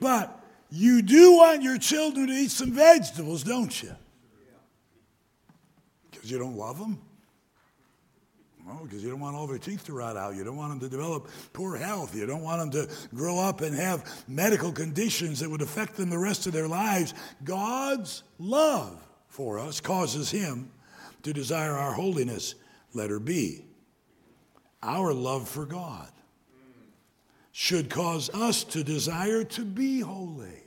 but 0.00 0.44
you 0.68 1.00
do 1.00 1.38
want 1.38 1.62
your 1.62 1.78
children 1.78 2.26
to 2.26 2.32
eat 2.32 2.50
some 2.50 2.72
vegetables, 2.72 3.42
don't 3.42 3.82
you? 3.82 3.96
Because 6.10 6.30
you 6.30 6.38
don't 6.38 6.56
love 6.56 6.78
them? 6.78 7.00
No, 8.66 8.80
because 8.84 9.02
you 9.02 9.08
don't 9.08 9.20
want 9.20 9.34
all 9.34 9.46
their 9.46 9.56
teeth 9.56 9.86
to 9.86 9.94
rot 9.94 10.18
out. 10.18 10.34
You 10.34 10.44
don't 10.44 10.56
want 10.56 10.72
them 10.72 10.80
to 10.80 10.88
develop 10.90 11.30
poor 11.54 11.76
health. 11.76 12.14
You 12.14 12.26
don't 12.26 12.42
want 12.42 12.70
them 12.70 12.86
to 12.86 12.94
grow 13.14 13.38
up 13.38 13.62
and 13.62 13.74
have 13.74 14.24
medical 14.28 14.72
conditions 14.72 15.40
that 15.40 15.48
would 15.48 15.62
affect 15.62 15.96
them 15.96 16.10
the 16.10 16.18
rest 16.18 16.46
of 16.46 16.52
their 16.52 16.68
lives. 16.68 17.14
God's 17.44 18.24
love 18.38 19.02
for 19.28 19.58
us 19.58 19.80
causes 19.80 20.30
him 20.30 20.70
to 21.22 21.32
desire 21.32 21.72
our 21.72 21.92
holiness. 21.92 22.56
Letter 22.92 23.18
B. 23.18 23.64
Our 24.82 25.12
love 25.12 25.48
for 25.48 25.66
God 25.66 26.10
should 27.52 27.90
cause 27.90 28.30
us 28.30 28.64
to 28.64 28.82
desire 28.82 29.44
to 29.44 29.64
be 29.64 30.00
holy. 30.00 30.62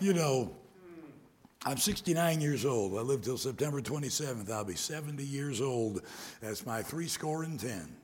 you 0.00 0.12
know, 0.12 0.56
I'm 1.64 1.76
69 1.76 2.40
years 2.40 2.64
old. 2.64 2.98
I 2.98 3.02
live 3.02 3.22
till 3.22 3.38
September 3.38 3.80
27th. 3.80 4.50
I'll 4.50 4.64
be 4.64 4.74
70 4.74 5.22
years 5.22 5.60
old. 5.60 6.02
That's 6.40 6.66
my 6.66 6.82
three 6.82 7.06
score 7.06 7.44
and 7.44 7.60
ten. 7.60 7.96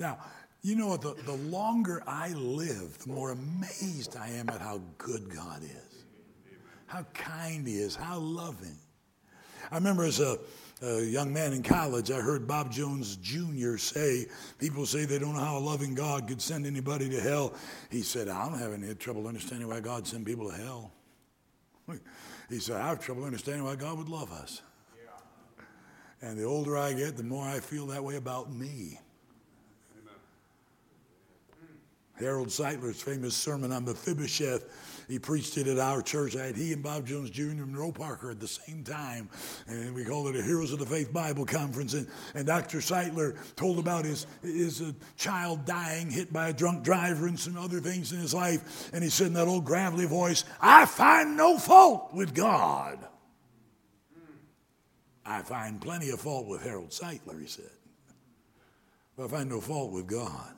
Now, 0.00 0.18
you 0.62 0.74
know 0.74 0.88
what? 0.88 1.02
The, 1.02 1.14
the 1.24 1.36
longer 1.36 2.02
I 2.06 2.30
live, 2.30 2.98
the 2.98 3.12
more 3.12 3.30
amazed 3.30 4.16
I 4.16 4.30
am 4.30 4.48
at 4.48 4.60
how 4.60 4.80
good 4.98 5.32
God 5.32 5.62
is, 5.62 6.04
how 6.86 7.04
kind 7.14 7.66
He 7.66 7.74
is, 7.74 7.94
how 7.94 8.18
loving. 8.18 8.78
I 9.70 9.76
remember 9.76 10.04
as 10.04 10.18
a, 10.18 10.38
a 10.84 11.02
young 11.02 11.32
man 11.32 11.52
in 11.52 11.62
college, 11.62 12.10
I 12.10 12.20
heard 12.20 12.46
Bob 12.46 12.70
Jones 12.70 13.16
Jr. 13.16 13.76
say, 13.78 14.26
People 14.58 14.84
say 14.84 15.06
they 15.06 15.18
don't 15.18 15.34
know 15.34 15.40
how 15.40 15.56
a 15.56 15.60
loving 15.60 15.94
God 15.94 16.28
could 16.28 16.42
send 16.42 16.66
anybody 16.66 17.08
to 17.08 17.20
hell. 17.20 17.54
He 17.90 18.02
said, 18.02 18.28
I 18.28 18.48
don't 18.48 18.58
have 18.58 18.72
any 18.72 18.94
trouble 18.94 19.26
understanding 19.26 19.68
why 19.68 19.80
God 19.80 20.06
sent 20.06 20.26
people 20.26 20.50
to 20.50 20.56
hell. 20.56 20.92
He 22.50 22.58
said, 22.58 22.80
I 22.80 22.88
have 22.88 23.00
trouble 23.00 23.24
understanding 23.24 23.64
why 23.64 23.76
God 23.76 23.96
would 23.96 24.08
love 24.08 24.30
us. 24.30 24.60
Yeah. 24.94 26.28
And 26.28 26.38
the 26.38 26.44
older 26.44 26.76
I 26.76 26.92
get, 26.92 27.16
the 27.16 27.22
more 27.22 27.46
I 27.46 27.60
feel 27.60 27.86
that 27.86 28.04
way 28.04 28.16
about 28.16 28.52
me. 28.52 28.98
Amen. 29.98 30.14
Harold 32.18 32.50
Sightler's 32.50 33.00
famous 33.00 33.34
sermon 33.34 33.72
on 33.72 33.86
Mephibosheth 33.86 34.93
he 35.08 35.18
preached 35.18 35.56
it 35.58 35.66
at 35.66 35.78
our 35.78 36.02
church. 36.02 36.36
I 36.36 36.46
had 36.46 36.56
he 36.56 36.72
and 36.72 36.82
Bob 36.82 37.06
Jones 37.06 37.30
Jr. 37.30 37.42
and 37.42 37.60
Monroe 37.60 37.92
Parker 37.92 38.30
at 38.30 38.40
the 38.40 38.48
same 38.48 38.84
time. 38.84 39.28
And 39.66 39.94
we 39.94 40.04
called 40.04 40.28
it 40.28 40.36
a 40.36 40.42
Heroes 40.42 40.72
of 40.72 40.78
the 40.78 40.86
Faith 40.86 41.12
Bible 41.12 41.44
Conference. 41.44 41.94
And, 41.94 42.08
and 42.34 42.46
Dr. 42.46 42.78
Sightler 42.78 43.36
told 43.56 43.78
about 43.78 44.04
his, 44.04 44.26
his 44.42 44.80
uh, 44.80 44.92
child 45.16 45.64
dying, 45.64 46.10
hit 46.10 46.32
by 46.32 46.48
a 46.48 46.52
drunk 46.52 46.82
driver, 46.82 47.26
and 47.26 47.38
some 47.38 47.56
other 47.56 47.80
things 47.80 48.12
in 48.12 48.18
his 48.18 48.34
life. 48.34 48.90
And 48.92 49.02
he 49.02 49.10
said 49.10 49.28
in 49.28 49.32
that 49.34 49.48
old 49.48 49.64
gravelly 49.64 50.06
voice, 50.06 50.44
I 50.60 50.86
find 50.86 51.36
no 51.36 51.58
fault 51.58 52.14
with 52.14 52.34
God. 52.34 52.98
I 55.26 55.42
find 55.42 55.80
plenty 55.80 56.10
of 56.10 56.20
fault 56.20 56.46
with 56.46 56.62
Harold 56.62 56.90
Sightler, 56.90 57.40
he 57.40 57.46
said. 57.46 57.70
But 59.16 59.24
I 59.24 59.28
find 59.28 59.48
no 59.48 59.60
fault 59.60 59.92
with 59.92 60.06
God. 60.06 60.54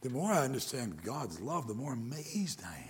The 0.00 0.10
more 0.10 0.32
I 0.32 0.44
understand 0.44 1.02
God's 1.02 1.40
love, 1.40 1.68
the 1.68 1.74
more 1.74 1.92
amazed 1.92 2.62
I 2.64 2.76
am. 2.76 2.89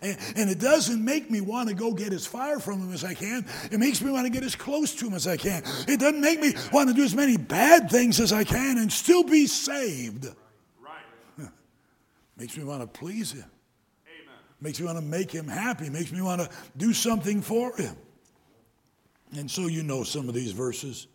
And, 0.00 0.18
and, 0.36 0.50
it 0.50 0.58
doesn't 0.58 1.04
make 1.04 1.30
me 1.30 1.40
want 1.40 1.68
to 1.68 1.74
go 1.74 1.92
get 1.92 2.12
as 2.12 2.26
far 2.26 2.60
from 2.60 2.80
him 2.80 2.92
as 2.92 3.04
I 3.04 3.14
can. 3.14 3.44
It 3.70 3.78
makes 3.78 4.00
me 4.00 4.10
want 4.10 4.26
to 4.26 4.32
get 4.32 4.44
as 4.44 4.54
close 4.54 4.94
to 4.96 5.06
him 5.06 5.14
as 5.14 5.26
I 5.26 5.36
can. 5.36 5.62
It 5.88 6.00
doesn't 6.00 6.20
make 6.20 6.40
me 6.40 6.54
want 6.72 6.88
to 6.88 6.94
do 6.94 7.02
as 7.02 7.14
many 7.14 7.36
bad 7.36 7.90
things 7.90 8.20
as 8.20 8.32
I 8.32 8.44
can 8.44 8.78
and 8.78 8.92
still 8.92 9.24
be 9.24 9.46
saved. 9.46 10.26
Right. 10.80 11.48
Makes 12.36 12.56
me 12.56 12.64
want 12.64 12.80
to 12.82 12.86
please 12.86 13.32
him. 13.32 13.44
Amen. 14.06 14.34
Makes 14.60 14.80
me 14.80 14.86
want 14.86 14.98
to 14.98 15.04
make 15.04 15.30
him 15.30 15.48
happy. 15.48 15.90
Makes 15.90 16.12
me 16.12 16.20
want 16.20 16.40
to 16.40 16.50
do 16.76 16.92
something 16.92 17.42
for 17.42 17.76
him. 17.76 17.96
And 19.36 19.50
so 19.50 19.66
you 19.66 19.82
know 19.82 20.02
some 20.02 20.28
of 20.28 20.34
these 20.34 20.52
verses. 20.52 21.06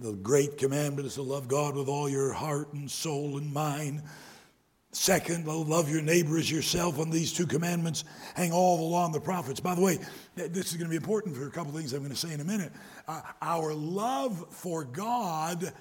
The 0.00 0.12
great 0.12 0.56
commandment 0.58 1.06
is 1.06 1.14
to 1.14 1.22
love 1.22 1.48
God 1.48 1.74
with 1.74 1.88
all 1.88 2.08
your 2.08 2.32
heart 2.32 2.72
and 2.72 2.90
soul 2.90 3.36
and 3.36 3.52
mind. 3.52 4.02
Second, 4.94 5.46
love 5.46 5.90
your 5.90 6.02
neighbor 6.02 6.36
as 6.36 6.50
yourself. 6.50 6.98
On 6.98 7.08
these 7.08 7.32
two 7.32 7.46
commandments 7.46 8.04
hang 8.34 8.52
all 8.52 8.86
along 8.86 9.12
the 9.12 9.20
prophets. 9.20 9.58
By 9.58 9.74
the 9.74 9.80
way, 9.80 9.98
this 10.34 10.70
is 10.70 10.74
going 10.74 10.84
to 10.84 10.90
be 10.90 10.96
important 10.96 11.34
for 11.34 11.46
a 11.46 11.50
couple 11.50 11.72
things 11.72 11.94
I'm 11.94 12.00
going 12.00 12.10
to 12.12 12.16
say 12.16 12.34
in 12.34 12.40
a 12.40 12.44
minute. 12.44 12.72
Uh, 13.08 13.22
our 13.40 13.72
love 13.72 14.44
for 14.50 14.84
God 14.84 15.72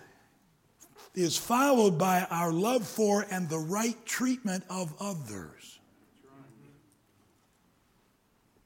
is 1.14 1.38
followed 1.38 1.97
by 1.97 2.26
our 2.32 2.53
love 2.53 2.88
for 2.88 3.26
and 3.30 3.49
the 3.49 3.59
right 3.59 3.97
treatment 4.05 4.64
of 4.70 4.93
others. 5.01 5.80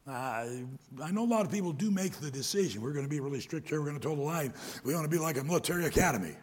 I 0.08 0.68
know 1.12 1.24
a 1.24 1.26
lot 1.26 1.44
of 1.44 1.52
people 1.52 1.74
do 1.74 1.90
make 1.90 2.14
the 2.14 2.30
decision. 2.30 2.84
We're 2.84 2.94
going 2.94 3.06
to 3.06 3.10
be 3.10 3.20
really 3.20 3.40
strict 3.40 3.68
here. 3.70 3.80
We're 3.80 3.88
going 3.88 4.00
to 4.00 4.08
toe 4.08 4.16
the 4.16 4.22
line. 4.22 4.54
We 4.84 4.94
want 4.94 5.06
to 5.06 5.10
be 5.10 5.18
like 5.18 5.40
a 5.40 5.44
military 5.44 5.86
academy. 5.86 6.36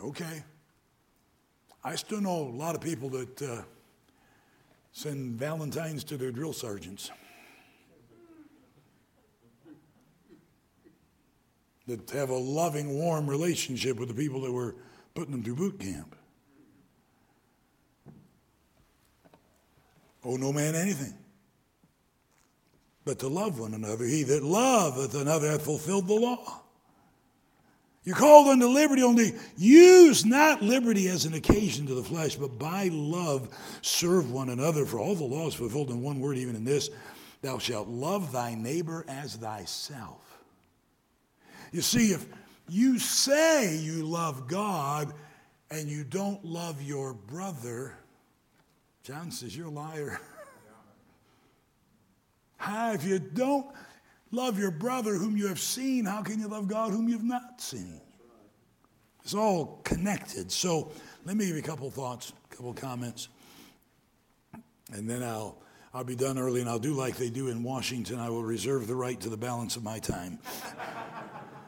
Okay. 0.00 0.42
I 1.84 1.96
still 1.96 2.20
know 2.20 2.42
a 2.42 2.56
lot 2.56 2.74
of 2.74 2.80
people 2.80 3.08
that 3.10 3.42
uh, 3.42 3.62
send 4.92 5.38
Valentines 5.38 6.04
to 6.04 6.16
their 6.16 6.30
drill 6.30 6.52
sergeants. 6.52 7.10
That 11.88 12.08
have 12.10 12.30
a 12.30 12.36
loving, 12.36 12.94
warm 12.94 13.28
relationship 13.28 13.98
with 13.98 14.08
the 14.08 14.14
people 14.14 14.40
that 14.42 14.52
were 14.52 14.76
putting 15.14 15.32
them 15.32 15.42
through 15.42 15.56
boot 15.56 15.80
camp. 15.80 16.14
Oh, 20.24 20.36
no 20.36 20.52
man 20.52 20.76
anything 20.76 21.14
but 23.04 23.18
to 23.20 23.28
love 23.28 23.58
one 23.58 23.74
another. 23.74 24.04
He 24.04 24.22
that 24.24 24.42
loveth 24.42 25.14
another 25.14 25.50
hath 25.50 25.64
fulfilled 25.64 26.08
the 26.08 26.14
law. 26.14 26.61
You're 28.04 28.16
called 28.16 28.48
unto 28.48 28.66
liberty, 28.66 29.02
only 29.02 29.34
use 29.56 30.24
not 30.24 30.60
liberty 30.60 31.08
as 31.08 31.24
an 31.24 31.34
occasion 31.34 31.86
to 31.86 31.94
the 31.94 32.02
flesh, 32.02 32.34
but 32.34 32.58
by 32.58 32.90
love 32.92 33.48
serve 33.80 34.32
one 34.32 34.48
another. 34.48 34.84
For 34.84 34.98
all 34.98 35.14
the 35.14 35.24
law 35.24 35.46
is 35.46 35.54
fulfilled 35.54 35.90
in 35.90 36.02
one 36.02 36.18
word, 36.18 36.36
even 36.36 36.56
in 36.56 36.64
this 36.64 36.90
Thou 37.42 37.58
shalt 37.58 37.88
love 37.88 38.32
thy 38.32 38.54
neighbor 38.54 39.04
as 39.08 39.36
thyself. 39.36 40.22
You 41.72 41.82
see, 41.82 42.12
if 42.12 42.26
you 42.68 42.98
say 42.98 43.76
you 43.76 44.04
love 44.04 44.46
God 44.46 45.12
and 45.70 45.88
you 45.88 46.04
don't 46.04 46.44
love 46.44 46.82
your 46.82 47.14
brother, 47.14 47.94
John 49.02 49.32
says 49.32 49.56
you're 49.56 49.66
a 49.66 49.70
liar. 49.70 50.20
How, 52.56 52.92
if 52.92 53.04
you 53.04 53.18
don't 53.18 53.66
love 54.32 54.58
your 54.58 54.72
brother 54.72 55.14
whom 55.14 55.36
you 55.36 55.46
have 55.46 55.60
seen, 55.60 56.04
how 56.04 56.22
can 56.22 56.40
you 56.40 56.48
love 56.48 56.66
God 56.66 56.92
whom 56.92 57.08
you 57.08 57.14
have 57.14 57.24
not 57.24 57.60
seen? 57.60 58.00
It's 59.22 59.34
all 59.34 59.80
connected. 59.84 60.50
So 60.50 60.90
let 61.24 61.36
me 61.36 61.46
give 61.46 61.54
you 61.54 61.62
a 61.62 61.64
couple 61.64 61.88
thoughts, 61.90 62.32
a 62.50 62.56
couple 62.56 62.74
comments, 62.74 63.28
and 64.92 65.08
then 65.08 65.22
I'll 65.22 65.62
I'll 65.94 66.04
be 66.04 66.16
done 66.16 66.38
early, 66.38 66.62
and 66.62 66.70
I'll 66.70 66.78
do 66.78 66.94
like 66.94 67.16
they 67.16 67.28
do 67.28 67.48
in 67.48 67.62
Washington. 67.62 68.18
I 68.18 68.30
will 68.30 68.42
reserve 68.42 68.86
the 68.86 68.94
right 68.94 69.20
to 69.20 69.28
the 69.28 69.36
balance 69.36 69.76
of 69.76 69.82
my 69.82 69.98
time. 69.98 70.38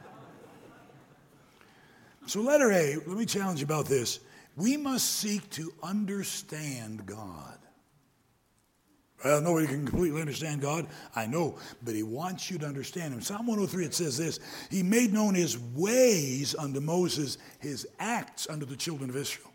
so, 2.25 2.41
letter 2.41 2.71
A, 2.71 2.95
let 2.95 3.17
me 3.17 3.27
challenge 3.27 3.59
you 3.59 3.65
about 3.65 3.85
this. 3.85 4.19
We 4.55 4.77
must 4.77 5.17
seek 5.17 5.47
to 5.51 5.71
understand 5.83 7.05
God. 7.05 7.54
Well, 9.25 9.41
nobody 9.41 9.65
can 9.65 9.87
completely 9.87 10.21
understand 10.21 10.61
God. 10.61 10.85
I 11.15 11.25
know, 11.25 11.57
but 11.81 11.95
He 11.95 12.03
wants 12.03 12.51
you 12.51 12.59
to 12.59 12.67
understand 12.67 13.11
Him. 13.11 13.21
Psalm 13.21 13.47
103, 13.47 13.85
it 13.85 13.95
says 13.95 14.19
this 14.19 14.39
He 14.69 14.83
made 14.83 15.11
known 15.11 15.33
His 15.33 15.57
ways 15.57 16.53
unto 16.53 16.79
Moses, 16.79 17.39
His 17.57 17.87
acts 17.97 18.47
unto 18.47 18.67
the 18.67 18.75
children 18.75 19.09
of 19.09 19.15
Israel. 19.15 19.51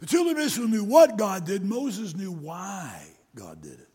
The 0.00 0.06
children 0.06 0.36
of 0.36 0.42
Israel 0.42 0.68
knew 0.68 0.84
what 0.84 1.16
God 1.16 1.46
did, 1.46 1.64
Moses 1.64 2.14
knew 2.14 2.30
why 2.30 3.06
God 3.34 3.62
did 3.62 3.80
it. 3.80 3.88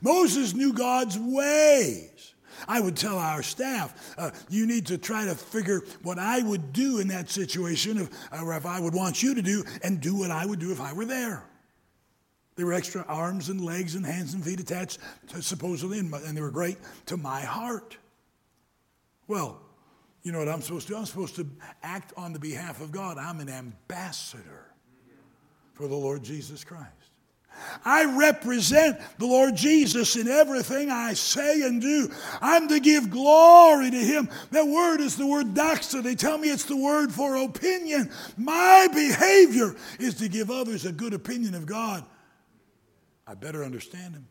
Moses 0.00 0.54
knew 0.54 0.72
God's 0.72 1.18
ways. 1.18 2.34
I 2.68 2.80
would 2.80 2.96
tell 2.96 3.18
our 3.18 3.42
staff, 3.42 4.14
uh, 4.16 4.30
you 4.48 4.64
need 4.64 4.86
to 4.86 4.96
try 4.96 5.24
to 5.24 5.34
figure 5.34 5.82
what 6.04 6.20
I 6.20 6.40
would 6.40 6.72
do 6.72 7.00
in 7.00 7.08
that 7.08 7.30
situation, 7.30 7.98
if, 7.98 8.10
or 8.32 8.54
if 8.54 8.64
I 8.64 8.78
would 8.78 8.94
want 8.94 9.24
you 9.24 9.34
to 9.34 9.42
do, 9.42 9.64
and 9.82 10.00
do 10.00 10.14
what 10.14 10.30
I 10.30 10.46
would 10.46 10.60
do 10.60 10.70
if 10.70 10.80
I 10.80 10.92
were 10.92 11.04
there. 11.04 11.42
There 12.56 12.66
were 12.66 12.72
extra 12.72 13.04
arms 13.08 13.48
and 13.48 13.60
legs 13.60 13.94
and 13.94 14.06
hands 14.06 14.34
and 14.34 14.44
feet 14.44 14.60
attached, 14.60 14.98
to, 15.28 15.42
supposedly, 15.42 15.98
and, 15.98 16.12
and 16.14 16.36
they 16.36 16.40
were 16.40 16.50
great 16.50 16.78
to 17.06 17.16
my 17.16 17.40
heart. 17.40 17.96
Well, 19.26 19.60
you 20.22 20.32
know 20.32 20.38
what 20.38 20.48
I'm 20.48 20.62
supposed 20.62 20.86
to 20.86 20.94
do? 20.94 20.98
I'm 20.98 21.06
supposed 21.06 21.36
to 21.36 21.46
act 21.82 22.12
on 22.16 22.32
the 22.32 22.38
behalf 22.38 22.80
of 22.80 22.92
God. 22.92 23.18
I'm 23.18 23.40
an 23.40 23.48
ambassador 23.48 24.70
for 25.74 25.88
the 25.88 25.94
Lord 25.94 26.22
Jesus 26.22 26.64
Christ. 26.64 26.90
I 27.84 28.04
represent 28.16 28.98
the 29.18 29.26
Lord 29.26 29.54
Jesus 29.54 30.16
in 30.16 30.26
everything 30.28 30.90
I 30.90 31.14
say 31.14 31.62
and 31.62 31.80
do. 31.80 32.10
I'm 32.40 32.68
to 32.68 32.80
give 32.80 33.10
glory 33.10 33.90
to 33.90 33.96
Him. 33.96 34.28
That 34.50 34.66
word 34.66 35.00
is 35.00 35.16
the 35.16 35.26
word 35.26 35.54
doxa. 35.54 36.02
They 36.02 36.14
tell 36.14 36.38
me 36.38 36.50
it's 36.50 36.64
the 36.64 36.76
word 36.76 37.12
for 37.12 37.36
opinion. 37.36 38.10
My 38.36 38.88
behavior 38.92 39.76
is 39.98 40.14
to 40.14 40.28
give 40.28 40.50
others 40.50 40.84
a 40.84 40.92
good 40.92 41.14
opinion 41.14 41.54
of 41.54 41.66
God. 41.66 42.04
I 43.26 43.34
better 43.34 43.64
understand 43.64 44.14
him. 44.14 44.26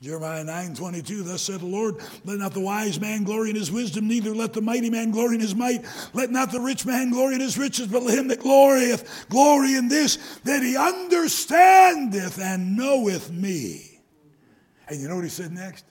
Jeremiah 0.00 0.44
9 0.44 0.74
22, 0.74 1.24
thus 1.24 1.42
said 1.42 1.58
the 1.58 1.66
Lord, 1.66 1.96
let 2.24 2.38
not 2.38 2.52
the 2.52 2.60
wise 2.60 3.00
man 3.00 3.24
glory 3.24 3.50
in 3.50 3.56
his 3.56 3.72
wisdom, 3.72 4.06
neither 4.06 4.32
let 4.32 4.52
the 4.52 4.60
mighty 4.60 4.90
man 4.90 5.10
glory 5.10 5.34
in 5.34 5.40
his 5.40 5.56
might. 5.56 5.84
Let 6.14 6.30
not 6.30 6.52
the 6.52 6.60
rich 6.60 6.86
man 6.86 7.10
glory 7.10 7.34
in 7.34 7.40
his 7.40 7.58
riches, 7.58 7.88
but 7.88 8.04
let 8.04 8.16
him 8.16 8.28
that 8.28 8.38
glorieth 8.38 9.26
glory 9.28 9.74
in 9.74 9.88
this, 9.88 10.38
that 10.44 10.62
he 10.62 10.76
understandeth 10.76 12.38
and 12.38 12.76
knoweth 12.76 13.32
me. 13.32 14.00
And 14.88 15.00
you 15.00 15.08
know 15.08 15.16
what 15.16 15.24
he 15.24 15.30
said 15.30 15.52
next? 15.52 15.84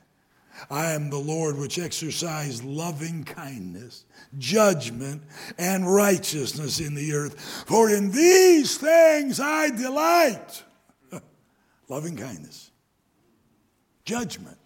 I 0.72 0.94
am 0.94 1.10
the 1.10 1.18
Lord 1.18 1.58
which 1.58 1.78
exercise 1.78 2.64
loving 2.64 3.26
kindness, 3.26 4.06
judgment, 4.38 5.22
and 5.58 5.94
righteousness 5.94 6.80
in 6.80 6.96
the 6.96 7.14
earth. 7.14 7.66
For 7.68 7.90
in 7.90 8.12
these 8.12 8.78
things 8.78 9.42
I 9.42 9.70
delight 9.70 10.64
loving 11.88 12.16
kindness, 12.16 12.72
judgment, 14.06 14.58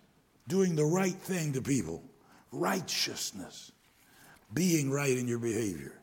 doing 0.48 0.76
the 0.76 0.86
right 0.86 1.16
thing 1.16 1.54
to 1.54 1.62
people, 1.62 2.04
righteousness, 2.52 3.72
being 4.54 4.92
right 4.92 5.18
in 5.18 5.28
your 5.28 5.40
behavior. 5.40 5.94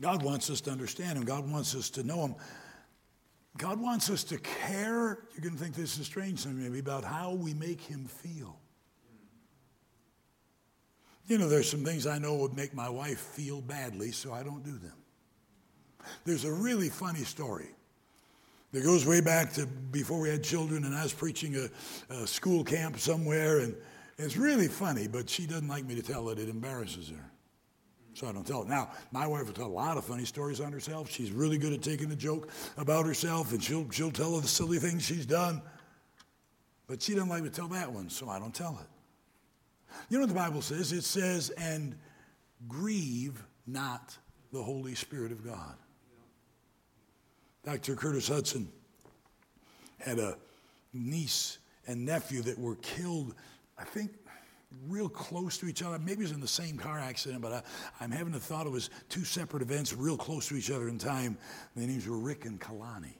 God 0.00 0.22
wants 0.22 0.50
us 0.50 0.60
to 0.62 0.70
understand 0.70 1.16
Him. 1.16 1.24
God 1.24 1.48
wants 1.48 1.74
us 1.74 1.90
to 1.90 2.02
know 2.02 2.24
Him. 2.26 2.34
God 3.56 3.80
wants 3.80 4.10
us 4.10 4.24
to 4.24 4.38
care. 4.38 5.18
You're 5.32 5.42
going 5.42 5.54
to 5.54 5.60
think 5.62 5.74
this 5.74 5.98
is 5.98 6.06
strange 6.06 6.44
maybe 6.46 6.78
about 6.78 7.04
how 7.04 7.32
we 7.32 7.54
make 7.54 7.80
Him 7.80 8.06
feel. 8.06 8.58
You 11.26 11.38
know, 11.38 11.48
there's 11.48 11.70
some 11.70 11.84
things 11.84 12.06
I 12.06 12.18
know 12.18 12.34
would 12.36 12.56
make 12.56 12.74
my 12.74 12.88
wife 12.88 13.20
feel 13.20 13.60
badly, 13.60 14.10
so 14.10 14.32
I 14.32 14.42
don't 14.42 14.64
do 14.64 14.76
them. 14.76 14.96
There's 16.24 16.44
a 16.44 16.52
really 16.52 16.88
funny 16.88 17.22
story 17.22 17.68
that 18.72 18.82
goes 18.82 19.06
way 19.06 19.20
back 19.20 19.52
to 19.54 19.66
before 19.66 20.18
we 20.18 20.30
had 20.30 20.42
children, 20.42 20.84
and 20.84 20.94
I 20.94 21.02
was 21.02 21.12
preaching 21.12 21.56
a, 21.56 22.14
a 22.14 22.26
school 22.26 22.64
camp 22.64 22.98
somewhere, 22.98 23.58
and 23.58 23.76
it's 24.18 24.36
really 24.36 24.68
funny, 24.68 25.06
but 25.08 25.28
she 25.28 25.46
doesn't 25.46 25.68
like 25.68 25.84
me 25.84 25.94
to 25.94 26.02
tell 26.02 26.28
it. 26.30 26.38
It 26.38 26.48
embarrasses 26.48 27.10
her. 27.10 27.30
So 28.14 28.26
I 28.26 28.32
don't 28.32 28.46
tell 28.46 28.62
it. 28.62 28.68
Now, 28.68 28.90
my 29.10 29.26
wife 29.26 29.46
will 29.46 29.54
tell 29.54 29.66
a 29.66 29.68
lot 29.68 29.96
of 29.96 30.04
funny 30.04 30.24
stories 30.24 30.60
on 30.60 30.72
herself. 30.72 31.10
She's 31.10 31.30
really 31.30 31.56
good 31.56 31.72
at 31.72 31.82
taking 31.82 32.10
a 32.12 32.16
joke 32.16 32.50
about 32.76 33.06
herself, 33.06 33.52
and 33.52 33.62
she'll, 33.62 33.90
she'll 33.90 34.10
tell 34.10 34.38
the 34.38 34.46
silly 34.46 34.78
things 34.78 35.02
she's 35.02 35.26
done. 35.26 35.62
But 36.86 37.00
she 37.00 37.14
doesn't 37.14 37.28
like 37.28 37.42
me 37.42 37.48
to 37.48 37.54
tell 37.54 37.68
that 37.68 37.90
one, 37.90 38.10
so 38.10 38.28
I 38.28 38.38
don't 38.38 38.54
tell 38.54 38.78
it. 38.82 39.94
You 40.08 40.18
know 40.18 40.22
what 40.22 40.28
the 40.28 40.34
Bible 40.34 40.62
says? 40.62 40.92
It 40.92 41.04
says, 41.04 41.50
and 41.50 41.94
grieve 42.68 43.42
not 43.66 44.16
the 44.52 44.62
Holy 44.62 44.94
Spirit 44.94 45.32
of 45.32 45.44
God. 45.44 45.74
Dr. 47.64 47.94
Curtis 47.94 48.28
Hutson 48.28 48.66
had 50.00 50.18
a 50.18 50.36
niece 50.92 51.58
and 51.86 52.04
nephew 52.04 52.42
that 52.42 52.58
were 52.58 52.74
killed, 52.76 53.34
I 53.78 53.84
think, 53.84 54.10
real 54.88 55.08
close 55.08 55.58
to 55.58 55.66
each 55.66 55.82
other. 55.82 55.98
Maybe 55.98 56.20
it 56.20 56.24
was 56.24 56.32
in 56.32 56.40
the 56.40 56.48
same 56.48 56.76
car 56.76 56.98
accident, 56.98 57.40
but 57.40 57.64
I, 58.00 58.04
am 58.04 58.10
having 58.10 58.32
the 58.32 58.40
thought 58.40 58.66
it 58.66 58.72
was 58.72 58.90
two 59.08 59.24
separate 59.24 59.62
events 59.62 59.94
real 59.94 60.16
close 60.16 60.48
to 60.48 60.56
each 60.56 60.70
other 60.70 60.88
in 60.88 60.98
time. 60.98 61.36
Their 61.76 61.86
names 61.86 62.06
were 62.06 62.18
Rick 62.18 62.46
and 62.46 62.60
Kalani. 62.60 63.14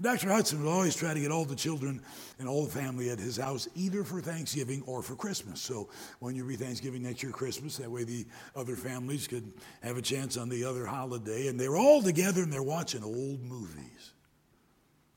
Dr. 0.00 0.28
Hutson 0.28 0.62
would 0.62 0.70
always 0.70 0.96
try 0.96 1.12
to 1.12 1.20
get 1.20 1.30
all 1.30 1.44
the 1.44 1.54
children 1.54 2.00
and 2.38 2.48
all 2.48 2.64
the 2.64 2.70
family 2.70 3.10
at 3.10 3.18
his 3.18 3.36
house, 3.36 3.68
either 3.74 4.02
for 4.02 4.20
Thanksgiving 4.20 4.82
or 4.86 5.02
for 5.02 5.14
Christmas. 5.14 5.60
So 5.60 5.90
when 6.20 6.34
you 6.34 6.44
be 6.44 6.56
Thanksgiving 6.56 7.02
next 7.02 7.22
year, 7.22 7.32
Christmas, 7.32 7.76
that 7.76 7.90
way 7.90 8.04
the 8.04 8.26
other 8.56 8.76
families 8.76 9.28
could 9.28 9.52
have 9.82 9.98
a 9.98 10.02
chance 10.02 10.36
on 10.36 10.48
the 10.48 10.64
other 10.64 10.86
holiday. 10.86 11.48
And 11.48 11.60
they 11.60 11.68
were 11.68 11.76
all 11.76 12.02
together 12.02 12.42
and 12.42 12.52
they're 12.52 12.62
watching 12.62 13.04
old 13.04 13.42
movies. 13.42 14.12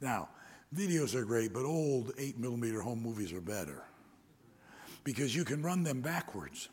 Now, 0.01 0.29
videos 0.75 1.15
are 1.15 1.23
great, 1.23 1.53
but 1.53 1.63
old 1.63 2.11
8 2.17 2.37
millimeter 2.37 2.81
home 2.81 3.01
movies 3.01 3.31
are 3.31 3.41
better. 3.41 3.83
because 5.03 5.35
you 5.35 5.43
can 5.43 5.61
run 5.61 5.83
them 5.83 6.01
backwards. 6.01 6.69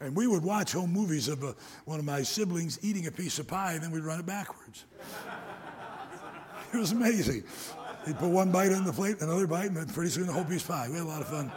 And 0.00 0.14
we 0.14 0.26
would 0.26 0.42
watch 0.42 0.72
home 0.72 0.92
movies 0.92 1.28
of 1.28 1.42
a, 1.42 1.48
uh, 1.48 1.52
one 1.86 1.98
of 1.98 2.04
my 2.04 2.22
siblings 2.22 2.78
eating 2.82 3.06
a 3.06 3.10
piece 3.10 3.38
of 3.38 3.46
pie, 3.46 3.72
and 3.72 3.82
then 3.82 3.90
we'd 3.90 4.04
run 4.04 4.20
it 4.20 4.26
backwards. 4.26 4.84
it 6.72 6.76
was 6.76 6.92
amazing. 6.92 7.44
He'd 8.04 8.18
put 8.18 8.28
one 8.28 8.52
bite 8.52 8.72
on 8.72 8.84
the 8.84 8.92
plate, 8.92 9.20
another 9.20 9.46
bite, 9.46 9.66
and 9.66 9.76
then 9.76 9.86
pretty 9.86 10.10
soon 10.10 10.26
the 10.26 10.32
whole 10.32 10.44
piece 10.44 10.62
of 10.62 10.68
pie. 10.68 10.88
We 10.88 10.96
had 10.96 11.04
a 11.04 11.08
lot 11.08 11.22
of 11.22 11.28
fun. 11.28 11.50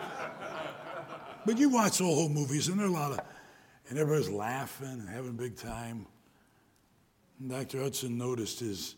But 1.46 1.58
you 1.58 1.70
watch 1.70 2.00
all 2.02 2.16
home 2.16 2.34
movies, 2.34 2.70
and 2.70 2.80
there 2.80 2.88
are 2.88 2.90
a 2.90 2.94
lot 2.94 3.12
of, 3.12 3.20
and 3.90 4.00
everybody's 4.00 4.30
laughing 4.30 4.88
and 4.88 5.10
having 5.10 5.32
a 5.32 5.34
big 5.34 5.58
time. 5.58 6.06
And 7.40 7.50
Dr. 7.50 7.80
Hutson 7.80 8.12
noticed 8.12 8.60
his 8.60 8.96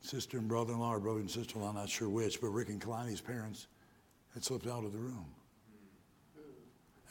sister 0.00 0.38
and 0.38 0.48
brother-in-law, 0.48 0.94
or 0.94 1.00
brother 1.00 1.20
and 1.20 1.30
sister-in-law, 1.30 1.72
not 1.72 1.88
sure 1.88 2.08
which, 2.08 2.40
but 2.40 2.48
Rick 2.48 2.68
and 2.68 2.80
Kalani's 2.80 3.20
parents 3.20 3.66
had 4.34 4.44
slipped 4.44 4.66
out 4.66 4.84
of 4.84 4.92
the 4.92 4.98
room. 4.98 5.26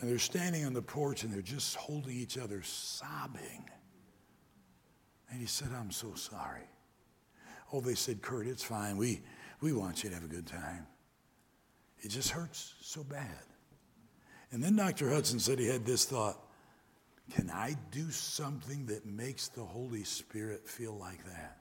And 0.02 0.10
they're 0.10 0.18
standing 0.20 0.66
on 0.66 0.74
the 0.74 0.82
porch 0.82 1.24
and 1.24 1.32
they're 1.32 1.44
just 1.44 1.76
holding 1.76 2.18
each 2.18 2.38
other, 2.38 2.64
sobbing. 2.64 3.70
And 5.30 5.40
he 5.40 5.46
said, 5.46 5.70
I'm 5.80 5.92
so 5.92 6.16
sorry. 6.16 6.68
Oh, 7.72 7.82
they 7.82 7.94
said, 7.94 8.22
Kurt, 8.22 8.48
it's 8.48 8.64
fine. 8.64 8.98
We, 8.98 9.22
we 9.62 9.74
want 9.74 10.04
you 10.04 10.10
to 10.10 10.16
have 10.16 10.26
a 10.26 10.28
good 10.28 10.48
time. 10.48 10.88
It 12.00 12.10
just 12.10 12.32
hurts 12.32 12.74
so 12.82 13.04
bad. 13.04 13.30
And 14.52 14.62
then 14.62 14.76
Dr. 14.76 15.06
Hutson 15.06 15.40
said 15.40 15.60
he 15.60 15.68
had 15.68 15.86
this 15.86 16.04
thought 16.06 16.38
Can 17.36 17.50
I 17.50 17.76
do 17.92 18.10
something 18.10 18.88
that 18.88 19.06
makes 19.06 19.50
the 19.50 19.64
Holy 19.64 20.04
Spirit 20.04 20.68
feel 20.68 20.98
like 20.98 21.24
that? 21.26 21.58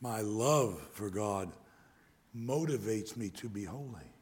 My 0.00 0.22
love 0.22 0.80
for 0.92 1.10
God 1.10 1.52
motivates 2.36 3.16
me 3.16 3.30
to 3.30 3.48
be 3.48 3.64
holy, 3.64 4.12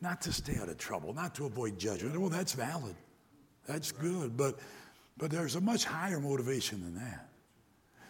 not 0.00 0.20
to 0.22 0.32
stay 0.32 0.56
out 0.60 0.68
of 0.68 0.78
trouble, 0.78 1.12
not 1.12 1.34
to 1.36 1.46
avoid 1.46 1.78
judgment. 1.78 2.18
Well, 2.18 2.30
that's 2.30 2.52
valid. 2.52 2.94
That's 3.66 3.92
good. 3.92 4.36
But, 4.36 4.58
but 5.16 5.30
there's 5.30 5.56
a 5.56 5.60
much 5.60 5.84
higher 5.84 6.20
motivation 6.20 6.82
than 6.82 6.94
that. 6.96 7.28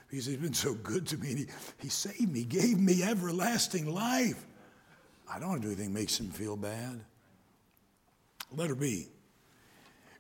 Because 0.09 0.27
he's 0.27 0.37
been 0.37 0.55
so 0.55 0.75
good 0.75 1.07
to 1.09 1.19
me. 1.19 1.29
He, 1.29 1.47
he 1.79 1.89
saved 1.89 2.33
me, 2.33 2.45
gave 2.45 2.79
me 2.79 3.03
everlasting 3.03 3.93
life. 3.93 4.47
I 5.31 5.39
don't 5.39 5.49
want 5.49 5.63
to 5.63 5.69
do 5.69 5.73
anything 5.73 5.93
that 5.93 6.01
makes 6.01 6.19
him 6.19 6.31
feel 6.31 6.57
bad. 6.57 7.01
Let 8.51 8.61
Letter 8.61 8.75
B. 8.75 9.09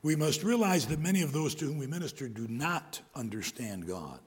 We 0.02 0.14
must 0.14 0.42
realize 0.42 0.86
that 0.86 1.00
many 1.00 1.22
of 1.22 1.32
those 1.32 1.54
to 1.56 1.64
whom 1.64 1.78
we 1.78 1.86
minister 1.86 2.28
do 2.28 2.46
not 2.48 3.00
understand 3.14 3.86
God. 3.86 4.20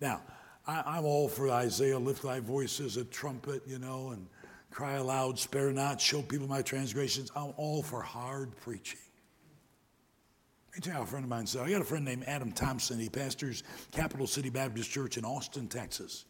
Now, 0.00 0.20
I, 0.66 0.98
am 0.98 1.04
all 1.04 1.28
for 1.28 1.50
Isaiah, 1.50 1.98
lift 1.98 2.22
thy 2.22 2.40
voice 2.40 2.80
as 2.80 2.96
a 2.96 3.04
trumpet, 3.04 3.62
you 3.66 3.78
know, 3.78 4.10
and 4.10 4.26
cry 4.72 4.94
aloud, 4.94 5.38
spare 5.38 5.70
not, 5.70 6.00
show 6.00 6.22
people 6.22 6.48
my 6.48 6.62
transgressions. 6.62 7.30
I'm 7.36 7.52
all 7.56 7.82
for 7.82 8.00
hard 8.00 8.56
preaching. 8.60 8.98
Let 10.70 10.76
me 10.76 10.90
tell 10.90 10.98
you 10.98 11.04
a 11.04 11.06
friend 11.06 11.24
of 11.24 11.28
mine 11.28 11.46
said. 11.46 11.62
I 11.62 11.70
got 11.70 11.82
a 11.82 11.84
friend 11.84 12.04
named 12.04 12.24
Adam 12.26 12.50
Thompson. 12.50 12.98
He 12.98 13.10
pastors 13.10 13.62
Capital 13.90 14.26
City 14.26 14.48
Baptist 14.48 14.90
Church 14.90 15.18
in 15.18 15.24
Austin, 15.24 15.68
Texas. 15.68 16.24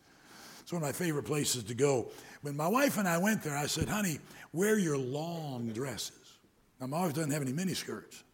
It's 0.60 0.72
one 0.72 0.82
of 0.82 0.88
my 0.88 0.92
favorite 0.92 1.24
places 1.24 1.62
to 1.64 1.74
go. 1.74 2.10
When 2.42 2.56
my 2.56 2.66
wife 2.66 2.98
and 2.98 3.06
I 3.06 3.18
went 3.18 3.42
there, 3.42 3.56
I 3.56 3.66
said, 3.66 3.88
honey, 3.88 4.18
wear 4.52 4.78
your 4.78 4.98
long 4.98 5.68
dresses. 5.68 6.38
Now, 6.80 6.88
my 6.88 7.02
wife 7.02 7.14
doesn't 7.14 7.30
have 7.30 7.42
any 7.42 7.52
miniskirts. 7.52 8.24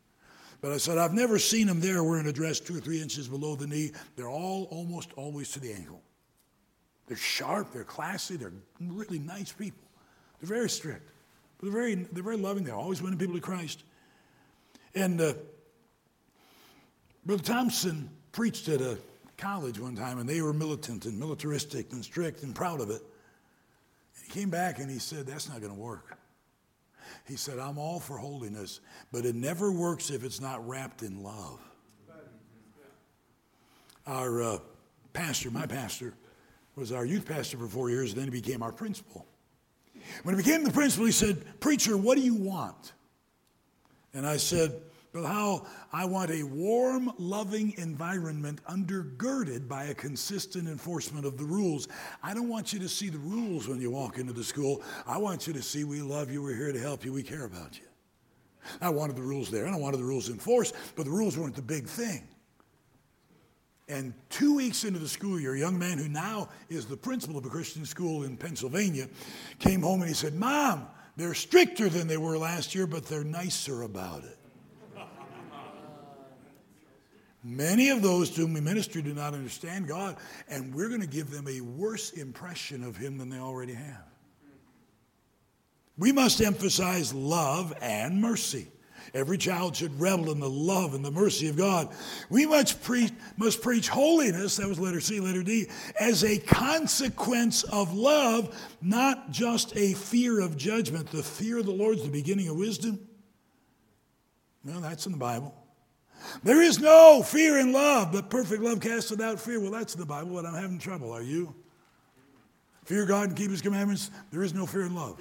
But 0.60 0.72
I 0.72 0.78
said, 0.78 0.98
I've 0.98 1.12
never 1.12 1.38
seen 1.38 1.66
them 1.66 1.80
there 1.80 2.02
wearing 2.02 2.26
a 2.26 2.32
dress 2.32 2.58
two 2.58 2.76
or 2.76 2.80
three 2.80 3.00
inches 3.00 3.28
below 3.28 3.54
the 3.54 3.66
knee. 3.66 3.92
They're 4.16 4.30
all 4.30 4.64
almost 4.70 5.12
always 5.16 5.52
to 5.52 5.60
the 5.60 5.72
ankle. 5.72 6.02
They're 7.06 7.16
sharp, 7.16 7.72
they're 7.72 7.84
classy, 7.84 8.36
they're 8.36 8.52
really 8.80 9.18
nice 9.18 9.52
people. 9.52 9.87
They're 10.40 10.56
very 10.56 10.70
strict. 10.70 11.10
But 11.58 11.66
they're 11.66 11.80
very, 11.80 11.94
they're 11.94 12.22
very 12.22 12.36
loving. 12.36 12.64
They're 12.64 12.74
always 12.74 13.02
winning 13.02 13.18
people 13.18 13.34
to 13.34 13.40
Christ. 13.40 13.82
And 14.94 15.20
uh, 15.20 15.34
Brother 17.26 17.42
Thompson 17.42 18.10
preached 18.32 18.68
at 18.68 18.80
a 18.80 18.98
college 19.36 19.78
one 19.78 19.96
time, 19.96 20.18
and 20.18 20.28
they 20.28 20.40
were 20.42 20.52
militant 20.52 21.06
and 21.06 21.18
militaristic 21.18 21.92
and 21.92 22.04
strict 22.04 22.42
and 22.42 22.54
proud 22.54 22.80
of 22.80 22.90
it. 22.90 23.02
And 24.16 24.24
he 24.24 24.30
came 24.30 24.50
back 24.50 24.78
and 24.78 24.90
he 24.90 24.98
said, 24.98 25.26
That's 25.26 25.48
not 25.48 25.60
going 25.60 25.72
to 25.72 25.78
work. 25.78 26.18
He 27.26 27.36
said, 27.36 27.58
I'm 27.58 27.78
all 27.78 28.00
for 28.00 28.18
holiness, 28.18 28.80
but 29.12 29.24
it 29.24 29.34
never 29.34 29.70
works 29.72 30.10
if 30.10 30.24
it's 30.24 30.40
not 30.40 30.66
wrapped 30.66 31.02
in 31.02 31.22
love. 31.22 31.60
Our 34.06 34.42
uh, 34.42 34.58
pastor, 35.12 35.50
my 35.50 35.66
pastor, 35.66 36.14
was 36.76 36.92
our 36.92 37.04
youth 37.04 37.26
pastor 37.26 37.58
for 37.58 37.68
four 37.68 37.90
years, 37.90 38.12
and 38.12 38.20
then 38.20 38.32
he 38.32 38.40
became 38.40 38.62
our 38.62 38.72
principal. 38.72 39.26
When 40.22 40.36
he 40.36 40.42
became 40.42 40.64
the 40.64 40.72
principal, 40.72 41.06
he 41.06 41.12
said, 41.12 41.60
Preacher, 41.60 41.96
what 41.96 42.16
do 42.16 42.22
you 42.22 42.34
want? 42.34 42.92
And 44.14 44.26
I 44.26 44.36
said, 44.36 44.72
but 45.12 45.24
Howell, 45.24 45.66
I 45.92 46.04
want 46.04 46.30
a 46.30 46.42
warm, 46.42 47.10
loving 47.18 47.74
environment 47.78 48.60
undergirded 48.66 49.66
by 49.66 49.84
a 49.84 49.94
consistent 49.94 50.68
enforcement 50.68 51.24
of 51.24 51.38
the 51.38 51.44
rules. 51.44 51.88
I 52.22 52.34
don't 52.34 52.48
want 52.48 52.72
you 52.72 52.78
to 52.80 52.88
see 52.88 53.08
the 53.08 53.18
rules 53.18 53.68
when 53.68 53.80
you 53.80 53.90
walk 53.90 54.18
into 54.18 54.34
the 54.34 54.44
school. 54.44 54.82
I 55.06 55.16
want 55.16 55.46
you 55.46 55.52
to 55.54 55.62
see 55.62 55.84
we 55.84 56.02
love 56.02 56.30
you, 56.30 56.42
we're 56.42 56.54
here 56.54 56.72
to 56.72 56.78
help 56.78 57.04
you, 57.04 57.12
we 57.12 57.22
care 57.22 57.46
about 57.46 57.78
you. 57.78 57.86
I 58.82 58.90
wanted 58.90 59.16
the 59.16 59.22
rules 59.22 59.50
there, 59.50 59.64
and 59.64 59.74
I 59.74 59.78
wanted 59.78 59.96
the 59.96 60.04
rules 60.04 60.28
enforced, 60.28 60.74
but 60.94 61.06
the 61.06 61.10
rules 61.10 61.38
weren't 61.38 61.56
the 61.56 61.62
big 61.62 61.86
thing. 61.86 62.28
And 63.88 64.12
two 64.28 64.56
weeks 64.56 64.84
into 64.84 64.98
the 64.98 65.08
school 65.08 65.40
year, 65.40 65.54
a 65.54 65.58
young 65.58 65.78
man 65.78 65.96
who 65.96 66.08
now 66.08 66.50
is 66.68 66.84
the 66.84 66.96
principal 66.96 67.38
of 67.38 67.46
a 67.46 67.48
Christian 67.48 67.86
school 67.86 68.24
in 68.24 68.36
Pennsylvania 68.36 69.08
came 69.58 69.80
home 69.80 70.00
and 70.00 70.08
he 70.08 70.14
said, 70.14 70.34
Mom, 70.34 70.86
they're 71.16 71.34
stricter 71.34 71.88
than 71.88 72.06
they 72.06 72.18
were 72.18 72.36
last 72.36 72.74
year, 72.74 72.86
but 72.86 73.06
they're 73.06 73.24
nicer 73.24 73.82
about 73.82 74.24
it. 74.24 74.38
Many 77.42 77.88
of 77.88 78.02
those 78.02 78.30
to 78.30 78.42
whom 78.42 78.52
we 78.52 78.60
minister 78.60 79.00
do 79.00 79.14
not 79.14 79.32
understand 79.32 79.88
God, 79.88 80.16
and 80.48 80.74
we're 80.74 80.88
going 80.88 81.00
to 81.00 81.06
give 81.06 81.30
them 81.30 81.46
a 81.48 81.60
worse 81.60 82.10
impression 82.10 82.84
of 82.84 82.96
Him 82.96 83.16
than 83.16 83.30
they 83.30 83.38
already 83.38 83.74
have. 83.74 84.04
We 85.96 86.12
must 86.12 86.40
emphasize 86.40 87.14
love 87.14 87.72
and 87.80 88.20
mercy. 88.20 88.68
Every 89.14 89.38
child 89.38 89.76
should 89.76 89.98
revel 90.00 90.30
in 90.30 90.40
the 90.40 90.50
love 90.50 90.94
and 90.94 91.04
the 91.04 91.10
mercy 91.10 91.48
of 91.48 91.56
God. 91.56 91.88
We 92.30 92.46
must 92.46 92.82
preach, 92.82 93.12
must 93.36 93.62
preach 93.62 93.88
holiness, 93.88 94.56
that 94.56 94.68
was 94.68 94.78
letter 94.78 95.00
C, 95.00 95.20
letter 95.20 95.42
D, 95.42 95.68
as 95.98 96.24
a 96.24 96.38
consequence 96.38 97.62
of 97.64 97.94
love, 97.94 98.54
not 98.82 99.30
just 99.30 99.76
a 99.76 99.94
fear 99.94 100.40
of 100.40 100.56
judgment. 100.56 101.10
The 101.10 101.22
fear 101.22 101.58
of 101.58 101.66
the 101.66 101.72
Lord 101.72 101.98
is 101.98 102.04
the 102.04 102.10
beginning 102.10 102.48
of 102.48 102.56
wisdom. 102.56 103.00
Well, 104.64 104.80
that's 104.80 105.06
in 105.06 105.12
the 105.12 105.18
Bible. 105.18 105.54
There 106.42 106.60
is 106.60 106.78
no 106.78 107.22
fear 107.22 107.58
in 107.58 107.72
love, 107.72 108.12
but 108.12 108.28
perfect 108.28 108.62
love 108.62 108.80
casts 108.80 109.18
out 109.20 109.40
fear. 109.40 109.60
Well, 109.60 109.70
that's 109.70 109.94
in 109.94 110.00
the 110.00 110.06
Bible, 110.06 110.34
but 110.34 110.44
I'm 110.44 110.54
having 110.54 110.78
trouble. 110.78 111.12
Are 111.12 111.22
you? 111.22 111.54
Fear 112.84 113.06
God 113.06 113.28
and 113.28 113.36
keep 113.36 113.50
his 113.50 113.62
commandments. 113.62 114.10
There 114.30 114.42
is 114.42 114.54
no 114.54 114.66
fear 114.66 114.82
in 114.82 114.94
love. 114.94 115.20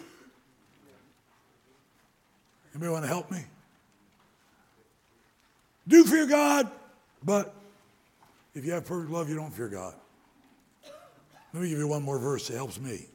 Anybody 2.74 2.92
want 2.92 3.04
to 3.04 3.10
help 3.10 3.30
me? 3.32 3.44
Do 5.88 6.04
fear 6.04 6.26
God, 6.26 6.70
but 7.24 7.54
if 8.54 8.66
you 8.66 8.74
have 8.74 8.86
perfect 8.86 9.12
love, 9.12 9.30
you 9.30 9.36
don't 9.36 9.54
fear 9.54 9.70
God. 9.70 9.94
Let 11.54 11.64
me 11.64 11.70
give 11.70 11.80
you 11.80 11.88
one 11.88 12.04
more 12.04 12.20
verse 12.20 12.48
that 12.48 12.56
helps 12.56 12.80
me. 12.80 13.06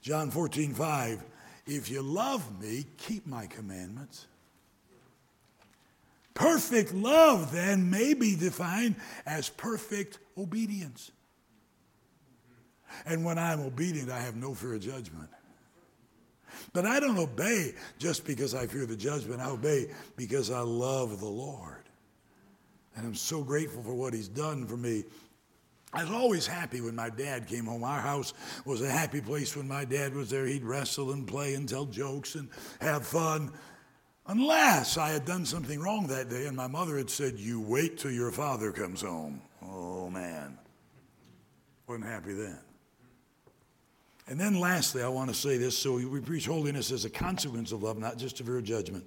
John 0.00 0.30
14, 0.30 0.74
5. 0.74 1.22
If 1.66 1.90
you 1.90 2.02
love 2.02 2.60
me, 2.60 2.86
keep 2.96 3.26
my 3.26 3.46
commandments. 3.46 4.26
Perfect 6.34 6.92
love, 6.92 7.52
then, 7.52 7.90
may 7.90 8.14
be 8.14 8.36
defined 8.36 8.96
as 9.24 9.48
perfect 9.48 10.18
obedience. 10.36 11.12
And 13.06 13.24
when 13.24 13.38
I'm 13.38 13.60
obedient, 13.60 14.10
I 14.10 14.20
have 14.20 14.36
no 14.36 14.54
fear 14.54 14.74
of 14.74 14.80
judgment. 14.80 15.30
But 16.72 16.86
I 16.86 17.00
don't 17.00 17.18
obey 17.18 17.74
just 17.98 18.26
because 18.26 18.54
I 18.54 18.66
fear 18.66 18.86
the 18.86 18.96
judgment. 18.96 19.40
I 19.40 19.50
obey 19.50 19.90
because 20.16 20.50
I 20.50 20.60
love 20.60 21.20
the 21.20 21.26
Lord. 21.26 21.82
And 22.96 23.06
I'm 23.06 23.14
so 23.14 23.42
grateful 23.42 23.82
for 23.82 23.94
what 23.94 24.14
He's 24.14 24.28
done 24.28 24.66
for 24.66 24.76
me. 24.76 25.04
I 25.92 26.02
was 26.02 26.10
always 26.10 26.46
happy 26.46 26.80
when 26.80 26.96
my 26.96 27.08
dad 27.08 27.46
came 27.46 27.66
home. 27.66 27.84
Our 27.84 28.00
house 28.00 28.34
was 28.64 28.82
a 28.82 28.90
happy 28.90 29.20
place 29.20 29.56
when 29.56 29.68
my 29.68 29.84
dad 29.84 30.12
was 30.14 30.28
there. 30.28 30.44
He'd 30.44 30.64
wrestle 30.64 31.12
and 31.12 31.26
play 31.26 31.54
and 31.54 31.68
tell 31.68 31.84
jokes 31.84 32.34
and 32.34 32.48
have 32.80 33.06
fun. 33.06 33.52
Unless 34.26 34.96
I 34.96 35.10
had 35.10 35.24
done 35.24 35.44
something 35.44 35.80
wrong 35.80 36.08
that 36.08 36.30
day 36.30 36.46
and 36.46 36.56
my 36.56 36.66
mother 36.66 36.96
had 36.96 37.10
said, 37.10 37.38
You 37.38 37.60
wait 37.60 37.98
till 37.98 38.10
your 38.10 38.32
father 38.32 38.72
comes 38.72 39.02
home. 39.02 39.40
Oh, 39.62 40.10
man. 40.10 40.58
Wasn't 41.86 42.06
happy 42.06 42.32
then. 42.32 42.58
And 44.26 44.40
then 44.40 44.58
lastly, 44.58 45.02
I 45.02 45.08
want 45.08 45.28
to 45.30 45.34
say 45.34 45.58
this 45.58 45.76
so 45.76 45.94
we 45.94 46.20
preach 46.20 46.46
holiness 46.46 46.90
as 46.90 47.04
a 47.04 47.10
consequence 47.10 47.72
of 47.72 47.82
love, 47.82 47.98
not 47.98 48.16
just 48.16 48.40
of 48.40 48.64
judgment. 48.64 49.04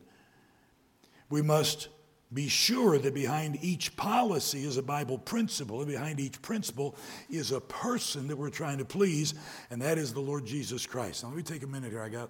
We 1.30 1.41
must 1.41 1.89
Be 2.34 2.49
sure 2.49 2.97
that 2.97 3.13
behind 3.13 3.57
each 3.61 3.95
policy 3.95 4.65
is 4.65 4.76
a 4.76 4.84
Bible 4.84 5.18
principle, 5.18 5.80
and 5.80 5.89
behind 5.89 6.20
each 6.20 6.41
principle 6.41 6.97
is 7.30 7.53
a 7.53 7.61
person 7.61 8.28
that 8.28 8.36
we're 8.36 8.49
trying 8.49 8.80
to 8.80 8.86
please, 8.86 9.34
and 9.72 9.82
that 9.82 9.97
is 9.97 10.13
the 10.13 10.20
Lord 10.20 10.45
Jesus 10.45 10.86
Christ. 10.86 11.24
Now, 11.24 11.30
let 11.30 11.38
me 11.38 11.43
take 11.43 11.63
a 11.63 11.68
minute 11.68 11.91
here. 11.91 12.01
I 12.01 12.09
got 12.09 12.30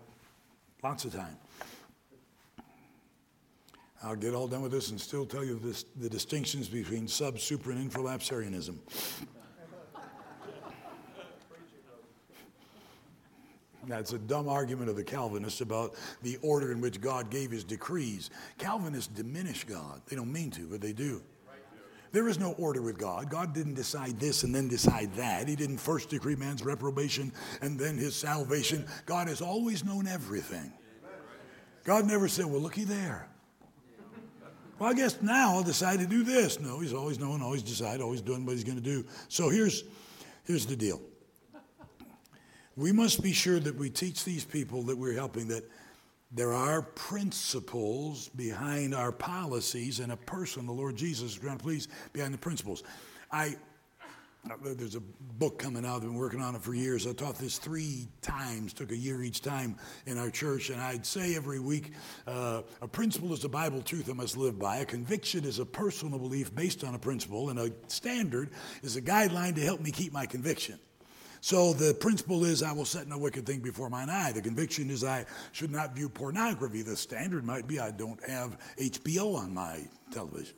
lots 0.83 1.03
of 1.05 1.13
time. 1.15 1.35
I'll 4.03 4.15
get 4.15 4.35
all 4.35 4.47
done 4.47 4.61
with 4.61 4.71
this 4.71 4.91
and 4.91 5.01
still 5.01 5.25
tell 5.25 5.43
you 5.43 5.57
this, 5.57 5.85
the 5.95 6.07
distinctions 6.07 6.69
between 6.69 7.07
sub, 7.07 7.39
super, 7.39 7.71
and 7.71 7.91
infralapsarianism. 7.91 8.77
That's 13.85 14.13
a 14.13 14.17
dumb 14.17 14.49
argument 14.49 14.89
of 14.89 14.95
the 14.95 15.03
Calvinists 15.03 15.61
about 15.61 15.95
the 16.21 16.37
order 16.41 16.71
in 16.71 16.81
which 16.81 16.99
God 16.99 17.29
gave 17.29 17.51
his 17.51 17.63
decrees. 17.63 18.29
Calvinists 18.57 19.13
diminish 19.13 19.63
God. 19.63 20.01
They 20.07 20.15
don't 20.15 20.31
mean 20.31 20.51
to, 20.51 20.67
but 20.67 20.81
they 20.81 20.93
do. 20.93 21.21
There 22.11 22.27
is 22.27 22.39
no 22.39 22.53
order 22.53 22.81
with 22.81 22.97
God. 22.97 23.29
God 23.29 23.53
didn't 23.53 23.73
decide 23.73 24.19
this 24.19 24.43
and 24.43 24.55
then 24.55 24.67
decide 24.67 25.13
that. 25.15 25.47
He 25.47 25.55
didn't 25.55 25.77
first 25.77 26.09
decree 26.09 26.35
man's 26.35 26.63
reprobation 26.63 27.31
and 27.61 27.77
then 27.77 27.97
his 27.97 28.15
salvation. 28.15 28.85
God 29.05 29.27
has 29.27 29.41
always 29.41 29.83
known 29.83 30.07
everything. 30.07 30.71
God 31.83 32.05
never 32.05 32.27
said, 32.27 32.45
Well, 32.45 32.61
looky 32.61 32.85
there. 32.85 33.27
Well, 34.79 34.89
I 34.89 34.93
guess 34.93 35.21
now 35.21 35.55
I'll 35.55 35.63
decide 35.63 35.99
to 35.99 36.05
do 36.05 36.23
this. 36.23 36.59
No, 36.59 36.79
he's 36.79 36.93
always 36.93 37.19
known, 37.19 37.41
always 37.41 37.63
decided, 37.63 38.01
always 38.01 38.21
doing 38.21 38.45
what 38.45 38.53
he's 38.53 38.63
going 38.63 38.77
to 38.77 38.83
do. 38.83 39.05
So 39.27 39.49
here's, 39.49 39.83
here's 40.45 40.65
the 40.65 40.75
deal. 40.75 41.01
We 42.77 42.91
must 42.91 43.23
be 43.23 43.33
sure 43.33 43.59
that 43.59 43.75
we 43.75 43.89
teach 43.89 44.23
these 44.23 44.45
people 44.45 44.83
that 44.83 44.97
we're 44.97 45.15
helping 45.15 45.47
that 45.47 45.69
there 46.31 46.53
are 46.53 46.83
principles 46.83 48.29
behind 48.29 48.93
our 48.93 49.11
policies 49.11 49.99
and 49.99 50.11
a 50.11 50.17
person, 50.17 50.67
the 50.67 50.71
Lord 50.71 50.95
Jesus, 50.95 51.39
going 51.39 51.57
to 51.57 51.63
please 51.63 51.87
behind 52.13 52.35
the 52.35 52.37
principles. 52.37 52.83
I 53.31 53.55
there's 54.61 54.95
a 54.95 55.01
book 55.39 55.59
coming 55.59 55.85
out. 55.85 55.97
I've 55.97 56.01
been 56.03 56.15
working 56.15 56.41
on 56.41 56.55
it 56.55 56.61
for 56.61 56.73
years. 56.73 57.05
I 57.05 57.11
taught 57.11 57.37
this 57.37 57.57
three 57.57 58.07
times, 58.21 58.71
took 58.71 58.91
a 58.91 58.95
year 58.95 59.21
each 59.21 59.41
time 59.41 59.75
in 60.05 60.17
our 60.17 60.29
church, 60.29 60.69
and 60.69 60.79
I'd 60.79 61.05
say 61.05 61.35
every 61.35 61.59
week 61.59 61.91
uh, 62.25 62.61
a 62.81 62.87
principle 62.87 63.33
is 63.33 63.43
a 63.43 63.49
Bible 63.49 63.81
truth 63.81 64.09
I 64.09 64.13
must 64.13 64.37
live 64.37 64.57
by. 64.57 64.77
A 64.77 64.85
conviction 64.85 65.43
is 65.43 65.59
a 65.59 65.65
personal 65.65 66.17
belief 66.17 66.55
based 66.55 66.85
on 66.85 66.95
a 66.95 66.99
principle, 66.99 67.49
and 67.49 67.59
a 67.59 67.71
standard 67.87 68.51
is 68.83 68.95
a 68.95 69.01
guideline 69.01 69.55
to 69.55 69.61
help 69.61 69.81
me 69.81 69.91
keep 69.91 70.13
my 70.13 70.25
conviction. 70.25 70.79
So 71.41 71.73
the 71.73 71.93
principle 71.93 72.45
is 72.45 72.63
I 72.63 72.71
will 72.71 72.85
set 72.85 73.07
no 73.07 73.17
wicked 73.17 73.45
thing 73.45 73.59
before 73.59 73.89
mine 73.89 74.09
eye. 74.09 74.31
The 74.31 74.41
conviction 74.41 74.89
is 74.89 75.03
I 75.03 75.25
should 75.51 75.71
not 75.71 75.95
view 75.95 76.09
pornography. 76.09 76.81
The 76.81 76.95
standard 76.95 77.45
might 77.45 77.67
be 77.67 77.79
I 77.79 77.91
don't 77.91 78.19
have 78.27 78.57
HBO 78.77 79.35
on 79.35 79.53
my 79.53 79.81
television. 80.11 80.55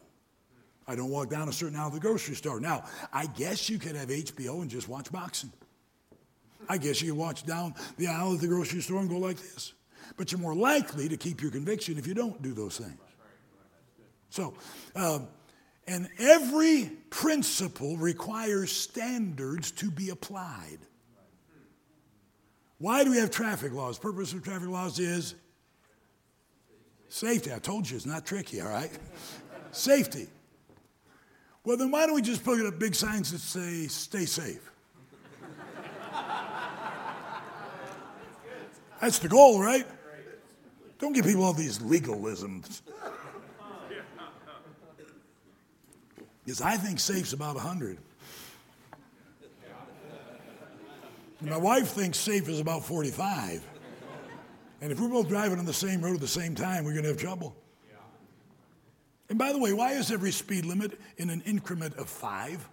I 0.88 0.96
don't 0.96 1.10
walk 1.10 1.30
down 1.30 1.48
a 1.48 1.54
certain 1.54 1.78
aisle 1.78 1.90
of 1.90 1.94
the 1.94 2.00
grocery 2.00 2.36
store. 2.36 2.60
Now, 2.60 2.86
I 3.14 3.28
guess 3.28 3.70
you 3.70 3.78
could 3.78 3.96
have 3.96 4.10
HBO 4.10 4.62
and 4.62 4.70
just 4.70 4.90
watch 4.90 5.12
boxing. 5.12 5.52
I 6.68 6.78
guess 6.78 7.02
you 7.02 7.12
could 7.12 7.20
watch 7.20 7.46
down 7.46 7.76
the 7.98 8.08
aisle 8.08 8.34
of 8.34 8.42
the 8.42 8.48
grocery 8.48 8.82
store 8.82 9.00
and 9.00 9.10
go 9.10 9.18
like 9.18 9.38
this. 9.38 9.74
But 10.18 10.32
you're 10.32 10.42
more 10.42 10.56
likely 10.56 11.08
to 11.08 11.18
keep 11.18 11.42
your 11.42 11.52
conviction 11.52 11.98
if 11.98 12.08
you 12.08 12.14
don't 12.14 12.42
do 12.42 12.54
those 12.54 12.78
things. 12.78 12.98
So, 14.32 14.54
um, 14.96 15.28
and 15.90 16.08
every 16.20 16.92
principle 17.10 17.98
requires 17.98 18.72
standards 18.72 19.72
to 19.72 19.90
be 19.90 20.12
applied. 20.12 20.78
Why 22.78 23.04
do 23.04 23.10
we 23.10 23.18
have 23.18 23.32
traffic 23.32 23.74
laws? 23.74 23.98
Purpose 23.98 24.32
of 24.34 24.44
traffic 24.44 24.70
laws 24.70 25.00
is 25.00 25.34
safety. 27.10 27.52
I 27.52 27.58
told 27.58 27.90
you 27.90 27.98
it's 27.98 28.06
not 28.06 28.24
tricky, 28.24 28.62
all 28.62 28.70
right? 28.70 28.92
safety. 29.72 30.28
Well, 31.66 31.76
then 31.76 31.90
why 31.90 32.06
don't 32.06 32.14
we 32.14 32.22
just 32.22 32.44
put 32.44 32.64
up 32.64 32.78
big 32.78 32.94
signs 32.94 33.32
that 33.32 33.40
say, 33.40 33.88
stay 33.88 34.26
safe? 34.26 34.72
That's 39.02 39.18
the 39.18 39.28
goal, 39.28 39.60
right? 39.60 39.88
Don't 41.00 41.14
give 41.14 41.26
people 41.26 41.44
all 41.44 41.54
these 41.54 41.80
legalisms. 41.80 42.82
Because 46.50 46.64
I 46.64 46.78
think 46.78 47.00
safe's 47.00 47.34
about 47.34 47.54
100. 47.58 48.00
My 51.42 51.58
wife 51.58 51.90
thinks 51.90 52.18
safe 52.18 52.50
is 52.50 52.60
about 52.60 52.84
45. 52.84 53.64
And 54.82 54.92
if 54.92 55.00
we're 55.00 55.10
both 55.10 55.28
driving 55.28 55.60
on 55.60 55.66
the 55.66 55.74
same 55.74 56.02
road 56.02 56.16
at 56.16 56.22
the 56.22 56.28
same 56.28 56.56
time, 56.56 56.86
we're 56.86 56.94
going 56.94 57.04
to 57.04 57.10
have 57.10 57.20
trouble. 57.20 57.56
And 59.30 59.38
by 59.38 59.54
the 59.54 59.60
way, 59.60 59.74
why 59.74 59.92
is 59.92 60.12
every 60.12 60.32
speed 60.32 60.66
limit 60.66 61.00
in 61.18 61.30
an 61.30 61.42
increment 61.42 61.94
of 61.98 62.10
five? 62.10 62.68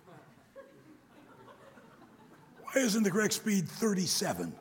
Why 2.63 2.81
isn't 2.81 3.03
the 3.03 3.11
correct 3.11 3.35
speed 3.35 3.69
37? 3.69 4.55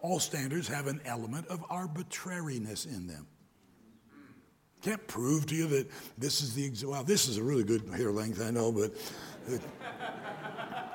All 0.00 0.18
standards 0.18 0.66
have 0.66 0.88
an 0.88 1.00
element 1.04 1.46
of 1.46 1.64
arbitrariness 1.70 2.84
in 2.84 3.06
them. 3.06 3.28
Can't 4.82 5.04
prove 5.08 5.46
to 5.46 5.54
you 5.54 5.66
that 5.68 5.90
this 6.16 6.40
is 6.40 6.54
the 6.54 6.86
well. 6.86 7.02
This 7.02 7.28
is 7.28 7.38
a 7.38 7.42
really 7.42 7.64
good 7.64 7.88
hair 7.96 8.12
length, 8.12 8.40
I 8.40 8.50
know, 8.50 8.70
but 8.70 8.92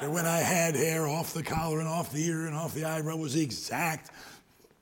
when 0.09 0.25
I 0.25 0.39
had 0.39 0.75
hair 0.75 1.07
off 1.07 1.33
the 1.33 1.43
collar 1.43 1.79
and 1.79 1.87
off 1.87 2.11
the 2.11 2.25
ear 2.25 2.47
and 2.47 2.55
off 2.55 2.73
the 2.73 2.85
eyebrow 2.85 3.17
was 3.17 3.33
the 3.33 3.41
exact 3.41 4.11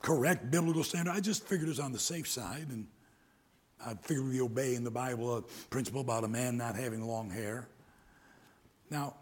correct 0.01 0.49
biblical 0.49 0.83
standard. 0.83 1.11
I 1.11 1.19
just 1.19 1.45
figured 1.45 1.67
it 1.67 1.71
was 1.71 1.79
on 1.79 1.91
the 1.91 1.99
safe 1.99 2.27
side 2.27 2.67
and 2.69 2.87
I 3.85 3.95
figured 3.95 4.27
we 4.27 4.41
obey 4.41 4.75
in 4.75 4.83
the 4.83 4.91
Bible 4.91 5.37
a 5.37 5.41
principle 5.69 6.01
about 6.01 6.23
a 6.23 6.27
man 6.27 6.57
not 6.57 6.75
having 6.75 7.05
long 7.05 7.29
hair. 7.29 7.67
Now, 8.89 9.15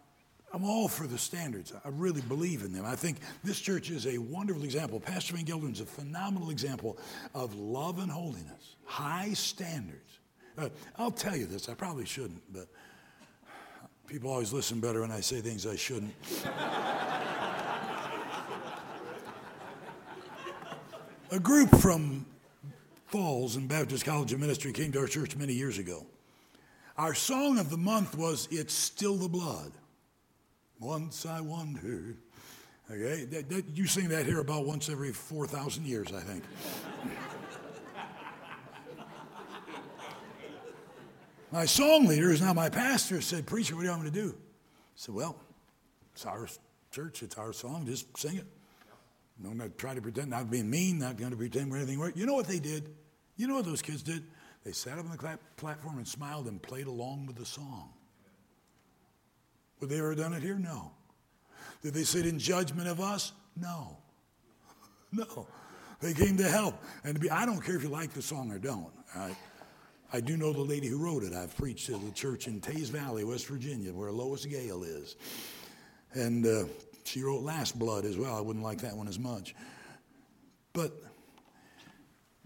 I'm 0.53 0.63
all 0.63 0.87
for 0.87 1.07
the 1.07 1.17
standards. 1.17 1.73
I 1.83 1.89
really 1.89 2.21
believe 2.21 2.63
in 2.63 2.71
them. 2.71 2.85
I 2.85 2.95
think 2.95 3.17
this 3.43 3.59
church 3.59 3.89
is 3.89 4.07
a 4.07 4.17
wonderful 4.17 4.63
example. 4.63 4.97
Pastor 4.99 5.35
Van 5.35 5.45
Gelderen 5.45 5.73
is 5.73 5.81
a 5.81 5.85
phenomenal 5.85 6.51
example 6.51 6.97
of 7.35 7.53
love 7.55 7.99
and 7.99 8.09
holiness, 8.09 8.77
high 8.85 9.33
standards. 9.33 10.19
Uh, 10.57 10.69
I'll 10.97 11.11
tell 11.11 11.35
you 11.35 11.45
this, 11.45 11.67
I 11.69 11.73
probably 11.73 12.05
shouldn't, 12.05 12.41
but 12.53 12.67
people 14.07 14.31
always 14.31 14.53
listen 14.53 14.79
better 14.79 15.01
when 15.01 15.11
I 15.11 15.19
say 15.19 15.41
things 15.41 15.67
I 15.67 15.75
shouldn't. 15.75 16.13
a 21.31 21.39
group 21.39 21.75
from 21.77 22.25
Falls 23.07 23.57
and 23.57 23.67
Baptist 23.67 24.05
College 24.05 24.33
of 24.33 24.39
Ministry 24.39 24.71
came 24.71 24.91
to 24.93 24.99
our 24.99 25.07
church 25.07 25.35
many 25.35 25.53
years 25.53 25.77
ago. 25.77 26.05
Our 26.97 27.13
song 27.13 27.59
of 27.59 27.69
the 27.69 27.77
month 27.77 28.17
was 28.17 28.47
It's 28.49 28.73
Still 28.73 29.15
the 29.15 29.29
Blood. 29.29 29.71
Once 30.79 31.25
I 31.25 31.41
wondered. 31.41 32.17
Okay, 32.89 33.25
that, 33.25 33.49
that, 33.49 33.65
you 33.75 33.85
sing 33.85 34.07
that 34.09 34.25
here 34.25 34.39
about 34.39 34.65
once 34.65 34.87
every 34.89 35.11
4,000 35.11 35.85
years, 35.85 36.07
I 36.13 36.21
think. 36.21 36.43
my 41.51 41.65
song 41.65 42.05
leader, 42.05 42.29
who's 42.29 42.41
now 42.41 42.53
my 42.53 42.69
pastor, 42.69 43.19
said, 43.19 43.45
Preacher, 43.45 43.75
what 43.75 43.81
do 43.81 43.87
you 43.87 43.91
want 43.91 44.03
me 44.03 44.09
to 44.09 44.15
do? 44.15 44.29
I 44.29 44.95
said, 44.95 45.15
Well, 45.15 45.35
it's 46.13 46.25
our 46.25 46.47
church, 46.91 47.23
it's 47.23 47.37
our 47.37 47.51
song, 47.51 47.85
just 47.85 48.17
sing 48.17 48.37
it. 48.37 48.45
No, 49.39 49.51
not 49.51 49.77
try 49.77 49.93
to 49.93 50.01
pretend, 50.01 50.29
not 50.29 50.49
being 50.49 50.69
mean, 50.69 50.99
not 50.99 51.17
going 51.17 51.31
to 51.31 51.37
pretend 51.37 51.69
we're 51.69 51.77
anything. 51.77 52.11
You 52.15 52.25
know 52.25 52.33
what 52.33 52.47
they 52.47 52.59
did? 52.59 52.89
You 53.35 53.47
know 53.47 53.55
what 53.55 53.65
those 53.65 53.81
kids 53.81 54.01
did? 54.01 54.23
They 54.63 54.71
sat 54.71 54.97
up 54.97 55.05
on 55.05 55.11
the 55.11 55.39
platform 55.57 55.97
and 55.97 56.07
smiled 56.07 56.47
and 56.47 56.61
played 56.61 56.87
along 56.87 57.27
with 57.27 57.35
the 57.35 57.45
song. 57.45 57.93
Would 59.79 59.89
they 59.89 59.99
ever 59.99 60.15
done 60.15 60.33
it 60.33 60.41
here? 60.41 60.57
No. 60.57 60.91
Did 61.81 61.93
they 61.93 62.03
sit 62.03 62.25
in 62.25 62.39
judgment 62.39 62.87
of 62.87 62.99
us? 62.99 63.33
No. 63.55 63.97
No. 65.13 65.47
They 66.01 66.13
came 66.13 66.35
to 66.37 66.49
help. 66.49 66.83
And 67.05 67.15
to 67.15 67.19
be, 67.19 67.31
I 67.31 67.45
don't 67.45 67.61
care 67.61 67.77
if 67.77 67.81
you 67.81 67.87
like 67.89 68.11
the 68.11 68.21
song 68.21 68.51
or 68.51 68.59
don't. 68.59 68.91
I, 70.11 70.19
do 70.19 70.35
know 70.35 70.51
the 70.51 70.59
lady 70.59 70.87
who 70.87 70.97
wrote 70.97 71.23
it. 71.23 71.33
I've 71.33 71.55
preached 71.55 71.89
at 71.89 72.03
the 72.03 72.11
church 72.11 72.47
in 72.47 72.59
Teays 72.59 72.89
Valley, 72.89 73.23
West 73.23 73.47
Virginia, 73.47 73.93
where 73.93 74.11
Lois 74.11 74.45
Gale 74.45 74.83
is. 74.83 75.15
And 76.13 76.45
uh, 76.45 76.65
she 77.05 77.23
wrote 77.23 77.41
Last 77.41 77.79
Blood 77.79 78.03
as 78.03 78.17
well. 78.17 78.35
I 78.35 78.41
wouldn't 78.41 78.63
like 78.63 78.81
that 78.81 78.95
one 78.95 79.07
as 79.07 79.17
much. 79.17 79.55
But 80.73 80.91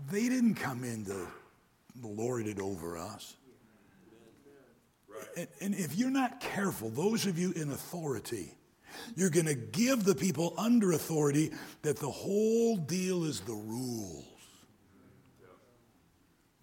they 0.10 0.30
didn't 0.30 0.56
come 0.56 0.84
in 0.84 1.06
to 1.06 1.28
lord 2.02 2.48
it 2.48 2.60
over 2.60 2.98
us. 2.98 3.36
And, 5.62 5.76
if 5.76 5.96
you're 5.96 6.10
not 6.10 6.40
careful, 6.40 6.90
those 6.90 7.26
of 7.26 7.38
you 7.38 7.52
in 7.54 7.72
authority, 7.72 8.54
you're 9.16 9.30
going 9.30 9.46
to 9.46 9.56
give 9.56 10.04
the 10.04 10.16
people 10.16 10.54
under 10.58 10.92
authority 10.92 11.52
that 11.82 11.98
the 11.98 12.10
whole 12.10 12.78
deal 12.78 13.24
is 13.24 13.40
the 13.42 13.54
rules. 13.54 14.26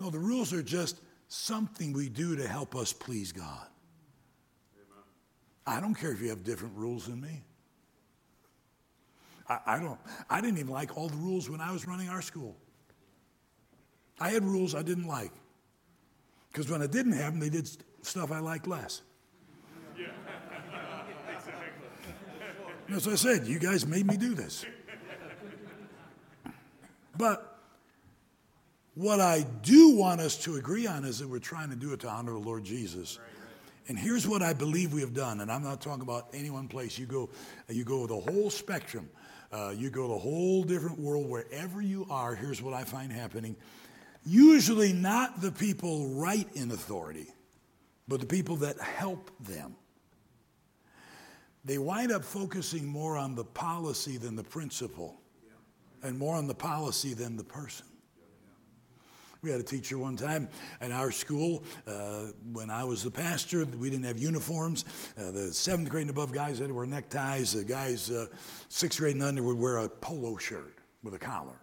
No, 0.01 0.11
the 0.11 0.19
rules 0.19 0.53
are 0.53 0.63
just 0.63 1.01
something 1.29 1.93
we 1.93 2.09
do 2.09 2.37
to 2.37 2.47
help 2.47 2.77
us 2.77 2.93
please 2.93 3.33
God. 3.33 3.67
I 5.67 5.81
don't 5.81 5.95
care 5.95 6.13
if 6.13 6.23
you 6.23 6.31
have 6.31 6.45
different 6.45 6.75
rules 6.77 7.07
than 7.07 7.21
me. 7.21 7.43
I, 9.49 9.59
I, 9.67 9.79
don't, 9.79 9.99
I 10.31 10.41
didn't 10.41 10.59
even 10.59 10.73
like 10.73 10.97
all 10.97 11.09
the 11.09 11.17
rules 11.17 11.51
when 11.51 11.61
I 11.61 11.73
was 11.73 11.87
running 11.87 12.09
our 12.09 12.23
school. 12.23 12.57
I 14.21 14.31
had 14.31 14.45
rules 14.45 14.75
I 14.75 14.83
didn't 14.83 15.07
like. 15.07 15.33
Because 16.51 16.71
when 16.71 16.83
I 16.83 16.87
didn't 16.87 17.13
have 17.13 17.33
them, 17.33 17.41
they 17.41 17.51
did 17.51 17.69
stuff 18.09 18.33
I 18.33 18.41
like 18.41 18.67
less. 18.67 19.03
Yeah. 19.97 20.07
exactly. 21.37 22.95
As 22.95 23.07
I 23.07 23.15
said, 23.15 23.47
you 23.47 23.59
guys 23.59 23.87
made 23.87 24.07
me 24.07 24.17
do 24.17 24.35
this. 24.35 24.65
But 27.17 27.59
what 28.95 29.21
I 29.21 29.45
do 29.63 29.91
want 29.91 30.21
us 30.21 30.37
to 30.45 30.57
agree 30.57 30.87
on 30.87 31.05
is 31.05 31.19
that 31.19 31.29
we're 31.29 31.39
trying 31.39 31.71
to 31.71 31.77
do 31.77 31.93
it 31.93 32.01
to 32.01 32.09
honor 32.09 32.33
the 32.33 32.39
Lord 32.39 32.65
Jesus. 32.65 33.19
And 33.89 33.99
here's 33.99 34.27
what 34.27 34.43
I 34.43 34.53
believe 34.53 34.93
we 34.93 35.01
have 35.01 35.15
done, 35.15 35.41
and 35.41 35.51
I'm 35.51 35.63
not 35.63 35.81
talking 35.81 36.03
about 36.03 36.29
any 36.35 36.51
one 36.51 36.69
place. 36.69 36.99
You 36.99 37.07
go, 37.07 37.31
you 37.69 37.85
go 37.85 38.07
the 38.07 38.21
whole 38.21 38.51
spectrum. 38.51 39.09
Uh, 39.51 39.73
you 39.75 39.89
go 39.89 40.09
the 40.09 40.19
whole 40.19 40.63
different 40.63 40.99
world, 40.99 41.29
wherever 41.29 41.81
you 41.81 42.07
are. 42.11 42.35
Here's 42.35 42.61
what 42.61 42.75
I 42.75 42.85
find 42.85 43.11
happening. 43.11 43.57
Usually, 44.27 44.93
not 44.93 45.41
the 45.41 45.51
people 45.51 46.09
right 46.11 46.47
in 46.55 46.71
authority, 46.71 47.29
but 48.09 48.21
the 48.21 48.27
people 48.27 48.57
that 48.57 48.81
help 48.81 49.31
them. 49.41 49.77
They 51.65 51.79
wind 51.79 52.11
up 52.11 52.25
focusing 52.25 52.87
more 52.87 53.17
on 53.17 53.35
the 53.35 53.45
policy 53.45 54.17
than 54.17 54.35
the 54.35 54.45
principle, 54.45 55.21
and 56.03 56.19
more 56.19 56.35
on 56.35 56.47
the 56.47 56.55
policy 56.55 57.13
than 57.13 57.37
the 57.37 57.45
person. 57.45 57.87
We 59.41 59.51
had 59.51 59.61
a 59.61 59.65
teacher 59.65 59.99
one 59.99 60.17
time 60.17 60.49
at 60.81 60.91
our 60.91 61.13
school 61.13 61.63
uh, 61.87 62.27
when 62.53 62.71
I 62.71 62.83
was 62.83 63.05
the 63.05 63.11
pastor. 63.11 63.65
We 63.65 63.89
didn't 63.89 64.07
have 64.07 64.19
uniforms. 64.19 64.85
Uh, 65.17 65.31
the 65.31 65.53
seventh 65.53 65.91
grade 65.91 66.03
and 66.03 66.11
above 66.11 66.33
guys 66.33 66.59
had 66.59 66.69
to 66.69 66.75
wear 66.75 66.87
neckties. 66.87 67.53
The 67.53 67.63
guys 67.63 68.11
uh, 68.11 68.27
sixth 68.69 68.99
grade 68.99 69.15
and 69.15 69.23
under 69.23 69.45
would 69.45 69.59
wear 69.59 69.79
a 69.79 69.89
polo 69.89 70.39
shirt 70.39 70.75
with 71.05 71.15
a 71.15 71.19
collar. 71.19 71.61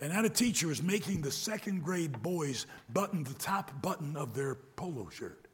And 0.00 0.12
that 0.12 0.24
a 0.24 0.28
teacher 0.28 0.70
is 0.70 0.82
making 0.82 1.22
the 1.22 1.30
second 1.30 1.82
grade 1.82 2.22
boys 2.22 2.66
button 2.92 3.24
the 3.24 3.34
top 3.34 3.80
button 3.80 4.16
of 4.16 4.34
their 4.34 4.54
polo 4.54 5.08
shirt. 5.08 5.46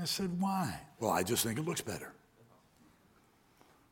I 0.00 0.04
said, 0.04 0.40
why? 0.40 0.80
Well, 1.00 1.10
I 1.10 1.22
just 1.22 1.44
think 1.44 1.58
it 1.58 1.64
looks 1.64 1.80
better. 1.80 2.12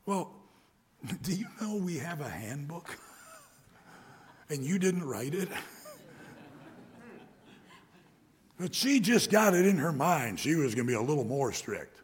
Well, 0.06 0.34
do 1.22 1.32
you 1.32 1.46
know 1.60 1.76
we 1.76 1.98
have 1.98 2.20
a 2.20 2.28
handbook? 2.28 2.96
and 4.48 4.64
you 4.64 4.78
didn't 4.78 5.04
write 5.04 5.34
it? 5.34 5.48
But 8.58 8.74
she 8.74 9.00
just 9.00 9.30
got 9.30 9.52
it 9.54 9.66
in 9.66 9.76
her 9.76 9.92
mind. 9.92 10.40
She 10.40 10.54
was 10.54 10.74
going 10.74 10.86
to 10.86 10.90
be 10.90 10.96
a 10.96 11.02
little 11.02 11.24
more 11.24 11.52
strict. 11.52 12.00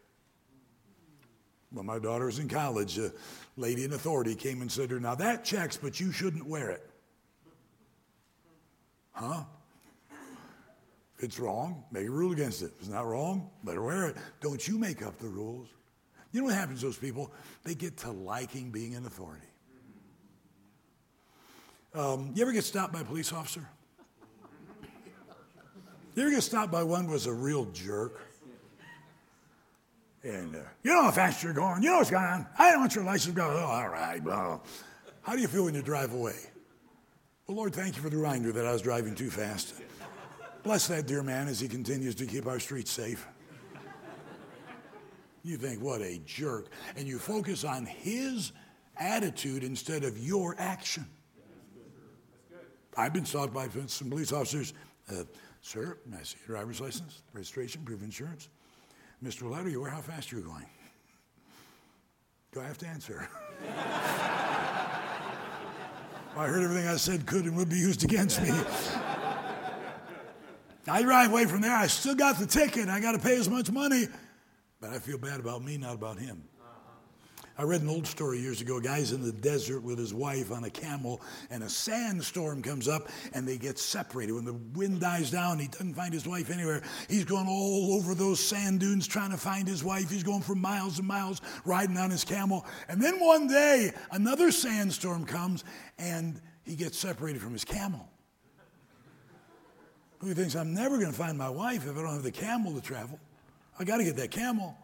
When 1.71 1.87
my 1.87 1.99
daughter 1.99 2.27
was 2.27 2.39
in 2.39 2.49
college, 2.49 2.99
a 2.99 3.11
lady 3.57 3.85
in 3.85 3.95
authority 3.95 4.35
came 4.35 4.61
and 4.61 4.71
said 4.71 4.91
to 4.91 4.97
her, 4.97 5.01
Now 5.01 5.15
that 5.15 5.45
checks, 5.45 5.79
but 5.79 5.99
you 5.99 6.13
shouldn't 6.13 6.47
wear 6.47 6.69
it. 6.69 6.92
Huh? 9.13 9.45
If 11.19 11.25
it's 11.25 11.39
wrong, 11.39 11.85
make 11.93 12.07
a 12.07 12.11
rule 12.11 12.33
against 12.33 12.63
it. 12.63 12.73
If 12.77 12.81
it's 12.81 12.89
not 12.89 13.07
wrong, 13.07 13.51
let 13.65 13.77
her 13.77 13.83
wear 13.83 14.09
it. 14.09 14.17
Don't 14.41 14.67
you 14.67 14.79
make 14.79 15.03
up 15.03 15.19
the 15.19 15.29
rules. 15.29 15.69
You 16.33 16.41
know 16.41 16.47
what 16.47 16.55
happens 16.55 16.81
to 16.81 16.87
those 16.87 16.97
people? 16.97 17.31
They 17.63 17.75
get 17.75 17.99
to 17.99 18.11
liking 18.11 18.71
being 18.71 18.93
in 18.95 19.05
authority. 19.05 19.47
Um, 21.95 22.33
you 22.35 22.43
ever 22.43 22.53
get 22.53 22.65
stopped 22.65 22.93
by 22.93 23.03
a 23.03 23.05
police 23.05 23.33
officer? 23.33 23.69
You 26.15 26.23
ever 26.23 26.31
get 26.31 26.43
stopped 26.43 26.73
by 26.73 26.83
one 26.83 27.05
who 27.05 27.13
was 27.13 27.27
a 27.27 27.33
real 27.33 27.67
jerk? 27.67 28.21
And 30.25 30.55
uh, 30.55 30.61
you 30.83 30.95
know 30.95 31.03
how 31.03 31.11
fast 31.11 31.43
you're 31.43 31.53
going. 31.53 31.83
You 31.83 31.91
know 31.91 31.99
what's 31.99 32.11
going 32.11 32.25
on. 32.25 32.47
I 32.59 32.71
don't 32.71 32.81
want 32.81 32.95
your 32.95 33.05
license 33.05 33.35
go. 33.35 33.45
Oh, 33.45 33.65
all 33.65 33.89
right. 33.89 34.23
Well, 34.23 34.63
how 35.23 35.35
do 35.35 35.41
you 35.41 35.49
feel 35.49 35.65
when 35.65 35.75
you 35.75 35.83
drive 35.83 36.15
away? 36.15 36.37
Lord, 37.53 37.75
thank 37.75 37.97
you 37.97 38.03
for 38.03 38.09
the 38.09 38.17
reminder 38.17 38.51
that 38.53 38.67
I 38.67 38.73
was 38.73 38.81
driving 38.81 39.15
too 39.15 39.31
fast. 39.31 39.75
Bless 40.63 40.89
that 40.89 41.07
dear 41.07 41.23
man 41.23 41.49
as 41.49 41.61
he 41.61 41.69
continues 41.69 42.15
to 42.17 42.27
keep 42.27 42.47
our 42.47 42.59
streets 42.59 42.91
safe. 42.91 43.27
You 45.43 45.57
think, 45.57 45.83
what 45.83 46.01
a 46.01 46.21
jerk. 46.25 46.69
And 46.97 47.07
you 47.07 47.19
focus 47.19 47.65
on 47.65 47.85
his 47.85 48.53
attitude 48.97 49.65
instead 49.65 50.05
of 50.05 50.19
your 50.19 50.55
action. 50.59 51.05
I've 52.97 53.13
been 53.13 53.25
stopped 53.25 53.53
by 53.53 53.69
some 53.87 54.09
police 54.09 54.33
officers. 54.33 54.73
Uh, 55.11 55.25
Sir, 55.63 55.99
I 56.13 56.23
see 56.23 56.37
your 56.47 56.57
driver's 56.57 56.81
license, 56.81 57.23
registration, 57.33 57.83
proof 57.85 57.99
of 57.99 58.05
insurance? 58.05 58.49
Mr. 59.23 59.43
Willett, 59.43 59.67
are 59.67 59.69
you 59.69 59.79
aware 59.79 59.91
how 59.91 60.01
fast 60.01 60.33
you're 60.33 60.41
going? 60.41 60.67
Do 62.53 62.61
I 62.61 62.65
have 62.65 62.79
to 62.79 62.87
answer? 62.87 63.29
I 66.37 66.47
heard 66.47 66.63
everything 66.63 66.89
I 66.89 66.97
said 66.97 67.27
could 67.27 67.45
and 67.45 67.57
would 67.57 67.69
be 67.69 67.77
used 67.77 68.05
against 68.05 68.41
me. 68.43 68.51
I 70.89 71.03
drive 71.03 71.31
away 71.31 71.45
from 71.45 71.61
there. 71.61 71.75
I 71.75 71.87
still 71.87 72.15
got 72.15 72.39
the 72.39 72.47
ticket. 72.47 72.89
I 72.89 73.01
got 73.01 73.13
to 73.13 73.19
pay 73.19 73.37
as 73.37 73.49
much 73.49 73.71
money. 73.71 74.09
But 74.81 74.91
I 74.91 74.99
feel 74.99 75.19
bad 75.19 75.41
about 75.41 75.63
me, 75.63 75.77
not 75.77 75.95
about 75.95 76.19
him. 76.19 76.43
I 77.59 77.65
read 77.65 77.83
an 77.83 77.89
old 77.89 78.07
story 78.07 78.39
years 78.39 78.61
ago. 78.61 78.79
A 78.79 78.81
guy's 78.81 79.13
in 79.13 79.23
the 79.23 79.33
desert 79.33 79.81
with 79.81 79.99
his 79.99 80.15
wife 80.15 80.51
on 80.51 80.65
a 80.65 80.71
camel, 80.71 81.21
and 81.51 81.63
a 81.63 81.69
sandstorm 81.69 82.63
comes 82.63 82.89
up, 82.89 83.09
and 83.35 83.47
they 83.47 83.59
get 83.59 83.79
separated. 83.79 84.33
When 84.33 84.45
the 84.45 84.55
wind 84.75 85.01
dies 85.01 85.31
down, 85.31 85.59
he 85.59 85.69
doesn't 85.69 85.95
find 85.95 86.15
his 86.15 86.27
wife 86.27 86.51
anywhere. 86.51 86.83
He's 87.09 87.25
going 87.25 87.47
all 87.47 87.95
over 87.95 88.15
those 88.15 88.41
sand 88.41 88.81
dunes 88.81 89.07
trying 89.07 89.31
to 89.33 89.37
find 89.37 89.69
his 89.69 89.85
wife. 89.85 90.11
He's 90.11 90.23
going 90.23 90.41
for 90.41 90.55
miles 90.55 90.99
and 90.99 91.07
miles 91.07 91.43
riding 91.65 91.99
on 91.99 92.11
his 92.11 92.25
camel. 92.25 92.67
And 92.89 93.03
then 93.03 93.21
one 93.21 93.49
day, 93.49 93.93
another 94.11 94.51
sandstorm 94.51 95.27
comes, 95.27 95.65
and 95.99 96.41
he 96.65 96.75
gets 96.75 96.99
separated 96.99 97.43
from 97.43 97.53
his 97.53 97.65
camel. 97.65 98.09
Who 100.21 100.33
thinks 100.35 100.55
I'm 100.55 100.73
never 100.73 100.99
going 100.99 101.11
to 101.11 101.19
find 101.19 101.37
my 101.37 101.51
wife 101.51 101.87
if 101.87 101.99
I 101.99 102.01
don't 102.01 102.15
have 102.15 102.23
the 102.23 102.31
camel 102.31 102.73
to 102.75 102.81
travel? 102.81 103.19
I 103.79 103.85
got 103.85 103.97
to 103.97 104.05
get 104.05 104.17
that 104.17 104.31
camel. 104.31 104.77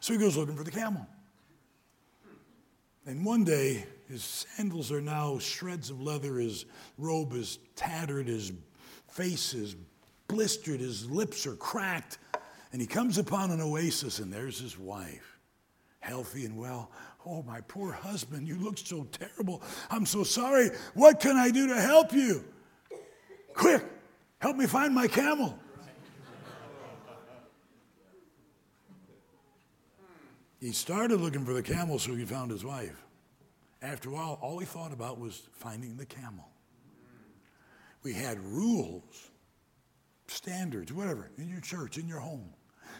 So 0.00 0.12
he 0.12 0.18
goes 0.18 0.36
looking 0.36 0.56
for 0.56 0.64
the 0.64 0.70
camel. 0.70 1.06
And 3.06 3.24
one 3.24 3.44
day, 3.44 3.84
his 4.08 4.22
sandals 4.22 4.92
are 4.92 5.00
now 5.00 5.38
shreds 5.38 5.90
of 5.90 6.00
leather, 6.00 6.36
his 6.36 6.66
robe 6.98 7.32
is 7.32 7.58
tattered, 7.76 8.28
his 8.28 8.52
face 9.08 9.54
is 9.54 9.76
blistered, 10.28 10.80
his 10.80 11.08
lips 11.08 11.46
are 11.46 11.56
cracked. 11.56 12.18
And 12.72 12.80
he 12.80 12.86
comes 12.86 13.18
upon 13.18 13.50
an 13.50 13.60
oasis, 13.60 14.20
and 14.20 14.32
there's 14.32 14.60
his 14.60 14.78
wife, 14.78 15.38
healthy 16.00 16.44
and 16.44 16.56
well. 16.56 16.90
Oh, 17.26 17.42
my 17.42 17.60
poor 17.62 17.92
husband, 17.92 18.46
you 18.46 18.56
look 18.56 18.78
so 18.78 19.04
terrible. 19.10 19.62
I'm 19.90 20.06
so 20.06 20.22
sorry. 20.22 20.70
What 20.94 21.20
can 21.20 21.36
I 21.36 21.50
do 21.50 21.66
to 21.68 21.80
help 21.80 22.12
you? 22.12 22.44
Quick, 23.54 23.84
help 24.38 24.56
me 24.56 24.66
find 24.66 24.94
my 24.94 25.06
camel. 25.06 25.58
He 30.60 30.72
started 30.72 31.20
looking 31.20 31.46
for 31.46 31.54
the 31.54 31.62
camel, 31.62 31.98
so 31.98 32.14
he 32.14 32.26
found 32.26 32.50
his 32.50 32.64
wife. 32.64 33.02
After 33.80 34.10
a 34.10 34.12
while, 34.12 34.38
all 34.42 34.58
he 34.58 34.66
thought 34.66 34.92
about 34.92 35.18
was 35.18 35.48
finding 35.52 35.96
the 35.96 36.04
camel. 36.04 36.46
We 38.02 38.12
had 38.12 38.38
rules, 38.40 39.30
standards, 40.26 40.92
whatever, 40.92 41.30
in 41.38 41.48
your 41.48 41.60
church, 41.60 41.96
in 41.96 42.06
your 42.06 42.20
home, 42.20 42.50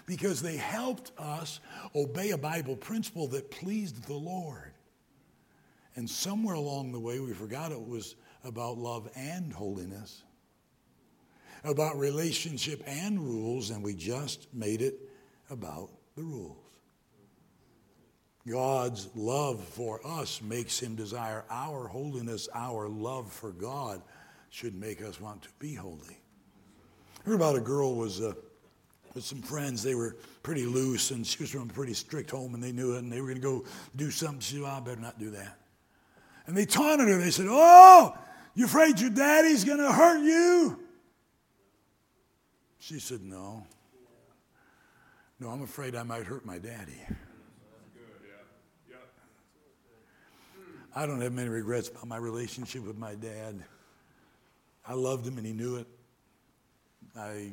because 0.06 0.40
they 0.40 0.56
helped 0.56 1.12
us 1.18 1.60
obey 1.94 2.30
a 2.30 2.38
Bible 2.38 2.76
principle 2.76 3.26
that 3.28 3.50
pleased 3.50 4.04
the 4.04 4.14
Lord. 4.14 4.72
And 5.96 6.08
somewhere 6.08 6.54
along 6.54 6.92
the 6.92 7.00
way, 7.00 7.20
we 7.20 7.34
forgot 7.34 7.72
it 7.72 7.86
was 7.86 8.16
about 8.42 8.78
love 8.78 9.10
and 9.14 9.52
holiness, 9.52 10.22
about 11.62 11.98
relationship 11.98 12.82
and 12.86 13.20
rules, 13.20 13.68
and 13.68 13.82
we 13.82 13.94
just 13.94 14.48
made 14.54 14.80
it 14.80 14.98
about 15.50 15.90
the 16.16 16.22
rules. 16.22 16.59
God's 18.48 19.08
love 19.14 19.62
for 19.62 20.00
us 20.06 20.40
makes 20.40 20.80
him 20.80 20.94
desire 20.94 21.44
our 21.50 21.88
holiness, 21.88 22.48
our 22.54 22.88
love 22.88 23.30
for 23.30 23.52
God 23.52 24.02
should 24.48 24.74
make 24.74 25.02
us 25.02 25.20
want 25.20 25.42
to 25.42 25.48
be 25.58 25.74
holy. 25.74 26.18
I 27.20 27.28
heard 27.28 27.34
about 27.34 27.56
a 27.56 27.60
girl 27.60 27.94
was 27.94 28.20
uh, 28.20 28.32
with 29.14 29.24
some 29.24 29.42
friends. 29.42 29.82
They 29.82 29.94
were 29.94 30.16
pretty 30.42 30.64
loose, 30.64 31.10
and 31.10 31.26
she 31.26 31.42
was 31.42 31.50
from 31.50 31.68
a 31.68 31.72
pretty 31.72 31.94
strict 31.94 32.30
home, 32.30 32.54
and 32.54 32.62
they 32.62 32.72
knew 32.72 32.94
it, 32.94 32.98
and 32.98 33.12
they 33.12 33.20
were 33.20 33.28
going 33.28 33.40
to 33.40 33.42
go 33.42 33.64
do 33.94 34.10
something. 34.10 34.40
She 34.40 34.56
said, 34.56 34.64
I 34.64 34.80
better 34.80 35.00
not 35.00 35.18
do 35.18 35.30
that. 35.30 35.58
And 36.46 36.56
they 36.56 36.64
taunted 36.64 37.08
her. 37.08 37.18
They 37.18 37.30
said, 37.30 37.46
Oh, 37.48 38.16
you 38.54 38.64
afraid 38.64 38.98
your 38.98 39.10
daddy's 39.10 39.64
going 39.64 39.78
to 39.78 39.92
hurt 39.92 40.22
you? 40.22 40.80
She 42.78 42.98
said, 42.98 43.22
No. 43.22 43.66
No, 45.38 45.48
I'm 45.50 45.62
afraid 45.62 45.94
I 45.94 46.02
might 46.02 46.24
hurt 46.24 46.44
my 46.44 46.58
daddy. 46.58 47.00
I 50.94 51.06
don't 51.06 51.20
have 51.20 51.32
many 51.32 51.48
regrets 51.48 51.88
about 51.88 52.08
my 52.08 52.16
relationship 52.16 52.84
with 52.84 52.98
my 52.98 53.14
dad. 53.14 53.62
I 54.86 54.94
loved 54.94 55.26
him 55.26 55.38
and 55.38 55.46
he 55.46 55.52
knew 55.52 55.76
it. 55.76 55.86
I 57.16 57.52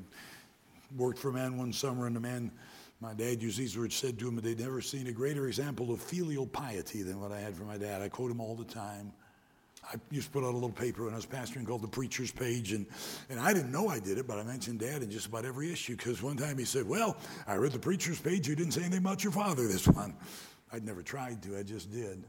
worked 0.96 1.20
for 1.20 1.30
a 1.30 1.34
man 1.34 1.58
one 1.58 1.72
summer, 1.72 2.08
and 2.08 2.16
the 2.16 2.20
man, 2.20 2.52
my 3.00 3.14
dad 3.14 3.42
used 3.42 3.60
these 3.60 3.78
words, 3.78 3.96
said 3.96 4.18
to 4.20 4.28
him 4.28 4.36
that 4.36 4.44
they'd 4.44 4.60
never 4.60 4.82
seen 4.82 5.08
a 5.08 5.12
greater 5.12 5.48
example 5.48 5.92
of 5.92 6.02
filial 6.02 6.48
piety 6.48 7.04
than 7.04 7.20
what 7.20 7.32
I 7.32 7.40
had 7.40 7.56
for 7.56 7.64
my 7.64 7.78
dad. 7.78 8.02
I 8.02 8.10
quote 8.10 8.32
him 8.32 8.42
all 8.42 8.56
the 8.56 8.66
time. 8.66 9.12
I 9.84 9.96
used 10.12 10.28
to 10.28 10.34
put 10.34 10.44
out 10.44 10.52
a 10.52 10.58
little 10.58 10.70
paper 10.70 11.06
when 11.06 11.14
I 11.14 11.16
was 11.16 11.26
pastoring 11.26 11.66
called 11.66 11.82
the 11.82 11.88
Preacher's 11.88 12.32
Page, 12.32 12.74
and, 12.74 12.86
and 13.30 13.40
I 13.40 13.54
didn't 13.54 13.72
know 13.72 13.88
I 13.88 14.00
did 14.00 14.18
it, 14.18 14.28
but 14.28 14.38
I 14.38 14.44
mentioned 14.44 14.80
Dad 14.80 15.04
in 15.04 15.12
just 15.12 15.28
about 15.28 15.46
every 15.46 15.72
issue 15.72 15.96
because 15.96 16.22
one 16.22 16.38
time 16.38 16.58
he 16.58 16.66
said, 16.66 16.88
Well, 16.88 17.18
I 17.48 17.56
read 17.56 17.72
the 17.72 17.80
Preacher's 17.80 18.20
Page, 18.20 18.48
you 18.48 18.56
didn't 18.56 18.74
say 18.74 18.82
anything 18.82 19.00
about 19.00 19.24
your 19.24 19.32
father 19.32 19.68
this 19.68 19.88
one. 19.88 20.16
I'd 20.74 20.84
never 20.84 21.04
tried 21.04 21.42
to, 21.44 21.58
I 21.58 21.64
just 21.64 21.92
did. 21.92 22.24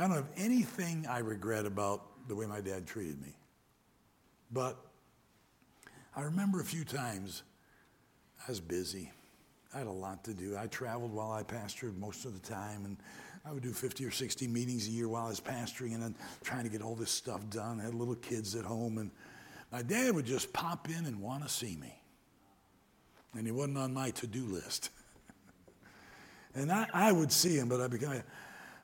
I 0.00 0.04
don't 0.04 0.16
have 0.16 0.30
anything 0.38 1.06
I 1.06 1.18
regret 1.18 1.66
about 1.66 2.26
the 2.26 2.34
way 2.34 2.46
my 2.46 2.62
dad 2.62 2.86
treated 2.86 3.20
me. 3.20 3.36
But 4.50 4.78
I 6.16 6.22
remember 6.22 6.58
a 6.58 6.64
few 6.64 6.84
times 6.84 7.42
I 8.42 8.50
was 8.50 8.60
busy. 8.60 9.12
I 9.74 9.78
had 9.78 9.86
a 9.86 9.92
lot 9.92 10.24
to 10.24 10.32
do. 10.32 10.56
I 10.56 10.68
traveled 10.68 11.12
while 11.12 11.30
I 11.32 11.42
pastored 11.42 11.98
most 11.98 12.24
of 12.24 12.32
the 12.32 12.48
time, 12.48 12.86
and 12.86 12.96
I 13.44 13.52
would 13.52 13.62
do 13.62 13.74
50 13.74 14.02
or 14.06 14.10
60 14.10 14.48
meetings 14.48 14.88
a 14.88 14.90
year 14.90 15.06
while 15.06 15.26
I 15.26 15.28
was 15.28 15.38
pastoring 15.38 15.92
and 15.92 16.02
then 16.02 16.14
trying 16.42 16.64
to 16.64 16.70
get 16.70 16.80
all 16.80 16.94
this 16.94 17.10
stuff 17.10 17.50
done. 17.50 17.78
I 17.78 17.84
had 17.84 17.94
little 17.94 18.14
kids 18.14 18.54
at 18.54 18.64
home, 18.64 18.96
and 18.96 19.10
my 19.70 19.82
dad 19.82 20.14
would 20.14 20.24
just 20.24 20.50
pop 20.54 20.88
in 20.88 21.04
and 21.04 21.20
want 21.20 21.42
to 21.42 21.48
see 21.50 21.76
me. 21.76 21.94
And 23.34 23.44
he 23.44 23.52
wasn't 23.52 23.76
on 23.76 23.92
my 23.92 24.12
to 24.12 24.26
do 24.26 24.46
list. 24.46 24.88
and 26.54 26.72
I, 26.72 26.86
I 26.94 27.12
would 27.12 27.30
see 27.30 27.58
him, 27.58 27.68
but 27.68 27.82
I'd 27.82 27.90
be 27.90 27.98
going, 27.98 28.22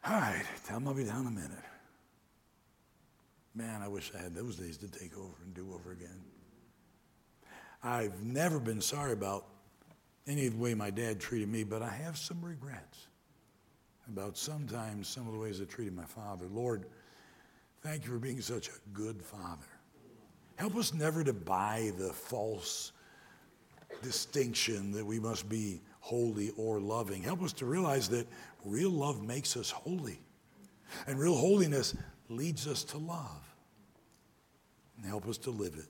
all 0.09 0.21
right, 0.21 0.45
tell 0.65 0.77
him 0.77 0.87
I'll 0.87 0.95
be 0.95 1.05
down 1.05 1.23
in 1.23 1.27
a 1.27 1.31
minute. 1.31 1.65
Man, 3.55 3.83
I 3.83 3.89
wish 3.89 4.13
I 4.17 4.23
had 4.23 4.35
those 4.35 4.57
days 4.57 4.77
to 4.79 4.89
take 4.89 5.17
over 5.17 5.35
and 5.45 5.55
do 5.55 5.73
over 5.75 5.91
again. 5.91 6.23
I've 7.83 8.23
never 8.23 8.61
been 8.61 8.81
sorry 8.81 9.13
about 9.13 9.47
any 10.27 10.47
of 10.47 10.55
the 10.55 10.59
way 10.59 10.75
my 10.75 10.91
dad 10.91 11.21
treated 11.21 11.49
me, 11.49 11.65
but 11.65 11.83
I 11.83 11.89
have 11.89 12.17
some 12.17 12.45
regrets 12.45 13.07
about 14.09 14.37
sometimes 14.37 15.09
some 15.09 15.27
of 15.27 15.33
the 15.33 15.39
ways 15.39 15.61
I 15.61 15.65
treated 15.65 15.95
my 15.95 16.05
father. 16.05 16.47
Lord, 16.53 16.87
thank 17.83 18.05
you 18.05 18.11
for 18.11 18.19
being 18.19 18.41
such 18.41 18.69
a 18.69 18.73
good 18.93 19.23
father. 19.23 19.67
Help 20.57 20.77
us 20.77 20.95
never 20.95 21.25
to 21.25 21.33
buy 21.33 21.93
the 21.99 22.13
false 22.13 22.93
distinction 24.03 24.93
that 24.93 25.05
we 25.05 25.19
must 25.19 25.49
be 25.49 25.81
holy 26.01 26.53
or 26.57 26.81
loving. 26.81 27.23
Help 27.23 27.43
us 27.43 27.53
to 27.55 27.67
realize 27.67 28.09
that 28.09 28.27
real 28.67 28.91
love 28.91 29.23
makes 29.23 29.57
us 29.57 29.71
holy, 29.71 30.21
and 31.07 31.19
real 31.19 31.37
holiness 31.37 31.95
leads 32.29 32.67
us 32.67 32.85
to 32.85 32.99
love. 32.99 33.43
And 34.97 35.07
help 35.07 35.27
us 35.29 35.39
to 35.39 35.51
live 35.51 35.75
it. 35.77 35.89